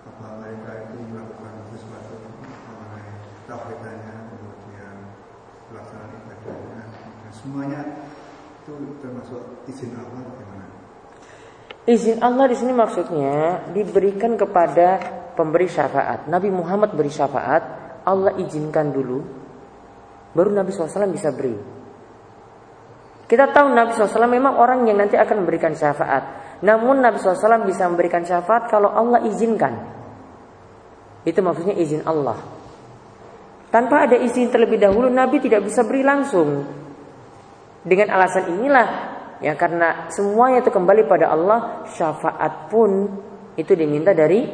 apa 0.06 0.26
mereka 0.38 0.72
itu 0.86 0.96
melakukan 1.10 1.54
sesuatu 1.74 2.14
mengenai 2.70 3.10
tauhidnya 3.50 4.14
kemudian 4.30 4.96
pelaksanaan 5.74 6.14
ibadahnya 6.22 6.82
semuanya 7.34 7.82
itu 8.62 8.74
termasuk 9.02 9.42
izin 9.66 9.98
Allah 9.98 10.22
bagaimana? 10.22 10.66
Izin 11.90 12.22
Allah 12.22 12.46
di 12.46 12.56
sini 12.62 12.78
maksudnya 12.78 13.66
diberikan 13.74 14.38
kepada 14.38 15.02
pemberi 15.34 15.66
syafaat. 15.66 16.30
Nabi 16.30 16.54
Muhammad 16.54 16.94
beri 16.94 17.10
syafaat, 17.10 17.64
Allah 18.06 18.38
izinkan 18.38 18.94
dulu, 18.94 19.26
baru 20.38 20.54
Nabi 20.54 20.70
SAW 20.70 21.10
bisa 21.10 21.34
beri. 21.34 21.75
Kita 23.26 23.50
tahu 23.50 23.74
Nabi 23.74 23.98
SAW 23.98 24.30
memang 24.30 24.62
orang 24.62 24.86
yang 24.86 25.02
nanti 25.02 25.18
akan 25.18 25.42
memberikan 25.42 25.74
syafaat. 25.74 26.24
Namun 26.62 27.02
Nabi 27.02 27.18
SAW 27.18 27.66
bisa 27.66 27.90
memberikan 27.90 28.22
syafaat 28.22 28.70
kalau 28.70 28.94
Allah 28.94 29.26
izinkan. 29.26 29.74
Itu 31.26 31.42
maksudnya 31.42 31.74
izin 31.74 32.06
Allah. 32.06 32.38
Tanpa 33.74 34.06
ada 34.06 34.16
izin 34.16 34.54
terlebih 34.54 34.78
dahulu 34.78 35.10
Nabi 35.10 35.42
tidak 35.42 35.66
bisa 35.66 35.82
beri 35.82 36.06
langsung. 36.06 36.64
Dengan 37.82 38.14
alasan 38.14 38.62
inilah 38.62 38.88
ya 39.42 39.58
karena 39.58 40.08
semuanya 40.14 40.62
itu 40.62 40.70
kembali 40.70 41.10
pada 41.10 41.34
Allah, 41.34 41.84
syafaat 41.90 42.70
pun 42.70 43.10
itu 43.58 43.74
diminta 43.74 44.14
dari 44.14 44.46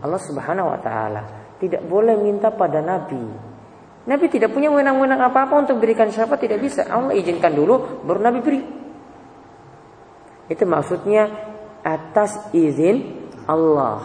Allah 0.00 0.20
Subhanahu 0.22 0.70
wa 0.70 0.78
taala. 0.78 1.22
Tidak 1.58 1.82
boleh 1.90 2.14
minta 2.14 2.54
pada 2.54 2.78
nabi. 2.78 3.47
Nabi 4.08 4.32
tidak 4.32 4.56
punya 4.56 4.72
wewenang-wewenang 4.72 5.20
apa-apa 5.20 5.68
untuk 5.68 5.84
berikan 5.84 6.08
syafaat, 6.08 6.40
tidak 6.40 6.64
bisa. 6.64 6.88
Allah 6.88 7.12
izinkan 7.12 7.52
dulu 7.52 8.00
baru 8.08 8.24
nabi 8.24 8.40
beri. 8.40 8.60
Itu 10.48 10.64
maksudnya 10.64 11.28
atas 11.84 12.48
izin 12.56 13.28
Allah. 13.44 14.00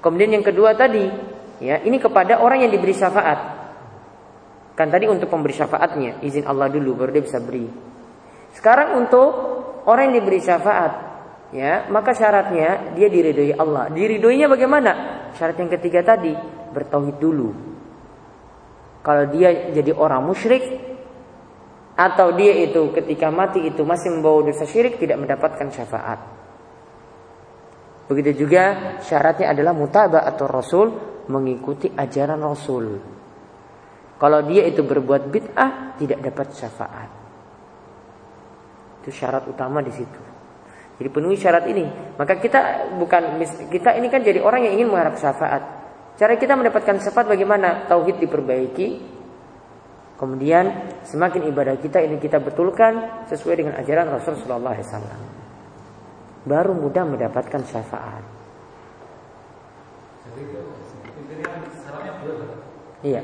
Kemudian 0.00 0.40
yang 0.40 0.44
kedua 0.44 0.72
tadi, 0.72 1.04
ya, 1.60 1.84
ini 1.84 2.00
kepada 2.00 2.40
orang 2.40 2.64
yang 2.64 2.72
diberi 2.72 2.96
syafaat. 2.96 3.60
Kan 4.72 4.88
tadi 4.88 5.04
untuk 5.04 5.28
pemberi 5.28 5.52
syafaatnya, 5.52 6.24
izin 6.24 6.48
Allah 6.48 6.72
dulu 6.72 6.96
baru 6.96 7.12
dia 7.12 7.28
bisa 7.28 7.44
beri. 7.44 7.68
Sekarang 8.56 8.96
untuk 8.96 9.30
orang 9.84 10.08
yang 10.08 10.24
diberi 10.24 10.40
syafaat, 10.40 10.92
ya, 11.52 11.92
maka 11.92 12.16
syaratnya 12.16 12.96
dia 12.96 13.12
diridhoi 13.12 13.52
Allah. 13.52 13.92
Diridhoinya 13.92 14.48
bagaimana? 14.48 14.90
Syarat 15.36 15.60
yang 15.60 15.68
ketiga 15.76 16.00
tadi, 16.00 16.32
bertauhid 16.72 17.20
dulu. 17.20 17.71
Kalau 19.02 19.26
dia 19.34 19.74
jadi 19.74 19.90
orang 19.90 20.22
musyrik 20.22 20.62
atau 21.98 22.32
dia 22.38 22.54
itu 22.62 22.94
ketika 22.94 23.28
mati 23.28 23.66
itu 23.66 23.82
masih 23.82 24.14
membawa 24.14 24.46
dosa 24.46 24.64
syirik 24.64 24.96
tidak 24.96 25.18
mendapatkan 25.20 25.68
syafaat. 25.74 26.18
Begitu 28.06 28.46
juga 28.46 28.96
syaratnya 29.02 29.50
adalah 29.50 29.74
mutabah 29.74 30.22
atau 30.22 30.46
rasul 30.46 30.86
mengikuti 31.26 31.90
ajaran 31.90 32.38
rasul. 32.42 32.98
Kalau 34.22 34.40
dia 34.46 34.70
itu 34.70 34.86
berbuat 34.86 35.34
bid'ah 35.34 35.98
tidak 35.98 36.22
dapat 36.22 36.54
syafaat. 36.54 37.10
Itu 39.02 39.10
syarat 39.10 39.50
utama 39.50 39.82
di 39.82 39.90
situ. 39.90 40.20
Jadi 40.94 41.08
penuhi 41.10 41.34
syarat 41.34 41.66
ini. 41.66 42.14
Maka 42.14 42.38
kita 42.38 42.94
bukan 42.94 43.42
kita 43.66 43.98
ini 43.98 44.06
kan 44.06 44.22
jadi 44.22 44.38
orang 44.38 44.62
yang 44.70 44.78
ingin 44.78 44.94
mengharap 44.94 45.18
syafaat. 45.18 45.81
Cara 46.16 46.36
kita 46.36 46.54
mendapatkan 46.54 47.00
syafaat 47.00 47.26
bagaimana? 47.28 47.88
Tauhid 47.88 48.20
diperbaiki. 48.20 48.88
Kemudian 50.20 50.92
semakin 51.02 51.50
ibadah 51.50 51.74
kita 51.82 51.98
ini 51.98 52.22
kita 52.22 52.38
betulkan 52.38 53.26
sesuai 53.26 53.58
dengan 53.58 53.74
ajaran 53.74 54.06
Rasulullah 54.06 54.70
SAW. 54.78 55.18
Baru 56.46 56.78
mudah 56.78 57.02
mendapatkan 57.02 57.58
syafaat. 57.66 58.22
Iya. 63.02 63.20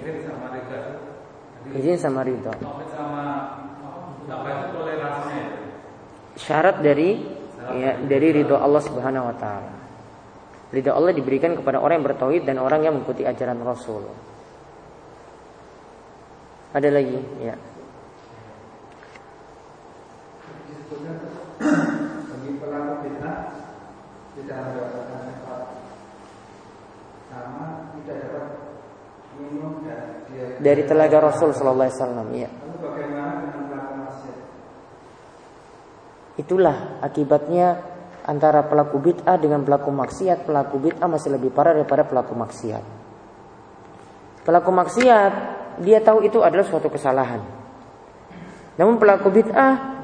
Izin 1.71 1.97
sama 2.03 2.27
ridho. 2.27 2.51
Syarat 6.35 6.83
dari 6.83 7.11
ya, 7.79 7.95
dari 8.03 8.29
ridho 8.43 8.59
Allah 8.59 8.83
Subhanahu 8.83 9.31
wa 9.31 9.37
taala. 9.39 9.78
Ridho 10.69 10.93
Allah 10.93 11.17
diberikan 11.17 11.57
kepada 11.57 11.81
orang 11.81 12.01
yang 12.01 12.07
bertauhid 12.13 12.43
dan 12.45 12.61
orang 12.61 12.85
yang 12.85 12.93
mengikuti 13.01 13.25
ajaran 13.25 13.57
Rasul. 13.65 14.05
Ada 16.77 16.89
lagi, 16.93 17.17
ya. 17.41 17.57
Bagi 22.29 22.51
pelaku 22.61 22.93
fitnah 23.01 23.37
tidak 24.37 24.59
mendapatkan 24.69 25.21
sama 27.29 27.65
tidak 27.97 28.17
dapat 28.29 28.69
dari 30.59 30.83
telaga 30.85 31.33
Rasul 31.33 31.55
Sallallahu 31.55 31.89
Alaihi 31.89 31.99
Wasallam. 31.99 32.29
Ya. 32.35 32.51
Itulah 36.39 37.03
akibatnya 37.03 37.83
antara 38.29 38.69
pelaku 38.69 39.01
bid'ah 39.01 39.41
dengan 39.41 39.65
pelaku 39.65 39.89
maksiat. 39.89 40.45
Pelaku 40.45 40.77
bid'ah 40.77 41.09
masih 41.09 41.33
lebih 41.33 41.49
parah 41.49 41.73
daripada 41.73 42.05
pelaku 42.05 42.37
maksiat. 42.37 42.85
Pelaku 44.45 44.71
maksiat 44.71 45.33
dia 45.81 46.05
tahu 46.05 46.29
itu 46.29 46.45
adalah 46.45 46.69
suatu 46.69 46.93
kesalahan. 46.93 47.41
Namun 48.77 49.01
pelaku 49.01 49.33
bid'ah 49.33 49.97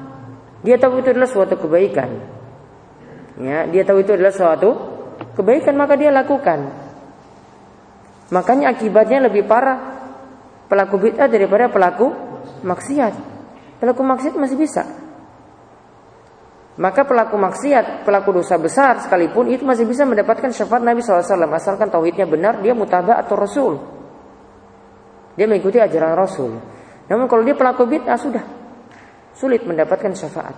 dia 0.65 0.81
tahu 0.81 1.05
itu 1.05 1.13
adalah 1.13 1.29
suatu 1.29 1.53
kebaikan. 1.61 2.09
Ya, 3.37 3.69
dia 3.69 3.85
tahu 3.85 4.01
itu 4.01 4.17
adalah 4.17 4.33
suatu 4.33 4.73
kebaikan 5.37 5.77
maka 5.77 5.93
dia 5.93 6.09
lakukan. 6.09 6.65
Makanya 8.33 8.73
akibatnya 8.73 9.29
lebih 9.29 9.45
parah 9.45 10.01
pelaku 10.65 10.97
bid'ah 10.97 11.29
daripada 11.29 11.69
pelaku 11.69 12.09
maksiat. 12.65 13.13
Pelaku 13.77 14.01
maksiat 14.01 14.33
masih 14.33 14.57
bisa. 14.57 15.04
Maka 16.75 17.07
pelaku 17.07 17.39
maksiat, 17.39 18.03
pelaku 18.03 18.43
dosa 18.43 18.59
besar 18.59 18.99
sekalipun 18.99 19.47
itu 19.47 19.63
masih 19.63 19.87
bisa 19.87 20.03
mendapatkan 20.03 20.51
syafaat 20.51 20.83
Nabi 20.83 20.99
SAW 20.99 21.47
asalkan 21.55 21.87
tauhidnya 21.87 22.27
benar, 22.27 22.59
dia 22.59 22.75
mutabah 22.75 23.15
atau 23.15 23.35
rasul. 23.39 23.79
Dia 25.39 25.47
mengikuti 25.47 25.79
ajaran 25.79 26.19
rasul. 26.19 26.51
Namun 27.07 27.31
kalau 27.31 27.47
dia 27.47 27.55
pelaku 27.55 27.87
bid'ah 27.87 28.19
sudah 28.19 28.43
sulit 29.31 29.63
mendapatkan 29.63 30.11
syafaat. 30.11 30.55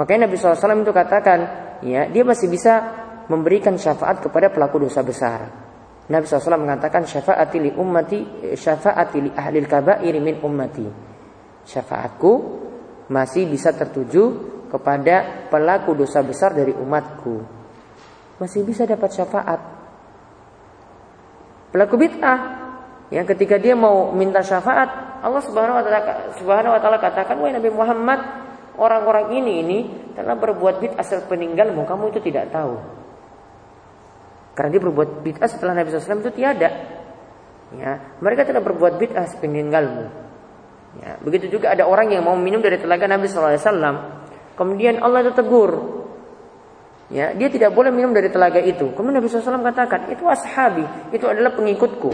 Makanya 0.00 0.24
Nabi 0.24 0.40
SAW 0.40 0.80
itu 0.80 0.92
katakan, 0.92 1.38
ya 1.84 2.08
dia 2.08 2.24
masih 2.24 2.48
bisa 2.48 2.72
memberikan 3.28 3.76
syafaat 3.76 4.24
kepada 4.24 4.48
pelaku 4.48 4.88
dosa 4.88 5.04
besar. 5.04 5.52
Nabi 6.08 6.24
SAW 6.24 6.60
mengatakan 6.60 7.04
syafaati 7.04 7.56
li 7.60 7.70
ummati 7.76 8.18
syafaati 8.56 9.18
li 9.20 9.30
ahli 9.36 9.58
kabair 9.68 10.16
min 10.16 10.40
ummati. 10.40 10.86
Syafaatku 11.62 12.32
masih 13.12 13.46
bisa 13.46 13.70
tertuju 13.76 14.52
kepada 14.72 15.44
pelaku 15.52 15.92
dosa 15.92 16.24
besar 16.24 16.56
dari 16.56 16.72
umatku. 16.72 17.44
Masih 18.40 18.64
bisa 18.64 18.88
dapat 18.88 19.12
syafaat. 19.12 19.60
Pelaku 21.68 22.00
bid'ah 22.00 22.38
yang 23.12 23.28
ketika 23.28 23.60
dia 23.60 23.76
mau 23.76 24.08
minta 24.16 24.40
syafaat, 24.40 25.20
Allah 25.20 25.42
Subhanahu 25.44 25.76
wa 25.76 25.84
taala 25.84 26.00
Subhanahu 26.40 26.72
wa 26.72 26.80
taala 26.80 26.96
katakan, 26.96 27.36
"Wahai 27.36 27.52
Nabi 27.52 27.68
Muhammad, 27.68 28.20
orang-orang 28.80 29.36
ini 29.36 29.52
ini 29.60 29.78
telah 30.16 30.32
berbuat 30.40 30.80
bid'ah 30.80 31.04
asal 31.04 31.28
peninggalmu, 31.28 31.84
kamu 31.84 32.08
itu 32.16 32.24
tidak 32.24 32.48
tahu." 32.48 32.80
Karena 34.56 34.68
dia 34.72 34.82
berbuat 34.84 35.20
bid'ah 35.20 35.48
setelah 35.48 35.76
Nabi 35.76 35.92
SAW 35.92 36.24
itu 36.24 36.32
tiada. 36.32 36.70
Ya, 37.72 38.16
mereka 38.20 38.44
tidak 38.44 38.64
berbuat 38.68 39.00
bid'ah 39.00 39.24
sepeninggalmu. 39.32 40.04
Ya, 41.00 41.16
begitu 41.24 41.48
juga 41.48 41.72
ada 41.72 41.88
orang 41.88 42.12
yang 42.12 42.24
mau 42.24 42.36
minum 42.36 42.60
dari 42.60 42.76
telaga 42.76 43.08
Nabi 43.08 43.28
SAW. 43.32 44.21
Kemudian 44.54 45.00
Allah 45.00 45.24
itu 45.24 45.32
tegur. 45.32 45.70
Ya, 47.12 47.36
dia 47.36 47.52
tidak 47.52 47.76
boleh 47.76 47.92
minum 47.92 48.16
dari 48.16 48.32
telaga 48.32 48.56
itu. 48.56 48.88
Kemudian 48.96 49.20
Nabi 49.20 49.28
SAW 49.28 49.60
katakan, 49.60 50.08
itu 50.08 50.24
ashabi, 50.24 50.84
itu 51.12 51.28
adalah 51.28 51.52
pengikutku. 51.52 52.12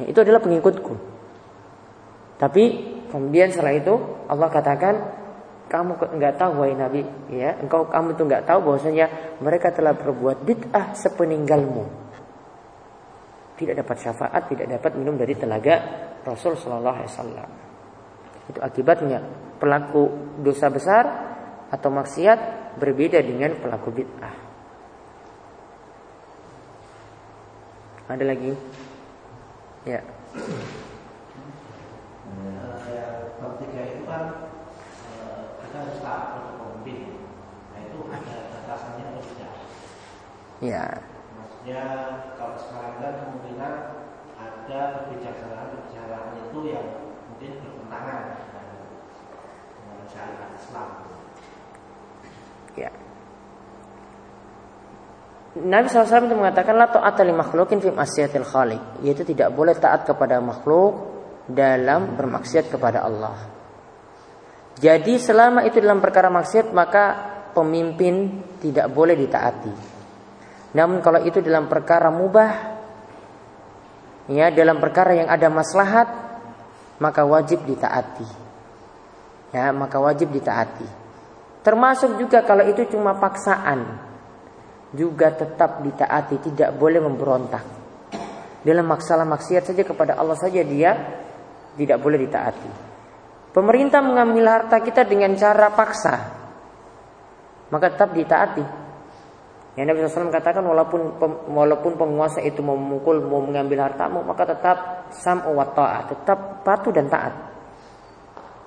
Ya, 0.00 0.04
itu 0.08 0.18
adalah 0.24 0.40
pengikutku. 0.40 0.94
Tapi 2.40 2.62
kemudian 3.12 3.52
setelah 3.52 3.76
itu 3.76 3.94
Allah 4.24 4.48
katakan, 4.48 4.94
kamu 5.72 5.96
nggak 5.96 6.36
tahu 6.36 6.52
wahai 6.60 6.76
Nabi 6.76 7.00
ya 7.32 7.56
engkau 7.56 7.88
kamu 7.88 8.12
tuh 8.12 8.28
nggak 8.28 8.44
tahu 8.44 8.60
bahwasanya 8.60 9.38
mereka 9.40 9.72
telah 9.72 9.96
berbuat 9.96 10.44
bid'ah 10.44 10.92
sepeninggalmu 10.92 11.88
tidak 13.56 13.80
dapat 13.80 13.96
syafaat 14.04 14.52
tidak 14.52 14.68
dapat 14.68 15.00
minum 15.00 15.16
dari 15.16 15.32
telaga 15.32 15.80
Rasul 16.28 16.60
Shallallahu 16.60 16.96
Alaihi 17.00 17.12
Wasallam 17.16 17.48
itu 18.52 18.60
akibatnya 18.60 19.24
pelaku 19.62 20.10
dosa 20.42 20.66
besar 20.74 21.04
atau 21.70 21.86
maksiat 21.94 22.74
berbeda 22.82 23.22
dengan 23.22 23.54
pelaku 23.62 24.02
bid'ah. 24.02 24.34
Ada 28.10 28.24
lagi? 28.26 28.50
Ya. 29.86 30.02
Ya. 40.62 40.86
Maksudnya 41.34 41.82
kalau 42.38 42.54
sekarang 42.54 42.94
kan 43.02 43.14
kemungkinan 43.18 43.74
ada 44.38 44.80
kebijaksanaan-kebijaksanaan 44.94 46.38
itu 46.38 46.58
yang 46.70 46.86
mungkin 47.26 47.52
bertentangan 47.66 48.51
Ya. 52.72 52.90
Nabi 55.52 55.86
SAW 55.92 56.32
itu 56.32 56.36
mengatakan 56.36 56.72
la 56.80 56.88
ta'ata 56.88 57.20
li 57.20 57.36
makhlukin 57.36 57.84
fi 57.84 57.92
masyiatil 57.92 58.48
khaliq, 58.48 59.04
yaitu 59.04 59.28
tidak 59.28 59.52
boleh 59.52 59.76
taat 59.76 60.08
kepada 60.08 60.40
makhluk 60.40 61.12
dalam 61.44 62.16
bermaksiat 62.16 62.72
kepada 62.72 63.04
Allah. 63.04 63.36
Jadi 64.80 65.20
selama 65.20 65.68
itu 65.68 65.84
dalam 65.84 66.00
perkara 66.00 66.32
maksiat 66.32 66.72
maka 66.72 67.04
pemimpin 67.52 68.40
tidak 68.56 68.88
boleh 68.88 69.12
ditaati. 69.12 69.74
Namun 70.72 71.04
kalau 71.04 71.20
itu 71.20 71.44
dalam 71.44 71.68
perkara 71.68 72.08
mubah 72.08 72.52
ya 74.32 74.48
dalam 74.48 74.80
perkara 74.80 75.12
yang 75.12 75.28
ada 75.28 75.52
maslahat 75.52 76.08
maka 76.96 77.28
wajib 77.28 77.68
ditaati. 77.68 78.24
Ya, 79.52 79.68
maka 79.70 80.00
wajib 80.00 80.32
ditaati. 80.32 80.88
Termasuk 81.62 82.18
juga 82.18 82.42
kalau 82.42 82.66
itu 82.66 82.88
cuma 82.90 83.14
paksaan. 83.16 84.10
juga 84.92 85.32
tetap 85.32 85.80
ditaati, 85.80 86.36
tidak 86.52 86.76
boleh 86.76 87.00
memberontak. 87.00 87.64
Dalam 88.60 88.84
masalah 88.84 89.24
maksiat 89.24 89.72
saja 89.72 89.82
kepada 89.88 90.20
Allah 90.20 90.36
saja 90.36 90.60
dia 90.60 90.92
tidak 91.80 91.96
boleh 91.96 92.20
ditaati. 92.20 92.70
Pemerintah 93.56 94.04
mengambil 94.04 94.48
harta 94.48 94.84
kita 94.84 95.08
dengan 95.08 95.32
cara 95.36 95.72
paksa, 95.72 96.16
maka 97.72 97.86
tetap 97.88 98.12
ditaati. 98.12 98.64
Yang 99.80 99.86
Nabi 99.88 99.98
SAW 100.04 100.28
katakan 100.28 100.64
walaupun 100.68 101.16
walaupun 101.52 101.96
penguasa 101.96 102.44
itu 102.44 102.60
memukul, 102.60 103.24
mau 103.24 103.40
mengambil 103.40 103.88
hartamu, 103.88 104.20
maka 104.20 104.44
tetap 104.44 105.08
sam 105.08 105.40
wa 105.48 105.64
ta'at, 105.64 106.12
tetap 106.12 106.60
patuh 106.60 106.92
dan 106.92 107.08
taat. 107.08 107.51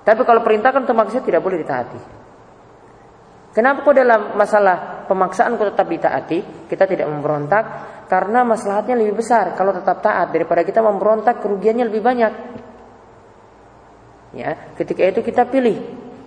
Tapi 0.06 0.22
kalau 0.22 0.46
perintahkan 0.46 0.86
untuk 0.86 0.94
maksiat 0.94 1.26
tidak 1.26 1.42
boleh 1.42 1.66
ditaati. 1.66 2.00
Kenapa 3.50 3.82
kok 3.82 3.96
dalam 3.98 4.38
masalah 4.38 5.08
pemaksaan 5.10 5.58
kok 5.58 5.74
tetap 5.74 5.88
ditaati, 5.90 6.70
kita 6.70 6.86
tidak 6.86 7.10
memberontak? 7.10 7.64
Karena 8.06 8.46
masalahnya 8.46 8.94
lebih 8.94 9.18
besar 9.18 9.58
kalau 9.58 9.74
tetap 9.74 9.98
taat 9.98 10.30
daripada 10.30 10.62
kita 10.62 10.78
memberontak 10.78 11.42
kerugiannya 11.42 11.90
lebih 11.90 12.02
banyak. 12.06 12.32
Ya, 14.38 14.70
ketika 14.78 15.02
itu 15.02 15.26
kita 15.26 15.48
pilih 15.50 15.74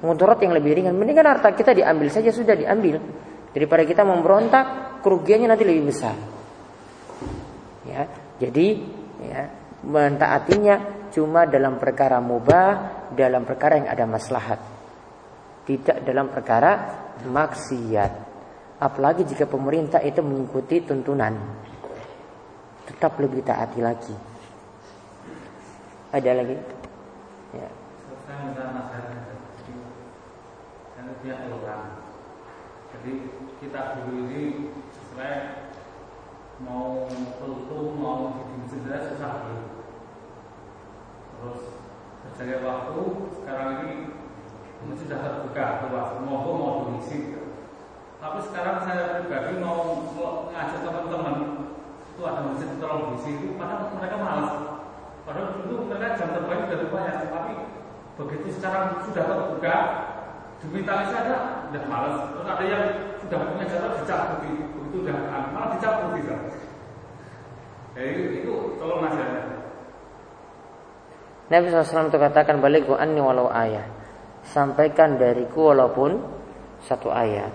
mudarat 0.03 0.43
yang 0.43 0.51
lebih 0.51 0.75
ringan. 0.75 0.97
Mendingan 0.97 1.38
harta 1.38 1.55
kita 1.55 1.71
diambil 1.71 2.11
saja 2.11 2.36
sudah 2.36 2.57
diambil 2.57 2.99
daripada 3.55 3.88
kita 3.88 4.03
memberontak 4.03 4.99
kerugiannya 4.99 5.47
nanti 5.47 5.63
lebih 5.63 5.88
besar. 5.88 6.17
Ya, 7.88 8.11
jadi 8.43 8.67
ya, 9.23 9.41
mentaatinya 9.88 11.07
cuma 11.15 11.47
dalam 11.47 11.80
perkara 11.80 12.19
mubah, 12.19 12.98
dalam 13.14 13.45
perkara 13.45 13.80
yang 13.80 13.89
ada 13.89 14.05
maslahat. 14.10 14.60
Tidak 15.66 16.01
dalam 16.01 16.34
perkara 16.34 16.72
maksiat. 17.26 18.12
Apalagi 18.80 19.28
jika 19.28 19.45
pemerintah 19.45 19.99
itu 20.01 20.24
mengikuti 20.24 20.82
tuntunan. 20.82 21.36
Tetap 22.88 23.20
lebih 23.22 23.43
taati 23.45 23.80
lagi. 23.84 24.16
Ada 26.10 26.32
lagi? 26.41 26.57
Ya. 27.53 27.70
Jadi 32.99 33.12
kita 33.62 33.82
dulu 34.01 34.28
ini 34.28 34.74
sesuai 34.91 35.36
mau 36.64 37.07
kultum 37.39 37.95
mau 37.95 38.36
bikin 38.36 38.62
cedera 38.68 38.99
susah 39.07 39.34
dulu. 39.47 39.68
Terus 41.39 41.78
berjalan 42.30 42.61
waktu 42.61 43.01
sekarang 43.41 43.69
ini 43.86 43.95
sudah 44.95 45.17
terbuka 45.19 45.65
luas 45.89 46.09
mau 46.23 46.45
mau 46.45 46.77
diisi. 46.93 47.36
Tapi 48.19 48.38
sekarang 48.51 48.77
saya 48.84 49.23
pribadi 49.23 49.63
mau 49.63 50.11
ngajak 50.51 50.82
teman-teman 50.84 51.36
itu 52.13 52.21
ada 52.21 52.41
masjid 52.45 52.69
tolong 52.77 53.15
diisi. 53.15 53.30
Itu 53.39 53.55
padahal 53.57 53.95
mereka 53.95 54.17
malas. 54.19 54.49
Padahal 55.23 55.47
dulu 55.65 55.89
mereka 55.89 56.17
jam 56.17 56.30
terbang 56.36 56.61
sudah 56.67 56.89
banyak, 56.89 57.17
tapi 57.30 57.53
begitu 58.19 58.47
sekarang 58.59 59.03
sudah 59.07 59.23
terbuka 59.25 59.75
diminta 60.59 60.93
ada 61.07 61.36
udah 61.71 61.84
malas. 61.88 62.15
Terus 62.36 62.47
ada 62.47 62.63
yang 62.67 62.84
sudah 63.23 63.38
punya 63.49 63.65
jadwal 63.67 63.93
dicabut. 63.97 64.39
Begitu 64.47 64.95
udah 65.07 65.17
malah 65.55 65.69
dicabut 65.75 66.17
bisa 66.19 66.36
jadi 67.99 68.39
itu 68.39 68.80
tolong 68.80 69.03
aja 69.03 69.59
Nabi 71.49 71.73
SAW 71.73 72.13
itu 72.13 72.17
katakan 72.21 72.61
balik 72.61 72.85
anni 72.93 73.17
walau 73.17 73.49
ayat. 73.49 73.89
Sampaikan 74.45 75.17
dariku 75.17 75.73
walaupun 75.73 76.21
satu 76.85 77.09
ayat. 77.09 77.49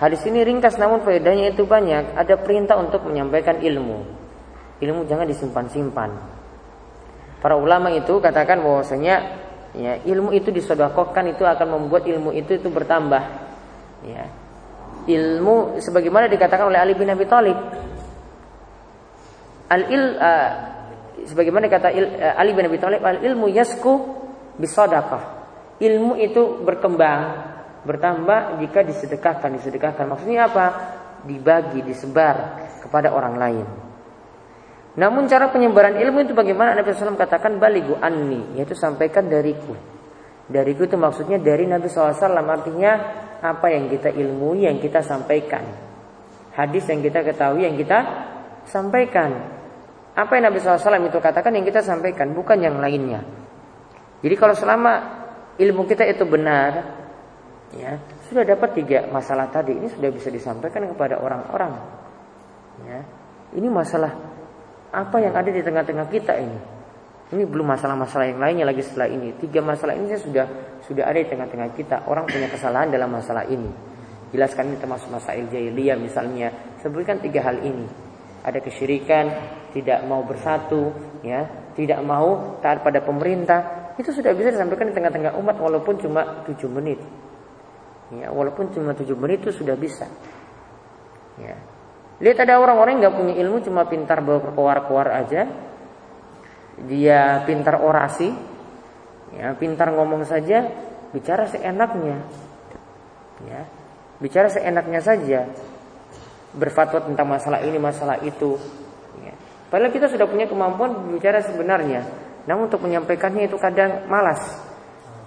Hadis 0.00 0.26
ini 0.26 0.42
ringkas 0.42 0.80
namun 0.80 1.04
faedahnya 1.04 1.54
itu 1.54 1.68
banyak. 1.68 2.18
Ada 2.18 2.40
perintah 2.40 2.80
untuk 2.80 3.06
menyampaikan 3.06 3.62
ilmu. 3.62 3.98
Ilmu 4.82 5.00
jangan 5.06 5.28
disimpan-simpan. 5.28 6.10
Para 7.38 7.54
ulama 7.60 7.92
itu 7.92 8.18
katakan 8.18 8.64
bahwasanya 8.64 9.44
ya 9.76 10.00
ilmu 10.02 10.32
itu 10.32 10.48
disodakohkan 10.48 11.28
itu 11.30 11.44
akan 11.44 11.78
membuat 11.78 12.08
ilmu 12.08 12.34
itu 12.34 12.58
itu 12.58 12.68
bertambah. 12.72 13.22
Ya. 14.08 14.24
Ilmu 15.04 15.78
sebagaimana 15.78 16.26
dikatakan 16.32 16.72
oleh 16.72 16.80
Ali 16.80 16.96
bin 16.96 17.12
Abi 17.12 17.28
Thalib. 17.28 17.58
Al 19.68 19.82
il 19.92 20.04
uh, 20.16 20.73
sebagaimana 21.26 21.66
kata 21.68 21.88
uh, 21.90 22.40
Ali 22.40 22.52
bin 22.52 22.66
Abi 22.68 22.78
Thalib 22.78 23.02
al 23.04 23.20
ilmu 23.24 23.48
yasku 23.50 23.92
bisodakah 24.60 25.46
ilmu 25.80 26.16
itu 26.20 26.62
berkembang 26.62 27.52
bertambah 27.84 28.64
jika 28.64 28.80
disedekahkan 28.86 29.50
disedekahkan 29.60 30.08
maksudnya 30.08 30.48
apa 30.48 30.66
dibagi 31.24 31.84
disebar 31.84 32.64
kepada 32.80 33.12
orang 33.12 33.34
lain 33.36 33.66
namun 34.94 35.26
cara 35.26 35.50
penyebaran 35.50 35.98
ilmu 35.98 36.22
itu 36.22 36.32
bagaimana 36.38 36.78
Nabi 36.78 36.94
SAW 36.94 37.18
katakan 37.18 37.58
baligu 37.58 37.98
anni 37.98 38.54
yaitu 38.54 38.78
sampaikan 38.78 39.26
dariku. 39.26 39.74
Dariku 40.46 40.86
itu 40.86 40.94
maksudnya 40.94 41.42
dari 41.42 41.66
Nabi 41.66 41.90
SAW 41.90 42.14
artinya 42.46 42.92
apa 43.42 43.66
yang 43.74 43.90
kita 43.90 44.14
ilmui 44.14 44.70
yang 44.70 44.78
kita 44.78 45.02
sampaikan. 45.02 45.66
Hadis 46.54 46.86
yang 46.86 47.02
kita 47.02 47.26
ketahui 47.26 47.66
yang 47.66 47.74
kita 47.74 47.98
sampaikan. 48.70 49.30
Apa 50.14 50.38
yang 50.38 50.46
Nabi 50.46 50.62
SAW 50.62 51.10
itu 51.10 51.18
katakan 51.18 51.50
yang 51.58 51.66
kita 51.66 51.82
sampaikan 51.82 52.30
bukan 52.30 52.62
yang 52.62 52.78
lainnya. 52.78 53.26
Jadi 54.22 54.34
kalau 54.38 54.54
selama 54.54 54.92
ilmu 55.58 55.82
kita 55.90 56.06
itu 56.06 56.22
benar, 56.22 57.02
ya 57.74 57.98
sudah 58.30 58.46
dapat 58.46 58.78
tiga 58.78 59.10
masalah 59.10 59.50
tadi 59.50 59.74
ini 59.74 59.90
sudah 59.90 60.10
bisa 60.14 60.30
disampaikan 60.30 60.86
kepada 60.86 61.18
orang-orang. 61.18 61.74
Ya, 62.86 63.02
ini 63.58 63.66
masalah 63.66 64.14
apa 64.94 65.16
yang 65.18 65.34
ada 65.34 65.50
di 65.50 65.62
tengah-tengah 65.62 66.06
kita 66.06 66.34
ini. 66.38 66.58
Ini 67.34 67.42
belum 67.50 67.66
masalah-masalah 67.74 68.30
yang 68.30 68.38
lainnya 68.38 68.70
lagi 68.70 68.86
setelah 68.86 69.10
ini. 69.10 69.34
Tiga 69.34 69.58
masalah 69.66 69.98
ini 69.98 70.14
sudah 70.14 70.78
sudah 70.86 71.10
ada 71.10 71.18
di 71.18 71.26
tengah-tengah 71.26 71.74
kita. 71.74 72.06
Orang 72.06 72.30
punya 72.30 72.46
kesalahan 72.46 72.94
dalam 72.94 73.10
masalah 73.10 73.42
ini. 73.50 73.70
Jelaskan 74.30 74.70
ini 74.70 74.76
termasuk 74.78 75.10
masalah 75.10 75.42
jahiliyah 75.50 75.98
misalnya. 75.98 76.54
Sebutkan 76.78 77.18
tiga 77.18 77.42
hal 77.42 77.58
ini. 77.66 78.03
Ada 78.44 78.60
kesyirikan, 78.60 79.26
tidak 79.72 80.04
mau 80.04 80.20
bersatu, 80.20 80.92
ya, 81.24 81.72
tidak 81.72 82.04
mau 82.04 82.60
taat 82.60 82.84
pada 82.84 83.00
pemerintah. 83.00 83.92
Itu 83.96 84.12
sudah 84.12 84.36
bisa 84.36 84.52
disampaikan 84.52 84.92
di 84.92 84.94
tengah-tengah 84.94 85.32
umat 85.40 85.56
walaupun 85.56 85.96
cuma 85.96 86.44
tujuh 86.44 86.68
menit. 86.68 87.00
Ya, 88.12 88.28
walaupun 88.28 88.68
cuma 88.76 88.92
tujuh 88.92 89.16
menit 89.16 89.40
itu 89.48 89.64
sudah 89.64 89.74
bisa. 89.80 90.04
Ya, 91.40 91.56
Lihat 92.22 92.46
ada 92.46 92.62
orang-orang 92.62 92.98
yang 92.98 93.10
nggak 93.10 93.16
punya 93.18 93.34
ilmu 93.42 93.58
cuma 93.66 93.82
pintar 93.90 94.22
bawa 94.22 94.38
keluar-keluar 94.38 95.08
aja. 95.10 95.50
Dia 96.86 97.42
pintar 97.46 97.82
orasi, 97.82 98.30
ya 99.34 99.54
pintar 99.58 99.94
ngomong 99.94 100.26
saja, 100.26 100.66
bicara 101.14 101.46
seenaknya, 101.46 102.18
ya 103.46 103.62
bicara 104.18 104.50
seenaknya 104.50 104.98
saja, 104.98 105.46
berfatwa 106.54 107.02
tentang 107.02 107.26
masalah 107.26 107.60
ini 107.66 107.78
masalah 107.78 108.22
itu. 108.22 108.56
Ya. 109.20 109.34
Padahal 109.68 109.90
kita 109.90 110.06
sudah 110.06 110.26
punya 110.30 110.46
kemampuan 110.46 110.94
berbicara 110.94 111.42
sebenarnya, 111.42 112.06
namun 112.46 112.70
untuk 112.70 112.82
menyampaikannya 112.82 113.50
itu 113.50 113.58
kadang 113.58 114.06
malas. 114.06 114.40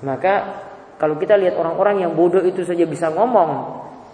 Maka 0.02 0.64
kalau 0.98 1.20
kita 1.20 1.38
lihat 1.38 1.58
orang-orang 1.60 2.06
yang 2.08 2.12
bodoh 2.16 2.42
itu 2.42 2.64
saja 2.64 2.88
bisa 2.88 3.12
ngomong, 3.12 3.52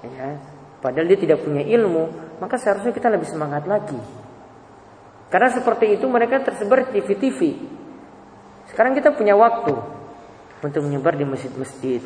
ya, 0.04 0.36
padahal 0.84 1.08
dia 1.08 1.20
tidak 1.20 1.44
punya 1.44 1.64
ilmu, 1.64 2.36
maka 2.42 2.60
seharusnya 2.60 2.92
kita 2.92 3.08
lebih 3.08 3.28
semangat 3.30 3.64
lagi. 3.70 3.98
Karena 5.32 5.50
seperti 5.50 5.98
itu 5.98 6.06
mereka 6.06 6.46
tersebar 6.46 6.86
di 6.86 7.00
TV-TV. 7.02 7.40
Sekarang 8.70 8.94
kita 8.94 9.18
punya 9.18 9.34
waktu 9.34 9.74
untuk 10.62 10.82
menyebar 10.86 11.18
di 11.18 11.26
masjid-masjid, 11.26 12.06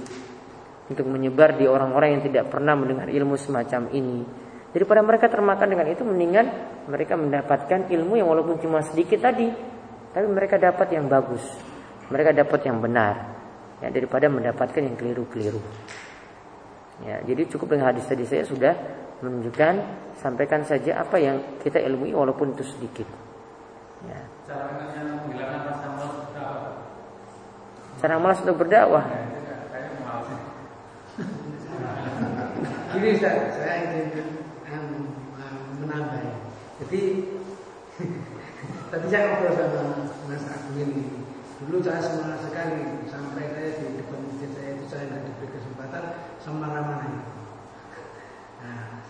untuk 0.88 1.06
menyebar 1.06 1.60
di 1.60 1.68
orang-orang 1.68 2.18
yang 2.18 2.24
tidak 2.24 2.48
pernah 2.48 2.74
mendengar 2.74 3.12
ilmu 3.12 3.36
semacam 3.36 3.92
ini. 3.92 4.47
Daripada 4.78 5.02
mereka 5.02 5.26
termakan 5.26 5.74
dengan 5.74 5.90
itu, 5.90 6.06
mendingan 6.06 6.46
mereka 6.86 7.18
mendapatkan 7.18 7.90
ilmu 7.90 8.14
yang 8.14 8.30
walaupun 8.30 8.62
cuma 8.62 8.86
sedikit 8.86 9.26
tadi, 9.26 9.50
tapi 10.14 10.30
mereka 10.30 10.62
dapat 10.62 10.94
yang 10.94 11.10
bagus, 11.10 11.42
mereka 12.14 12.30
dapat 12.30 12.62
yang 12.62 12.78
benar, 12.78 13.26
ya 13.82 13.90
daripada 13.90 14.30
mendapatkan 14.30 14.78
yang 14.78 14.94
keliru-keliru. 14.94 15.58
Ya, 17.10 17.26
jadi 17.26 17.50
cukup 17.50 17.74
dengan 17.74 17.90
hadis 17.90 18.06
tadi 18.06 18.22
saya 18.30 18.46
sudah 18.46 18.78
menunjukkan 19.26 19.74
sampaikan 20.22 20.62
saja 20.62 21.02
apa 21.02 21.18
yang 21.18 21.42
kita 21.66 21.82
ilmui 21.82 22.14
walaupun 22.14 22.54
itu 22.54 22.62
sedikit. 22.62 23.10
Ya. 24.06 24.22
Cara 27.98 28.22
malas 28.22 28.46
untuk 28.46 28.62
berdakwah. 28.62 29.10
Ini 32.98 33.10
saya, 33.20 33.52
saya 33.54 33.74
ingin 33.84 34.47
Jadi 36.78 37.02
tadi 38.94 39.06
saya 39.10 39.24
ngobrol 39.34 39.54
sama 39.58 39.82
Mas 40.30 40.46
Agung 40.46 40.78
ini. 40.78 41.26
Dulu 41.58 41.82
saya 41.82 42.02
semangat 42.06 42.46
sekali 42.46 43.02
sampai 43.10 43.50
saya 43.50 43.70
di 43.82 43.98
depan 43.98 44.22
masjid 44.30 44.50
saya 44.54 44.70
itu 44.78 44.86
saya 44.86 45.04
nggak 45.10 45.24
diberi 45.26 45.48
kesempatan 45.58 46.04
semana-mana. 46.38 47.26
Nah, 48.62 49.02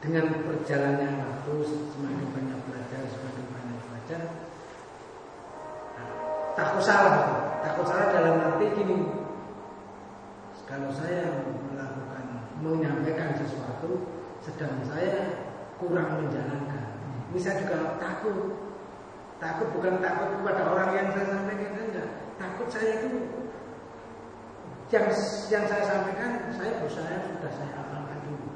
dengan 0.00 0.24
perjalannya 0.42 1.08
waktu 1.20 1.52
semakin 1.68 2.28
banyak 2.32 2.60
belajar 2.64 3.02
semakin 3.04 3.46
banyak 3.52 3.78
belajar 3.84 4.20
nah, 5.92 6.08
takut 6.56 6.82
salah 6.82 7.16
takut 7.60 7.84
salah 7.84 8.08
dalam 8.08 8.40
arti 8.40 8.66
gini 8.80 8.98
kalau 10.64 10.88
saya 10.88 11.44
melakukan 11.44 12.48
menyampaikan 12.64 13.36
sesuatu 13.36 14.08
sedang 14.40 14.80
saya 14.88 15.39
kurang 15.80 16.20
menjalankan. 16.20 16.84
Saya 17.40 17.64
juga 17.64 17.96
takut 17.96 18.36
takut 19.40 19.68
bukan 19.72 20.04
takut 20.04 20.28
kepada 20.36 20.62
orang 20.68 20.90
yang 20.92 21.08
saya 21.16 21.26
sampaikan 21.32 21.72
enggak. 21.80 22.08
Takut 22.36 22.68
saya 22.68 22.90
itu 23.00 23.08
yang 24.92 25.06
yang 25.48 25.64
saya 25.64 25.84
sampaikan 25.88 26.30
saya 26.52 26.72
berusaha 26.84 27.14
sudah 27.24 27.52
saya 27.56 27.72
amalkan 27.80 28.18
dulu. 28.28 28.48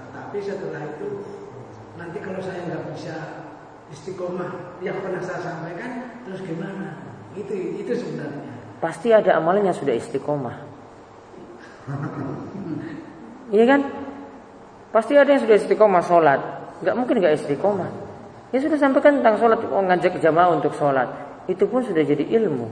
Tetapi 0.00 0.36
setelah 0.40 0.82
itu 0.96 1.08
nanti 2.00 2.18
kalau 2.24 2.40
saya 2.40 2.60
nggak 2.64 2.84
bisa 2.96 3.16
istiqomah 3.92 4.80
yang 4.80 4.96
pernah 5.04 5.20
saya 5.20 5.40
sampaikan 5.44 6.24
terus 6.24 6.40
gimana? 6.40 6.96
Itu 7.36 7.52
itu 7.52 7.92
sebenarnya. 7.92 8.52
Pasti 8.80 9.12
ada 9.12 9.36
amalan 9.36 9.68
yang 9.68 9.76
sudah 9.76 9.92
istiqomah. 9.92 10.56
Iya 13.52 13.64
kan 13.68 13.80
pasti 14.94 15.18
ada 15.18 15.26
yang 15.34 15.42
sudah 15.42 15.58
istiqomah 15.58 16.02
sholat 16.06 16.40
nggak 16.86 16.94
mungkin 16.94 17.18
nggak 17.18 17.34
istiqomah 17.42 17.90
ya 18.54 18.62
sudah 18.62 18.78
sampaikan 18.78 19.18
tentang 19.18 19.42
sholat 19.42 19.58
oh, 19.66 19.82
ngajak 19.82 20.22
jamaah 20.22 20.54
untuk 20.54 20.70
sholat 20.78 21.10
itu 21.50 21.66
pun 21.66 21.82
sudah 21.82 22.06
jadi 22.06 22.22
ilmu 22.38 22.70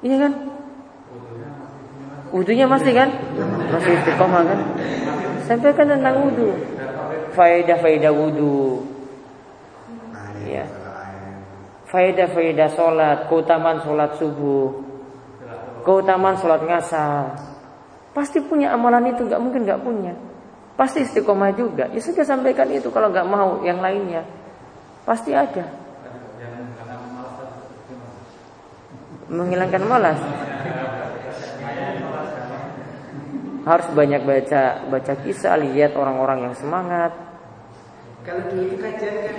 iya 0.00 0.16
kan 0.24 0.32
Wudhunya 2.34 2.66
masih 2.66 2.90
kan? 2.90 3.06
Masih 3.70 3.94
istiqomah 3.94 4.42
kan? 4.42 4.58
Sampaikan 5.46 5.86
tentang 5.86 6.18
wudhu. 6.18 6.50
Faedah-faedah 7.30 8.10
wudhu. 8.10 8.82
Ya. 10.42 10.66
Faedah-faedah 11.86 12.74
sholat, 12.74 13.30
keutamaan 13.30 13.78
sholat 13.86 14.18
subuh, 14.18 14.82
keutamaan 15.86 16.34
sholat 16.34 16.66
ngasar. 16.66 17.38
Pasti 18.10 18.42
punya 18.42 18.74
amalan 18.74 19.14
itu, 19.14 19.30
nggak 19.30 19.38
mungkin 19.38 19.62
nggak 19.62 19.78
punya. 19.86 20.18
Pasti 20.74 21.06
istiqomah 21.06 21.54
juga. 21.54 21.86
Ya 21.94 22.00
sudah 22.02 22.26
sampaikan 22.26 22.66
itu 22.70 22.90
kalau 22.90 23.10
nggak 23.14 23.28
mau 23.30 23.62
yang 23.62 23.78
lainnya. 23.78 24.26
Pasti 25.06 25.30
ada. 25.30 25.64
Menghilangkan 29.30 29.82
malas 29.86 30.20
harus 33.64 33.88
banyak 33.96 34.20
baca 34.28 34.84
baca 34.92 35.14
kisah 35.24 35.56
lihat 35.56 35.96
orang-orang 35.96 36.48
yang 36.48 36.54
semangat 36.56 37.16
kalau 38.20 38.44
dulu 38.52 38.68
itu 38.68 38.76
kajian 38.76 39.16
kan 39.24 39.38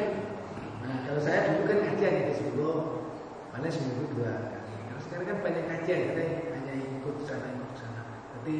nah 0.81 0.97
kalau 1.05 1.21
saya 1.21 1.53
dulu 1.53 1.69
kan 1.69 1.79
kajian 1.93 2.13
itu 2.25 2.31
seminggu 2.41 2.69
mana 3.53 3.69
seminggu 3.69 4.03
dua 4.17 4.33
kalau 4.89 5.01
sekarang 5.05 5.25
kan 5.29 5.37
banyak 5.45 5.65
kajian 5.69 5.99
kita 6.09 6.23
hanya 6.57 6.73
ikut 6.73 7.15
sana 7.21 7.53
ikut 7.53 7.73
sana 7.77 8.01
tapi 8.33 8.55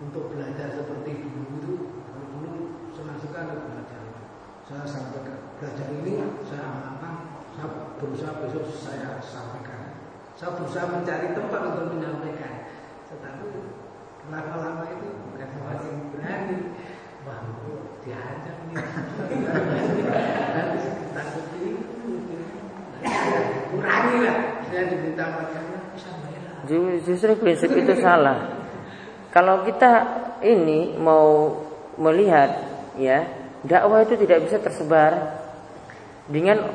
untuk 0.00 0.32
belajar 0.32 0.80
seperti 0.80 1.12
itu 1.28 1.72
kalau 2.08 2.24
dulu 2.32 2.52
senang 2.96 3.20
sekali 3.20 3.52
belajar 3.52 4.00
saya 4.72 4.88
sampai 4.88 5.20
belajar 5.60 5.88
ini 5.92 6.16
saya 6.48 6.64
amalkan 6.64 7.28
saya 7.52 7.68
berusaha 8.00 8.32
besok 8.40 8.72
saya 8.72 9.20
sampaikan. 9.20 10.00
Saya 10.32 10.56
berusaha 10.56 10.88
mencari 10.88 11.36
tempat 11.36 11.76
untuk 11.76 11.92
menyampaikan. 11.92 12.72
Tetapi 13.12 13.52
lama-lama 14.32 14.88
itu 14.88 15.12
bukan 15.28 15.76
yang 15.84 16.08
berani. 16.16 16.72
Wah 17.28 17.44
diajak 18.02 18.58
nanti 18.72 19.36
takut 21.14 21.46
ini 21.60 21.70
kurangi 23.70 24.18
lah. 24.24 24.38
Saya 24.66 24.82
diminta 24.88 25.24
makannya 25.36 25.78
justru 27.04 27.36
prinsip 27.36 27.68
itu 27.76 27.92
salah. 28.00 28.56
Kalau 29.28 29.68
kita 29.68 29.92
ini 30.40 30.96
mau 30.96 31.60
melihat 32.00 32.56
ya 32.96 33.41
dakwah 33.62 34.02
itu 34.02 34.14
tidak 34.18 34.46
bisa 34.46 34.58
tersebar 34.58 35.42
dengan 36.26 36.70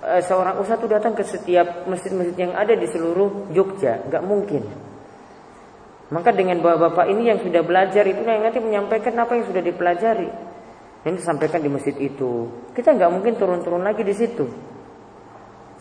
e, 0.00 0.20
seorang 0.24 0.60
ustadz 0.60 0.88
datang 0.88 1.16
ke 1.16 1.24
setiap 1.24 1.84
masjid-masjid 1.88 2.48
yang 2.48 2.52
ada 2.56 2.72
di 2.76 2.86
seluruh 2.88 3.52
Jogja 3.52 4.04
nggak 4.08 4.24
mungkin 4.24 4.64
maka 6.10 6.34
dengan 6.34 6.58
bapak-bapak 6.58 7.06
ini 7.06 7.30
yang 7.30 7.38
sudah 7.38 7.62
belajar 7.62 8.02
itu 8.02 8.18
yang 8.26 8.42
nanti 8.42 8.58
menyampaikan 8.58 9.14
apa 9.14 9.38
yang 9.38 9.46
sudah 9.46 9.62
dipelajari. 9.62 10.26
Yang 11.06 11.14
disampaikan 11.22 11.62
di 11.62 11.70
masjid 11.70 11.94
itu. 11.96 12.50
Kita 12.74 12.92
nggak 12.98 13.10
mungkin 13.14 13.38
turun-turun 13.38 13.86
lagi 13.86 14.02
di 14.02 14.12
situ. 14.12 14.44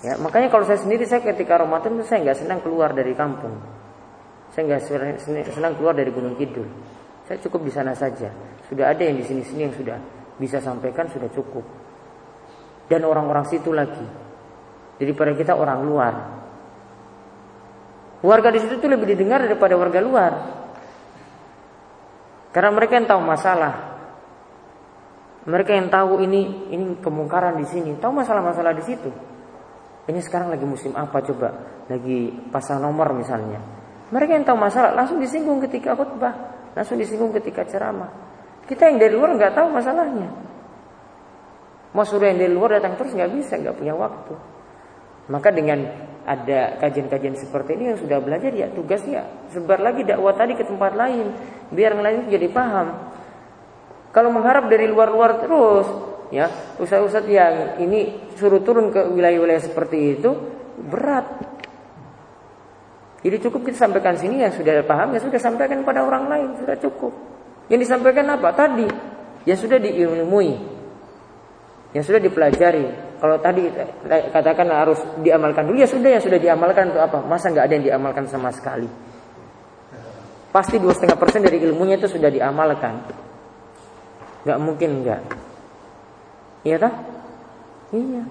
Ya, 0.05 0.16
makanya 0.22 0.47
kalau 0.47 0.64
saya 0.64 0.80
sendiri 0.80 1.03
saya 1.03 1.26
ketika 1.26 1.60
Ramadan 1.60 1.99
itu 1.99 2.07
saya 2.07 2.24
nggak 2.24 2.38
senang 2.45 2.62
keluar 2.62 2.93
dari 2.93 3.12
kampung. 3.18 3.57
Saya 4.53 4.64
nggak 4.70 4.82
senang 5.51 5.74
keluar 5.76 5.97
dari 5.97 6.14
Gunung 6.14 6.38
Kidul. 6.38 6.70
Saya 7.26 7.41
cukup 7.41 7.66
di 7.66 7.74
sana 7.74 7.97
saja. 7.97 8.30
Sudah 8.70 8.93
ada 8.93 9.01
yang 9.01 9.18
di 9.18 9.26
sini-sini 9.26 9.66
yang 9.66 9.76
sudah 9.76 9.97
bisa 10.39 10.63
sampaikan 10.63 11.11
sudah 11.11 11.29
cukup. 11.29 11.61
Dan 12.89 13.05
orang-orang 13.05 13.45
situ 13.45 13.69
lagi. 13.69 14.07
Jadi 14.97 15.11
pada 15.13 15.31
kita 15.37 15.53
orang 15.53 15.79
luar. 15.85 16.13
Warga 18.19 18.49
di 18.51 18.59
situ 18.59 18.81
tuh 18.81 18.89
lebih 18.89 19.15
didengar 19.15 19.45
daripada 19.45 19.77
warga 19.77 19.99
luar. 20.01 20.33
Karena 22.49 22.71
mereka 22.73 22.97
yang 22.97 23.07
tahu 23.07 23.21
masalah. 23.21 23.73
Mereka 25.47 25.71
yang 25.71 25.87
tahu 25.87 26.19
ini 26.25 26.67
ini 26.73 26.99
kemungkaran 26.99 27.55
di 27.61 27.65
sini, 27.69 27.95
tahu 27.95 28.11
masalah-masalah 28.11 28.75
di 28.75 28.83
situ. 28.83 29.09
Ini 30.09 30.19
sekarang 30.25 30.51
lagi 30.51 30.65
musim 30.65 30.97
apa 30.97 31.21
coba? 31.23 31.49
Lagi 31.87 32.33
pasang 32.49 32.81
nomor 32.81 33.13
misalnya. 33.15 33.61
Mereka 34.09 34.35
yang 34.35 34.45
tahu 34.45 34.57
masalah 34.57 34.97
langsung 34.97 35.21
disinggung 35.21 35.61
ketika 35.63 35.93
khutbah, 35.93 36.33
langsung 36.73 36.97
disinggung 36.97 37.29
ketika 37.31 37.63
ceramah. 37.69 38.28
Kita 38.70 38.86
yang 38.86 39.01
dari 39.01 39.17
luar 39.17 39.34
nggak 39.34 39.57
tahu 39.57 39.67
masalahnya. 39.74 40.30
Mau 41.89 42.05
suruh 42.05 42.30
yang 42.30 42.38
dari 42.38 42.53
luar 42.53 42.78
datang 42.78 43.01
terus 43.01 43.17
nggak 43.17 43.34
bisa, 43.34 43.57
nggak 43.57 43.74
punya 43.74 43.97
waktu. 43.97 44.38
Maka 45.34 45.49
dengan 45.49 45.89
ada 46.30 46.78
kajian-kajian 46.78 47.34
seperti 47.34 47.74
ini 47.74 47.89
yang 47.89 47.97
sudah 47.97 48.22
belajar 48.22 48.53
ya 48.53 48.70
tugasnya 48.70 49.49
sebar 49.49 49.82
lagi 49.82 50.05
dakwah 50.05 50.38
tadi 50.38 50.53
ke 50.53 50.61
tempat 50.61 50.93
lain 50.93 51.34
biar 51.74 51.97
yang 51.97 52.05
lain 52.05 52.20
jadi 52.30 52.45
paham. 52.53 53.09
Kalau 54.13 54.30
mengharap 54.30 54.70
dari 54.70 54.86
luar-luar 54.86 55.41
terus 55.41 55.89
ya 56.30 56.45
ustaz-ustaz 56.78 57.26
yang 57.26 57.82
ini 57.82 58.30
suruh 58.38 58.61
turun 58.61 58.93
ke 58.93 59.01
wilayah-wilayah 59.09 59.65
seperti 59.65 60.22
itu 60.22 60.30
berat. 60.78 61.26
Jadi 63.26 63.38
cukup 63.49 63.65
kita 63.65 63.89
sampaikan 63.89 64.13
sini 64.13 64.45
yang 64.45 64.53
sudah 64.53 64.86
paham 64.86 65.17
ya 65.17 65.20
sudah 65.26 65.41
sampaikan 65.41 65.82
pada 65.82 66.05
orang 66.05 66.30
lain 66.30 66.49
sudah 66.61 66.78
cukup. 66.78 67.28
Yang 67.70 67.80
disampaikan 67.86 68.26
apa 68.34 68.49
tadi? 68.51 69.09
yang 69.47 69.59
sudah 69.59 69.80
diilmui, 69.80 70.51
yang 71.95 72.03
sudah 72.03 72.20
dipelajari, 72.20 72.86
kalau 73.17 73.39
tadi 73.39 73.72
katakan 74.30 74.67
harus 74.70 74.99
diamalkan 75.24 75.65
dulu 75.65 75.80
ya 75.80 75.88
sudah 75.88 76.20
yang 76.20 76.24
sudah 76.24 76.39
diamalkan 76.39 76.91
untuk 76.91 77.03
apa? 77.03 77.20
Masa 77.24 77.49
nggak 77.49 77.65
ada 77.65 77.74
yang 77.74 77.86
diamalkan 77.86 78.28
sama 78.28 78.51
sekali? 78.51 78.88
Pasti 80.49 80.82
dua 80.82 80.93
setengah 80.93 81.17
persen 81.17 81.45
dari 81.45 81.61
ilmunya 81.61 81.97
itu 81.97 82.09
sudah 82.09 82.30
diamalkan. 82.30 83.05
Nggak 84.43 84.59
mungkin 84.59 84.89
nggak. 85.05 85.22
Iya 86.65 86.78
tak? 86.82 86.93
Iya. 87.95 88.24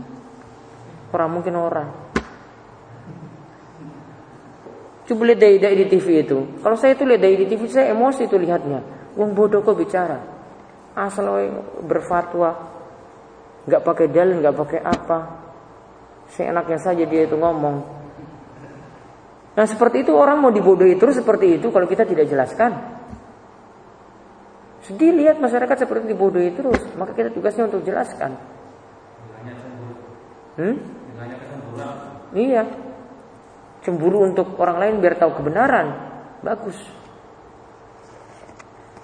Orang 1.15 1.31
mungkin 1.41 1.55
orang. 1.57 1.89
Coba 5.09 5.23
lihat 5.25 5.41
dari 5.41 5.77
di 5.85 5.87
TV 5.89 6.21
itu. 6.21 6.61
Kalau 6.61 6.77
saya 6.77 6.93
itu 6.93 7.09
lihat 7.09 7.23
dari 7.25 7.37
di 7.41 7.47
TV 7.49 7.65
saya 7.65 7.97
emosi 7.97 8.29
itu 8.29 8.37
lihatnya. 8.37 8.98
Wong 9.19 9.35
bodoh 9.35 9.67
kok 9.67 9.75
bicara. 9.75 10.23
Asal 10.95 11.27
berfatwa 11.83 12.55
nggak 13.67 13.83
pakai 13.83 14.07
dalil, 14.09 14.39
nggak 14.39 14.57
pakai 14.57 14.81
apa. 14.81 15.19
Seenaknya 16.31 16.79
saja 16.79 17.03
dia 17.03 17.27
itu 17.27 17.35
ngomong. 17.35 17.77
Nah 19.59 19.67
seperti 19.67 20.07
itu 20.07 20.15
orang 20.15 20.39
mau 20.39 20.55
dibodohi 20.55 20.95
terus 20.95 21.19
seperti 21.19 21.59
itu 21.59 21.75
kalau 21.75 21.91
kita 21.91 22.07
tidak 22.07 22.31
jelaskan. 22.31 22.79
Sedih 24.87 25.11
lihat 25.13 25.43
masyarakat 25.43 25.85
seperti 25.85 26.15
dibodohi 26.15 26.55
terus, 26.55 26.79
maka 26.95 27.13
kita 27.13 27.35
tugasnya 27.35 27.67
untuk 27.67 27.83
jelaskan. 27.83 28.39
Hmm? 30.59 30.77
Iya. 32.35 32.63
Cemburu 33.83 34.27
untuk 34.27 34.55
orang 34.59 34.79
lain 34.79 34.95
biar 35.03 35.19
tahu 35.19 35.39
kebenaran. 35.43 35.87
Bagus. 36.43 36.79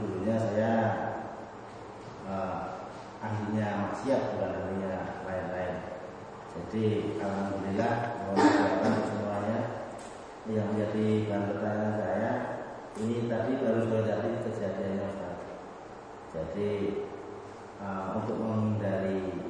dulunya 0.00 0.36
saya 0.40 0.72
eh, 2.24 2.60
ahlinya 3.20 3.68
maksiat 3.84 4.20
bukan 4.34 4.50
ahlinya 4.56 4.94
lain-lain. 5.28 5.74
Jadi 6.50 7.14
alhamdulillah 7.20 7.94
mohon 8.26 8.96
semuanya 9.06 9.58
yang 10.48 10.72
menjadi 10.72 11.30
bahan 11.30 11.44
pertanyaan 11.52 11.94
saya 12.00 12.30
ini 12.98 13.30
tadi 13.30 13.52
baru 13.60 13.86
tadi 14.02 14.28
kejadiannya 14.42 15.04
Ustaz. 15.06 15.36
Jadi 16.34 16.70
uh, 17.78 18.18
untuk 18.18 18.36
menghindari 18.40 19.46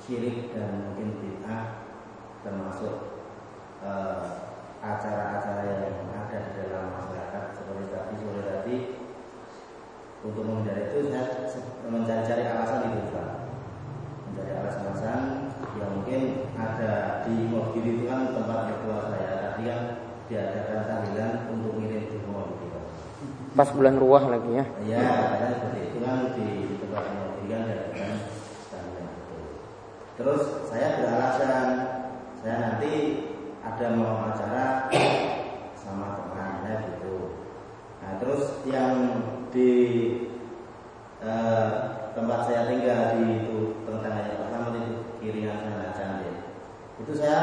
syirik 0.00 0.54
dan 0.56 0.86
mungkin 0.86 1.20
bid'ah 1.20 1.88
termasuk 2.42 3.26
uh, 3.82 4.50
acara-acara 4.80 5.62
yang 5.66 6.10
ada 6.10 6.38
di 6.46 6.50
dalam 6.62 6.94
masyarakat 6.94 7.44
seperti 7.58 7.84
tadi 7.90 8.14
sore 8.22 8.42
tadi 8.44 8.76
untuk 10.26 10.42
menghindari 10.42 10.90
itu 10.90 11.14
saya 11.14 11.38
mencari-cari 11.86 12.42
alasan 12.50 12.90
itu 12.90 13.14
Pak 13.14 13.28
mencari 14.26 14.50
alasan-alasan 14.58 15.20
yang 15.78 15.90
mungkin 15.94 16.20
ada 16.58 17.22
di 17.22 17.46
mobil 17.46 17.84
itu 17.86 18.02
kan 18.10 18.34
tempat 18.34 18.58
mertua 18.66 18.98
saya 19.06 19.30
tadi 19.38 19.62
yang 19.70 19.82
diadakan 20.26 20.82
tahlilan 20.90 21.32
untuk 21.54 21.78
ngirim 21.78 22.10
di 22.10 22.16
rumah 22.26 22.50
gitu 22.50 22.66
Pas 23.56 23.72
bulan 23.72 23.96
ruah 23.96 24.24
lagi 24.28 24.50
ya. 24.52 24.64
Ya, 24.84 25.08
karena 25.32 25.48
seperti 25.56 25.80
itu 25.88 25.98
kan 26.04 26.36
di 26.36 26.76
tempat 26.76 27.02
pengobatan 27.08 27.62
dan 27.64 27.80
dan 28.68 28.84
itu. 29.16 29.38
Terus 30.20 30.42
saya 30.68 31.00
beralasan 31.00 31.66
saya 32.44 32.54
nanti 32.60 32.92
ada 33.64 33.86
mau 33.96 34.28
acara 34.28 34.92
sama 35.72 36.20
teman 36.20 36.60
saya 36.60 36.76
gitu. 36.84 37.40
Nah, 38.04 38.12
terus 38.20 38.60
yang 38.68 38.92
di 39.56 39.72
eh, 41.24 41.68
tempat 42.12 42.40
saya 42.44 42.68
tinggal 42.68 43.16
di 43.16 43.24
itu 43.40 43.56
Pak 44.36 44.52
Slamet 44.52 44.74
itu 44.76 44.94
kirinya 45.24 45.52
sana 45.64 45.96
Candi. 45.96 46.28
Itu 47.00 47.12
saya 47.16 47.40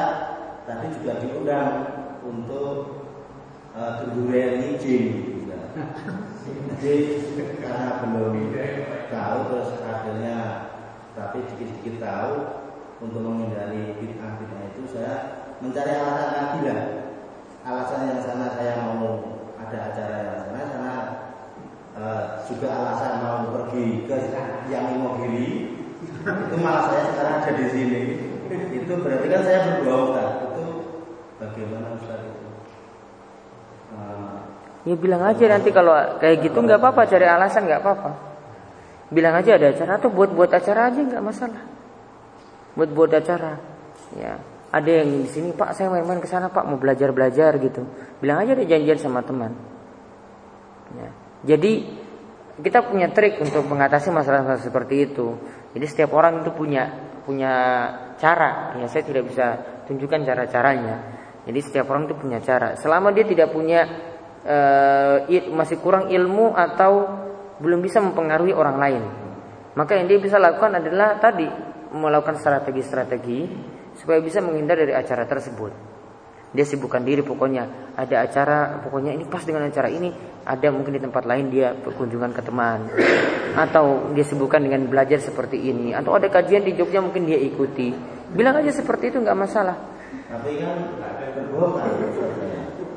tadi 0.69 0.93
juga 0.93 1.17
diundang 1.17 1.69
untuk 2.21 3.01
uh, 3.73 4.05
izin 4.05 5.03
gitu. 5.41 5.57
Jadi 6.77 6.97
karena 7.57 8.05
belum 8.05 8.53
tahu 9.09 9.37
terus 9.49 9.69
akhirnya 9.81 10.37
tapi 11.17 11.49
dikit-dikit 11.49 11.97
tahu 11.97 12.31
untuk 13.01 13.21
menghindari 13.25 13.97
bid'ah 13.97 14.37
bid'ah 14.37 14.61
itu 14.69 14.81
saya 14.85 15.13
mencari 15.59 15.91
alasan 15.97 16.29
lagi 16.29 16.59
lah. 16.69 16.81
Alasan 17.63 18.09
yang 18.09 18.21
sana 18.21 18.47
saya 18.53 18.73
mau 18.85 19.33
ada 19.57 19.77
acara 19.91 20.17
yang 20.21 20.39
sana 20.45 20.61
sana 20.67 20.93
eh, 21.97 22.23
juga 22.49 22.67
alasan 22.73 23.13
mau 23.21 23.39
pergi 23.53 24.05
ke 24.09 24.15
yang 24.69 24.97
Imogiri 24.97 25.73
itu 26.23 26.55
malah 26.59 26.87
saya 26.87 27.03
sekarang 27.11 27.35
ada 27.43 27.51
di 27.51 27.65
sini. 27.71 28.01
Itu 28.71 28.93
berarti 28.99 29.27
kan 29.27 29.41
saya 29.43 29.59
berbohong 29.67 30.03
Ustaz. 30.11 30.29
Itu 30.39 30.63
bagaimana 31.39 31.87
Ustaz 31.99 32.19
itu? 32.23 32.47
Eh, 33.93 34.39
Ya 34.83 34.95
bilang 34.99 35.23
aja 35.23 35.47
nanti 35.47 35.71
kalau 35.71 35.95
kayak 36.19 36.43
gitu 36.43 36.59
nggak 36.59 36.75
apa-apa 36.75 37.07
cari 37.07 37.23
alasan 37.23 37.63
nggak 37.67 37.81
apa-apa. 37.83 38.11
Bilang 39.15 39.35
aja 39.39 39.55
ada 39.55 39.71
acara 39.71 39.95
atau 39.95 40.11
buat-buat 40.11 40.51
acara 40.51 40.91
aja 40.91 40.99
nggak 40.99 41.23
masalah. 41.23 41.63
Buat-buat 42.75 43.11
acara. 43.15 43.55
Ya. 44.19 44.35
Ada 44.73 45.05
yang 45.05 45.23
di 45.23 45.29
sini 45.29 45.49
Pak 45.55 45.77
saya 45.77 45.87
main-main 45.87 46.19
ke 46.19 46.27
sana 46.27 46.51
Pak 46.51 46.67
mau 46.67 46.75
belajar-belajar 46.75 47.55
gitu. 47.63 47.85
Bilang 48.19 48.43
aja 48.43 48.57
ada 48.57 48.65
janjian 48.67 48.99
sama 48.99 49.23
teman. 49.23 49.55
Ya. 50.99 51.22
Jadi 51.43 51.73
kita 52.63 52.87
punya 52.87 53.11
trik 53.11 53.41
untuk 53.43 53.67
mengatasi 53.67 54.13
masalah-masalah 54.13 54.63
seperti 54.63 55.11
itu. 55.11 55.35
Jadi 55.75 55.85
setiap 55.89 56.15
orang 56.15 56.41
itu 56.45 56.51
punya 56.55 56.83
punya 57.27 57.53
cara. 58.15 58.77
Ya 58.79 58.87
saya 58.87 59.03
tidak 59.03 59.27
bisa 59.27 59.59
tunjukkan 59.89 60.23
cara-caranya. 60.23 60.95
Jadi 61.43 61.59
setiap 61.59 61.91
orang 61.91 62.07
itu 62.07 62.15
punya 62.15 62.39
cara. 62.39 62.79
Selama 62.79 63.11
dia 63.11 63.27
tidak 63.27 63.51
punya 63.51 63.83
eh, 64.47 65.49
masih 65.51 65.83
kurang 65.83 66.07
ilmu 66.07 66.55
atau 66.55 67.23
belum 67.59 67.83
bisa 67.83 67.99
mempengaruhi 67.99 68.55
orang 68.55 68.77
lain. 68.79 69.03
Maka 69.73 69.97
yang 69.97 70.07
dia 70.07 70.21
bisa 70.21 70.37
lakukan 70.37 70.79
adalah 70.79 71.17
tadi 71.17 71.49
melakukan 71.93 72.37
strategi-strategi 72.37 73.49
supaya 73.97 74.21
bisa 74.21 74.41
menghindar 74.41 74.77
dari 74.77 74.93
acara 74.93 75.25
tersebut. 75.25 75.92
Dia 76.53 76.65
sibukkan 76.69 77.01
diri 77.01 77.25
pokoknya 77.25 77.93
ada 77.97 78.21
acara 78.21 78.77
pokoknya 78.85 79.17
ini 79.17 79.25
pas 79.25 79.41
dengan 79.41 79.65
acara 79.65 79.89
ini 79.89 80.13
ada 80.45 80.69
mungkin 80.69 80.93
di 80.93 81.01
tempat 81.01 81.25
lain 81.25 81.49
dia 81.49 81.73
berkunjungan 81.73 82.29
ke 82.29 82.41
teman. 82.45 82.93
Atau 83.57 84.13
dia 84.13 84.21
sibukkan 84.21 84.61
dengan 84.61 84.85
belajar 84.85 85.17
seperti 85.17 85.57
ini. 85.57 85.97
Atau 85.97 86.13
ada 86.13 86.29
kajian 86.29 86.61
di 86.61 86.77
Jogja 86.77 87.01
mungkin 87.01 87.25
dia 87.25 87.41
ikuti. 87.41 87.89
Bilang 88.33 88.61
aja 88.61 88.69
seperti 88.69 89.09
itu 89.09 89.17
nggak 89.17 89.37
masalah. 89.37 89.77
Tapi 90.29 90.61
kan 90.61 90.77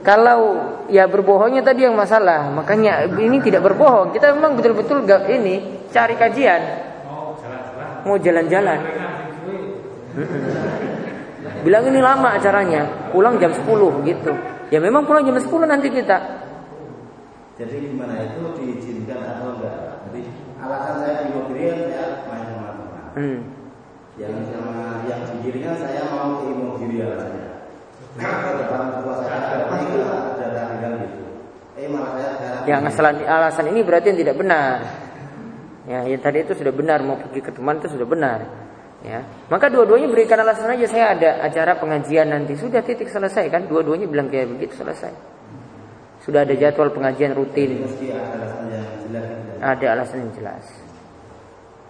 kalau 0.07 0.41
ya 0.87 1.11
berbohongnya 1.11 1.67
tadi 1.67 1.83
yang 1.83 1.99
masalah, 1.99 2.47
makanya 2.55 3.11
ini 3.19 3.43
tidak 3.43 3.67
berbohong. 3.67 4.15
Kita 4.15 4.31
memang 4.39 4.55
betul-betul 4.55 5.03
gak 5.03 5.27
ini 5.27 5.83
cari 5.91 6.15
kajian, 6.15 6.63
mau 8.07 8.15
jalan-jalan. 8.15 8.79
Bilang 11.65 11.85
ini 11.89 12.01
lama 12.03 12.37
acaranya, 12.37 13.13
pulang 13.15 13.39
jam 13.41 13.55
10 13.55 13.65
gitu. 14.05 14.33
Ya 14.69 14.83
memang 14.83 15.07
pulang 15.07 15.23
jam 15.23 15.39
10 15.39 15.47
nanti 15.65 15.89
kita. 15.89 16.19
Jadi 17.57 17.89
gimana 17.89 18.21
itu 18.21 18.53
diizinkan 18.61 19.17
atau 19.25 19.57
enggak? 19.57 20.05
Jadi 20.11 20.21
alasan 20.61 20.95
saya 21.01 21.15
di 21.25 21.33
Imogiri 21.33 21.89
saya 21.89 22.29
main 22.29 22.45
sama 22.53 22.69
teman. 22.77 23.05
Hmm. 23.17 23.39
Yang 24.21 24.53
sama 24.53 25.01
yang 25.09 25.21
di 25.25 25.37
kirinya 25.41 25.73
saya 25.81 26.03
mau 26.13 26.45
ke 26.45 26.53
Imogiri 26.53 26.97
alasannya. 27.01 27.49
Ke 28.21 28.51
depan 28.61 28.81
tua 29.01 29.15
saya 29.25 29.37
ada 29.41 29.57
tiga 29.73 30.05
ada 30.37 30.47
tahlilan 30.53 30.93
gitu. 31.01 31.25
Eh 31.81 31.89
malah 31.89 32.11
saya 32.13 32.29
sekarang 32.37 32.63
Yang 32.69 32.81
masalah 32.93 33.11
alasan 33.25 33.67
ini 33.73 33.81
berarti 33.81 34.07
yang 34.13 34.21
tidak 34.21 34.37
benar. 34.37 34.77
Ya, 35.87 35.99
yang 36.03 36.21
tadi 36.21 36.43
itu 36.43 36.53
sudah 36.53 36.75
benar 36.75 36.99
mau 37.07 37.17
pergi 37.17 37.41
ke 37.41 37.55
teman 37.55 37.79
itu 37.81 37.89
sudah 37.95 38.05
benar. 38.05 38.66
Ya, 39.05 39.21
maka 39.53 39.69
dua-duanya 39.69 40.09
berikan 40.09 40.41
alasan 40.41 40.73
aja 40.73 40.87
saya 40.89 41.07
ada 41.13 41.31
acara 41.45 41.77
pengajian 41.77 42.33
nanti 42.33 42.57
sudah 42.57 42.81
titik 42.81 43.13
selesai 43.13 43.53
kan 43.53 43.69
dua-duanya 43.69 44.09
bilang 44.09 44.33
kayak 44.33 44.49
begitu 44.57 44.81
selesai. 44.81 45.13
Sudah 46.25 46.43
ada 46.43 46.57
jadwal 46.57 46.91
pengajian 46.91 47.37
rutin. 47.37 47.87
mesti 47.87 48.11
ada 48.11 48.27
alasan 48.35 48.67
yang 48.73 48.89
jelas. 49.07 49.31
gitu. 49.31 49.63
Ada 49.63 49.87
alasan 49.95 50.17
yang 50.19 50.33
jelas. 50.35 50.65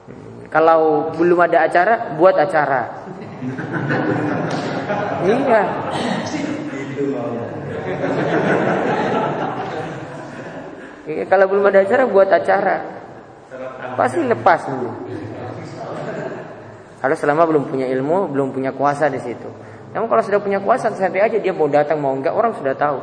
Hmm, 0.07 0.45
Kalau 0.53 1.09
belum 1.17 1.39
ada 1.41 1.59
acara, 1.65 1.95
buat 2.21 2.37
acara. 2.37 2.83
iya. 5.25 5.63
Maunya. 7.17 7.45
Iya, 11.07 11.23
Kalau 11.31 11.47
belum 11.47 11.65
ada 11.71 11.81
acara, 11.87 12.03
buat 12.11 12.27
acara. 12.27 12.77
Pasti 13.95 14.21
lepas 14.27 14.61
nanti. 14.67 14.91
Kalau 17.07 17.15
selama 17.15 17.47
belum 17.47 17.71
punya 17.71 17.87
ilmu, 17.87 18.35
belum 18.35 18.51
punya 18.51 18.75
kuasa 18.75 19.07
di 19.07 19.23
situ. 19.23 19.47
Namun 19.95 20.11
kalau 20.11 20.27
sudah 20.27 20.43
punya 20.43 20.59
kuasa, 20.59 20.91
santai 20.91 21.23
aja 21.23 21.39
dia 21.39 21.55
mau 21.55 21.71
datang 21.71 22.03
mau 22.03 22.11
enggak, 22.11 22.35
orang 22.35 22.51
sudah 22.59 22.75
tahu. 22.75 22.99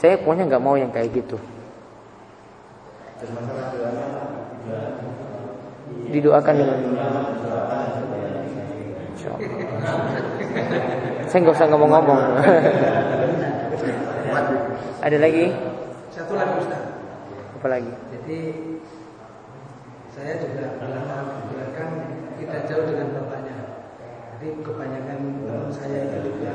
Saya 0.00 0.16
pokoknya 0.16 0.48
nggak 0.48 0.62
mau 0.64 0.72
yang 0.72 0.88
kayak 0.88 1.12
gitu. 1.12 1.36
Didoakan 6.08 6.54
dengan. 6.56 6.80
Saya 11.28 11.38
nggak 11.44 11.56
usah 11.60 11.68
ngomong-ngomong. 11.68 12.20
Ada 15.04 15.16
lagi? 15.20 15.52
Satu 16.08 16.40
lagi 16.40 16.56
Ustaz. 16.56 16.88
Apa 17.52 17.68
lagi? 17.68 17.92
Jadi 18.16 18.40
saya 20.08 20.40
juga 20.40 20.72
belakang 20.80 21.57
tidak 22.48 22.64
jauh 22.64 22.84
dengan 22.88 23.12
bapaknya. 23.12 23.56
Jadi 24.32 24.46
kebanyakan 24.64 25.18
teman 25.44 25.68
saya 25.68 25.98
itu 26.08 26.18
juga 26.32 26.54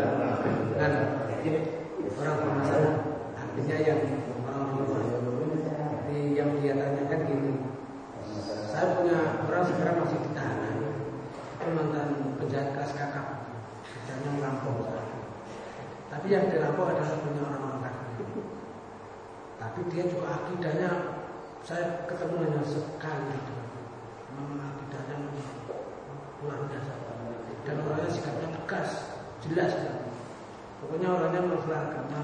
kan 0.82 0.94
orang 2.18 2.38
pemasaran 2.42 2.96
artinya 3.38 3.78
yang 3.78 4.02
orang 4.50 4.82
luar. 4.82 5.04
Jadi 6.02 6.18
yang 6.34 6.50
dia 6.58 6.74
tanyakan 6.82 7.20
gini, 7.30 7.52
saya 8.66 8.98
punya 8.98 9.46
orang 9.46 9.64
sekarang 9.70 9.96
masih 10.02 10.20
ditahanan, 10.26 10.76
itu 11.62 11.70
mantan 11.78 12.10
penjahat 12.42 12.74
kas 12.74 12.92
kakak, 12.98 13.28
kerjanya 13.86 14.30
merampok. 14.34 14.98
Tapi 16.10 16.28
yang 16.30 16.50
dirampok 16.50 16.94
adalah 16.94 17.22
punya 17.22 17.42
orang-orang. 17.46 17.98
Tapi 19.62 19.80
dia 19.94 20.04
juga 20.10 20.42
akidahnya 20.42 20.90
saya 21.62 22.04
ketemu 22.10 22.36
hanya 22.50 22.62
sekali. 22.66 23.38
Memang 24.34 24.76
akidahnya 24.76 25.18
luar 26.44 26.60
biasa 26.68 26.94
dan 27.64 27.76
orangnya 27.80 28.12
sikapnya 28.12 28.48
tegas 28.60 28.90
jelas 29.48 29.72
kan 29.72 29.96
pokoknya 30.84 31.08
orangnya 31.16 31.42
masalah 31.48 31.82
agama 31.96 32.22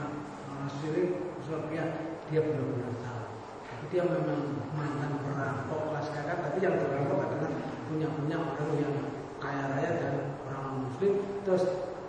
syirik 0.79 1.29
pihak 1.49 1.89
dia 2.29 2.41
benar-benar 2.45 2.93
tahu. 3.01 3.25
Tapi 3.65 3.85
dia 3.89 4.03
memang 4.05 4.41
mantan 4.77 5.11
perampok 5.25 5.79
kelas 5.89 6.07
kakak 6.13 6.37
tapi 6.45 6.57
yang 6.61 6.77
perampok 6.77 7.25
adalah 7.25 7.51
punya 7.89 8.07
punya 8.13 8.37
orang 8.37 8.69
yang 8.77 8.95
kaya 9.41 9.63
raya 9.73 9.91
dan 9.97 10.15
orang 10.45 10.85
muslim. 10.85 11.13
Terus 11.41 11.63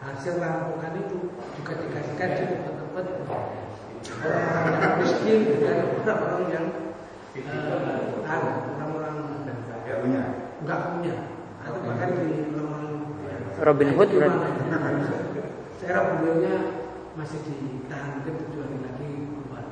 hasil 0.04 0.34
rampokan 0.40 0.92
itu 1.00 1.16
juga 1.56 1.72
dikasihkan 1.80 2.28
di 2.36 2.44
tempat-tempat 2.52 3.04
orang-orang 4.20 4.76
yang 4.76 4.94
miskin 5.00 5.38
dan 5.60 5.78
orang-orang 6.04 6.44
yang 6.52 6.66
orang-orang 8.76 9.16
Ya 9.90 9.98
punya. 9.98 10.22
nggak 10.62 10.80
punya 10.86 11.14
Robin 13.60 13.92
Hood 13.92 14.08
berarti. 14.16 14.38
saya 15.80 15.90
rasa 16.00 16.12
beliaunya 16.16 16.56
masih 17.12 17.40
ditahan 17.44 18.08
mungkin 18.20 18.34
tujuan 18.40 18.68
lagi 18.80 19.10
keluar. 19.28 19.64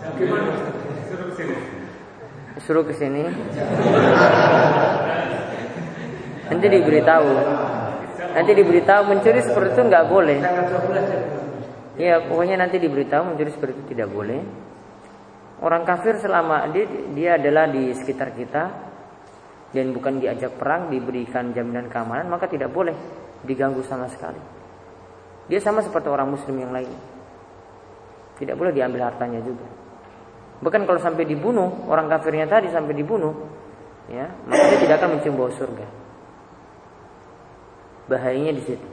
Bagaimana? 0.00 0.50
Suruh 1.04 1.26
ke 1.28 1.34
sini. 1.36 1.56
Suruh 2.64 2.84
ke 2.88 2.94
sini. 2.96 3.22
Nanti 6.48 6.66
diberitahu. 6.72 7.30
Nanti 8.34 8.52
diberitahu 8.56 9.02
mencuri 9.12 9.40
seperti 9.44 9.70
itu 9.76 9.82
nggak 9.84 10.04
boleh. 10.08 10.38
Tanggal 10.40 10.66
12 10.88 11.04
ya. 11.04 11.20
Ya, 11.94 12.14
pokoknya 12.26 12.56
nanti 12.58 12.82
diberitahu 12.82 13.22
mencuri 13.32 13.50
seperti 13.54 13.72
itu 13.76 13.84
tidak 13.94 14.08
boleh. 14.10 14.40
Orang 15.62 15.86
kafir 15.86 16.18
selama 16.18 16.66
dia, 16.74 16.84
dia 17.14 17.30
adalah 17.38 17.70
di 17.70 17.94
sekitar 17.94 18.34
kita 18.34 18.83
dan 19.74 19.90
bukan 19.90 20.22
diajak 20.22 20.54
perang, 20.54 20.86
diberikan 20.86 21.50
jaminan 21.50 21.90
keamanan, 21.90 22.30
maka 22.30 22.46
tidak 22.46 22.70
boleh 22.70 22.94
diganggu 23.42 23.82
sama 23.82 24.06
sekali. 24.06 24.38
Dia 25.50 25.58
sama 25.58 25.82
seperti 25.82 26.06
orang 26.06 26.30
muslim 26.30 26.54
yang 26.62 26.70
lain. 26.70 26.88
Tidak 28.38 28.54
boleh 28.54 28.70
diambil 28.70 29.10
hartanya 29.10 29.42
juga. 29.42 29.66
Bahkan 30.62 30.86
kalau 30.86 31.00
sampai 31.02 31.26
dibunuh, 31.26 31.90
orang 31.90 32.06
kafirnya 32.06 32.46
tadi 32.46 32.70
sampai 32.70 32.94
dibunuh, 32.94 33.34
ya, 34.06 34.30
maka 34.46 34.62
dia 34.70 34.78
tidak 34.86 34.96
akan 35.02 35.10
mencium 35.18 35.34
bau 35.34 35.50
surga. 35.50 35.86
Bahayanya 38.08 38.54
di 38.54 38.62
situ. 38.62 38.88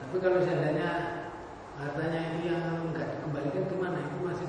Tapi 0.00 0.16
kalau 0.18 0.40
seandainya 0.40 0.88
hartanya 1.76 2.20
itu 2.32 2.48
yang 2.48 2.64
nggak 2.90 3.06
dikembalikan 3.20 3.62
gimana? 3.68 4.00
Itu 4.00 4.18
masih 4.24 4.48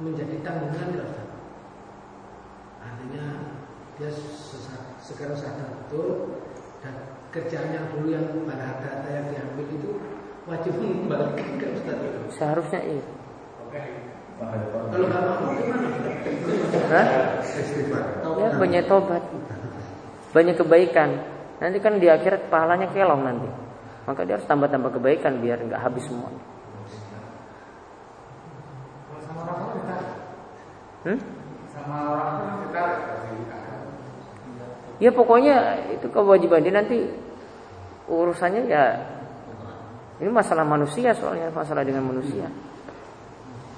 menjadi 0.00 0.34
tanggungan 0.40 0.96
Ustaz? 0.96 1.28
Artinya 2.80 3.53
dia 3.94 4.10
sekarang 5.02 5.38
sadar 5.38 5.70
betul 5.86 6.38
dan 6.82 6.94
kerjaan 7.30 7.70
yang 7.70 7.86
dulu 7.94 8.06
yang 8.10 8.26
pada 8.46 8.64
harta 8.74 9.08
yang 9.10 9.26
diambil 9.30 9.66
itu 9.70 9.90
wajib 10.44 10.72
mengembalikan 10.76 11.48
ke 11.56 11.66
Ustaz. 11.78 11.98
Seharusnya 12.34 12.80
iya. 12.84 13.04
Kalau 14.34 15.06
nggak 15.06 15.22
mau 15.22 15.50
gimana? 15.54 15.88
Hah? 16.90 17.06
Ya 18.34 18.48
banyak 18.58 18.84
tobat 18.90 19.22
Banyak 20.34 20.58
kebaikan 20.58 21.10
Nanti 21.62 21.78
kan 21.78 22.02
di 22.02 22.10
akhirat 22.10 22.50
pahalanya 22.50 22.90
kelong 22.90 23.22
nanti 23.22 23.46
Maka 24.10 24.26
dia 24.26 24.34
harus 24.38 24.46
tambah-tambah 24.50 24.98
kebaikan 24.98 25.38
Biar 25.38 25.62
nggak 25.62 25.80
habis 25.86 26.06
semua 26.06 26.34
hmm? 31.04 31.18
sama 31.68 31.96
orang 32.16 32.28
tua 32.40 32.52
kita 32.64 32.84
Ya 35.04 35.12
pokoknya 35.12 35.84
itu 35.92 36.08
kewajiban 36.08 36.64
dia 36.64 36.72
nanti 36.72 37.04
Urusannya 38.08 38.64
ya 38.64 38.96
Ini 40.24 40.32
masalah 40.32 40.64
manusia 40.64 41.12
soalnya 41.12 41.52
Masalah 41.52 41.84
dengan 41.84 42.08
manusia 42.08 42.48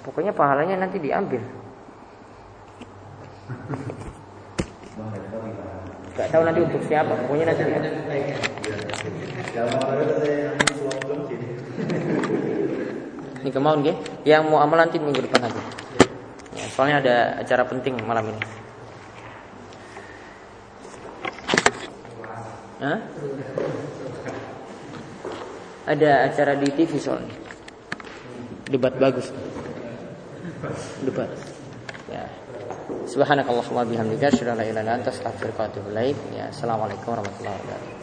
Pokoknya 0.06 0.30
pahalanya 0.30 0.78
nanti 0.78 1.02
diambil? 1.02 1.42
Gak 6.14 6.30
tahu 6.30 6.42
nanti 6.46 6.62
untuk 6.62 6.82
siapa 6.86 7.10
Pokoknya 7.26 7.50
nanti 7.50 7.62
sini. 7.66 7.90
Ini 13.42 13.50
kemauan 13.54 13.82
ya? 13.86 13.94
Yang 14.26 14.42
mau 14.50 14.60
amal 14.60 14.78
nanti 14.84 14.98
minggu 14.98 15.22
depan 15.22 15.48
aja. 15.48 15.62
Ya, 16.56 16.64
soalnya 16.74 16.96
ada 17.00 17.16
acara 17.40 17.62
penting 17.64 17.96
malam 18.04 18.26
ini. 18.28 18.65
Hah? 22.76 22.98
Ada 25.86 26.28
acara 26.28 26.52
di 26.60 26.68
TV 26.76 27.00
soalnya. 27.00 27.32
Debat 28.68 28.92
bagus. 29.00 29.32
Debat. 31.00 31.30
Ya. 32.10 32.26
Subhanakallahumma 33.06 33.86
bihamdika 33.86 34.28
asyhadu 34.28 34.52
an 34.52 34.58
la 34.60 34.66
ilaha 34.66 34.82
illa 34.82 34.92
anta 34.98 35.08
astaghfiruka 35.14 35.62
wa 35.62 35.68
atubu 35.70 35.88
ilaik. 35.94 36.18
Ya, 36.34 36.50
assalamualaikum 36.52 37.16
warahmatullahi 37.16 37.54
wabarakatuh. 37.54 37.95